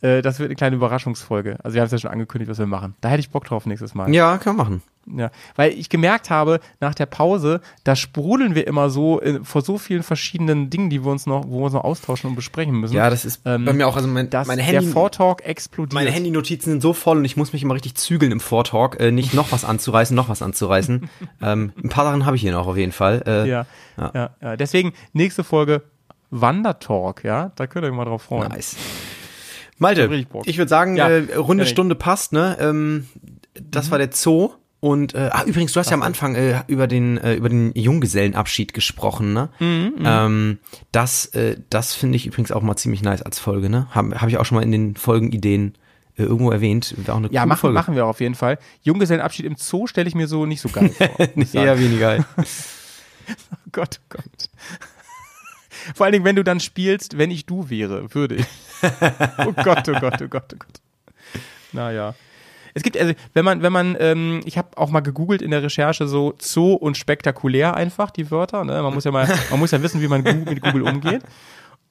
[0.01, 1.59] äh, das wird eine kleine Überraschungsfolge.
[1.63, 2.95] Also wir haben es ja schon angekündigt, was wir machen.
[3.01, 4.13] Da hätte ich Bock drauf nächstes Mal.
[4.15, 4.83] Ja, kann man machen.
[5.17, 9.63] Ja, weil ich gemerkt habe, nach der Pause, da sprudeln wir immer so äh, vor
[9.63, 12.75] so vielen verschiedenen Dingen, die wir uns noch, wo wir uns noch austauschen und besprechen
[12.79, 12.95] müssen.
[12.95, 13.97] Ja, das ist Ähm, bei mir auch.
[13.97, 15.95] Also mein, dass meine der Handy, Vortalk explodiert.
[15.95, 19.11] meine Handynotizen sind so voll und ich muss mich immer richtig zügeln im Vortalk, äh,
[19.11, 21.09] nicht noch was anzureißen, noch was anzureißen.
[21.43, 23.23] ähm, ein paar Sachen habe ich hier noch auf jeden Fall.
[23.27, 24.11] Äh, ja, Ja.
[24.15, 24.31] ja.
[24.43, 25.85] Ja, Deswegen nächste Folge
[26.31, 28.51] Wandertalk, ja, da könnt ihr euch mal drauf freuen.
[28.51, 28.77] Nice.
[29.79, 30.47] Malte, Bock.
[30.47, 31.09] ich würde sagen, Ja.
[31.09, 32.57] äh, runde Stunde passt, ne?
[32.61, 33.07] Ähm,
[33.61, 34.51] das war der Zoo.
[34.81, 37.73] Und äh, ah, übrigens, du hast ja am Anfang äh, über den äh, über den
[37.75, 39.49] Junggesellenabschied gesprochen, ne?
[39.61, 40.59] ähm,
[40.93, 43.89] das äh, das finde ich übrigens auch mal ziemlich nice als Folge, ne?
[43.91, 45.75] Habe hab ich auch schon mal in den Folgenideen
[46.17, 46.95] äh, irgendwo erwähnt.
[47.07, 47.75] War auch eine Ja, coole machen, Folge.
[47.75, 48.59] machen wir auf jeden Fall.
[48.83, 51.09] Junggesellenabschied im Zoo stelle ich mir so nicht so geil vor.
[51.35, 51.67] ich sagen.
[51.67, 52.25] Eher weniger.
[53.53, 54.38] Oh Gott, oh Gott.
[55.95, 58.47] Vor allen Dingen, wenn du dann spielst, wenn ich du wäre, würde ich.
[59.47, 60.81] Oh Gott, oh Gott, oh Gott, oh Gott.
[61.73, 62.15] Naja.
[62.75, 65.63] Es gibt, also, wenn man, wenn man, ähm, ich habe auch mal gegoogelt in der
[65.63, 68.65] Recherche so Zoo und spektakulär einfach die Wörter.
[68.65, 68.81] Ne?
[68.83, 71.23] Man muss ja mal, man muss ja wissen, wie man mit Google umgeht.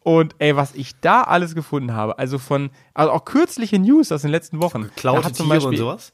[0.03, 4.21] Und ey, was ich da alles gefunden habe, also von, also auch kürzliche News aus
[4.21, 4.83] den letzten Wochen.
[4.83, 6.13] Da Klaute hat zum Tiere und Beispiel- sowas?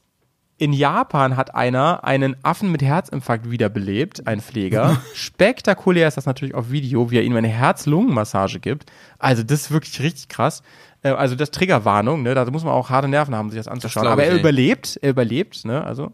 [0.56, 5.00] In Japan hat einer einen Affen mit Herzinfarkt wiederbelebt, ein Pfleger.
[5.14, 8.90] Spektakulär ist das natürlich auf Video, wie er ihm eine Herz-Lungen-Massage gibt.
[9.18, 10.62] Also das ist wirklich richtig krass.
[11.02, 12.34] Äh, Also das Triggerwarnung, ne?
[12.34, 14.02] da muss man auch harte Nerven haben, sich das anzuschauen.
[14.04, 14.38] glaub Aber er ey.
[14.38, 15.82] überlebt, er überlebt, ne?
[15.84, 16.12] Also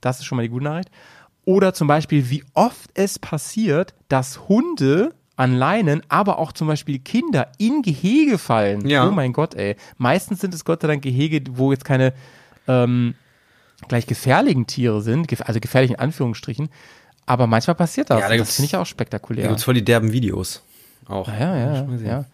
[0.00, 0.90] das ist schon mal die gute Nachricht.
[1.44, 6.98] Oder zum Beispiel, wie oft es passiert, dass Hunde an Leinen, aber auch zum Beispiel
[6.98, 8.88] Kinder in Gehege fallen.
[8.88, 9.06] Ja.
[9.06, 9.76] Oh mein Gott, ey.
[9.96, 12.14] Meistens sind es Gott sei Dank Gehege, wo jetzt keine
[12.66, 13.14] ähm,
[13.88, 16.68] gleich gefährlichen Tiere sind, also gefährlich in Anführungsstrichen.
[17.26, 18.20] Aber manchmal passiert das.
[18.20, 19.48] Ja, da das finde ich auch Da spektakulär.
[19.48, 20.62] gibt's voll die derben Videos.
[21.08, 21.28] Auch.
[21.28, 22.24] ja, ja, ja.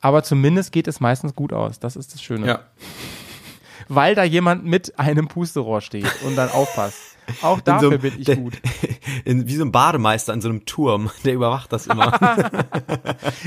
[0.00, 1.78] Aber zumindest geht es meistens gut aus.
[1.78, 2.46] Das ist das Schöne.
[2.46, 2.60] Ja.
[3.88, 6.98] Weil da jemand mit einem Pusterohr steht und dann aufpasst.
[7.42, 8.54] Auch dafür so- bin ich der- gut.
[9.24, 12.12] In, wie so ein Bademeister in so einem Turm, der überwacht das immer.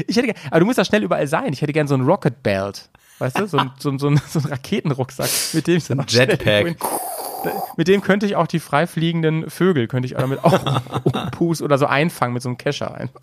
[0.07, 1.51] Ich hätte, aber du musst da schnell überall sein.
[1.53, 2.89] Ich hätte gern so ein Rocket Belt.
[3.19, 5.99] Weißt du, so ein, so ein, so ein, so ein Raketenrucksack, mit dem ich dann
[6.01, 6.65] auch schnell Jetpack.
[6.67, 6.75] hin-
[7.77, 11.77] Mit dem könnte ich auch die frei fliegenden Vögel, könnte ich damit auch umpust oder
[11.77, 13.21] so einfangen mit so einem Kescher einfach.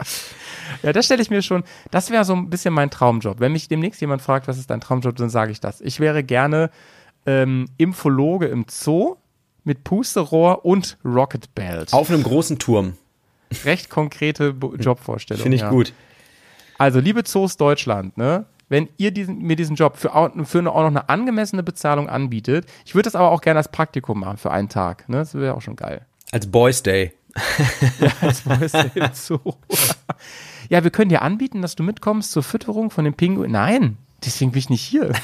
[0.82, 3.40] Ja, das stelle ich mir schon, das wäre so ein bisschen mein Traumjob.
[3.40, 5.80] Wenn mich demnächst jemand fragt, was ist dein Traumjob, dann sage ich das.
[5.80, 6.70] Ich wäre gerne
[7.26, 9.16] ähm, Infologe im Zoo
[9.64, 11.92] mit Pusterohr und Rocket Belt.
[11.92, 12.94] Auf einem großen Turm.
[13.64, 15.42] Recht konkrete Bo- Jobvorstellung.
[15.42, 15.70] Finde ich ja.
[15.70, 15.92] gut.
[16.78, 18.46] Also, liebe Zoos Deutschland, ne?
[18.70, 20.10] Wenn ihr diesen, mir diesen Job für,
[20.44, 22.66] für eine, auch noch eine angemessene Bezahlung anbietet.
[22.86, 25.08] Ich würde das aber auch gerne als Praktikum machen für einen Tag.
[25.08, 25.18] Ne?
[25.18, 26.06] Das wäre auch schon geil.
[26.32, 27.12] Als Boys Day.
[28.20, 29.40] Das weißt du jetzt so.
[30.68, 33.52] Ja, wir können dir anbieten, dass du mitkommst zur Fütterung von den Pinguinen.
[33.52, 35.12] Nein, deswegen bin ich nicht hier.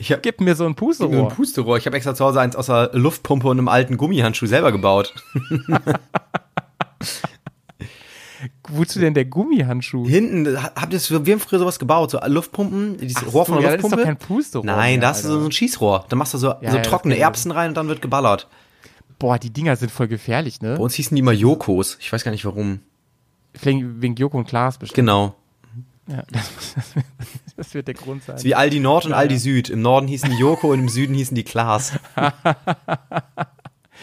[0.00, 1.28] Ich hab Gib mir so ein so ein Pusterohr.
[1.30, 1.76] Pusterohr.
[1.78, 5.12] Ich habe extra zu Hause eins aus der Luftpumpe und einem alten Gummihandschuh selber gebaut.
[8.70, 10.06] Wozu denn der Gummihandschuh?
[10.06, 13.46] Hinten, ha- habt ihr das, wir haben früher sowas gebaut, so Luftpumpen, dieses Ach Rohr
[13.46, 14.04] von der ja, das ist doch Luftpumpe.
[14.26, 16.04] kein Pusterohr Nein, da hast du so ein Schießrohr.
[16.08, 17.16] Da machst du so, so ja, das trockene.
[17.18, 18.48] Erbsen rein und dann wird geballert.
[19.18, 20.74] Boah, die Dinger sind voll gefährlich, ne?
[20.76, 21.96] Bei uns hießen die mal Jokos.
[22.00, 22.80] Ich weiß gar nicht warum.
[23.54, 24.96] Vielleicht wegen Joko und Klaas bestimmt.
[24.96, 25.34] Genau.
[26.06, 26.52] Ja, das,
[27.56, 28.34] das wird der Grund sein.
[28.36, 29.68] Das ist wie Aldi Nord und Aldi Süd.
[29.70, 31.92] Im Norden hießen die Joko und im Süden hießen die Klaas.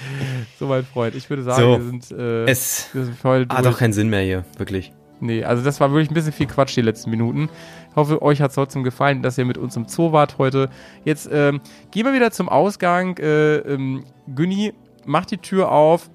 [0.59, 1.71] So, mein Freund, ich würde sagen, So.
[1.77, 4.93] wir sind, äh, Es wir sind heute hat doch keinen Sinn mehr hier, wirklich.
[5.19, 7.49] Nee, also das war wirklich ein bisschen viel Quatsch die letzten Minuten.
[7.89, 10.69] Ich hoffe, euch hat es trotzdem gefallen, dass ihr mit uns im Zoo wart heute.
[11.05, 13.17] Jetzt ähm, gehen wir wieder zum Ausgang.
[13.17, 14.03] Äh, ähm,
[14.33, 14.73] Günni,
[15.05, 16.09] mach die Tür auf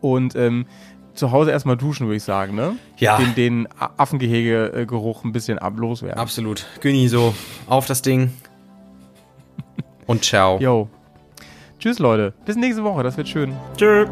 [0.00, 0.66] und ähm,
[1.14, 2.76] zu Hause erstmal duschen, würde ich sagen, ne?
[2.96, 3.16] Ja.
[3.18, 6.18] Den, den Affengehege-Geruch ein bisschen ab loswerden.
[6.18, 6.66] Absolut.
[6.80, 7.34] Günni, so,
[7.66, 8.32] auf das Ding.
[10.06, 10.58] Und ciao.
[10.58, 10.88] Yo.
[11.78, 12.32] Tschüss, Leute.
[12.44, 13.02] Bis nächste Woche.
[13.02, 13.52] Das wird schön.
[13.76, 14.06] Tschö.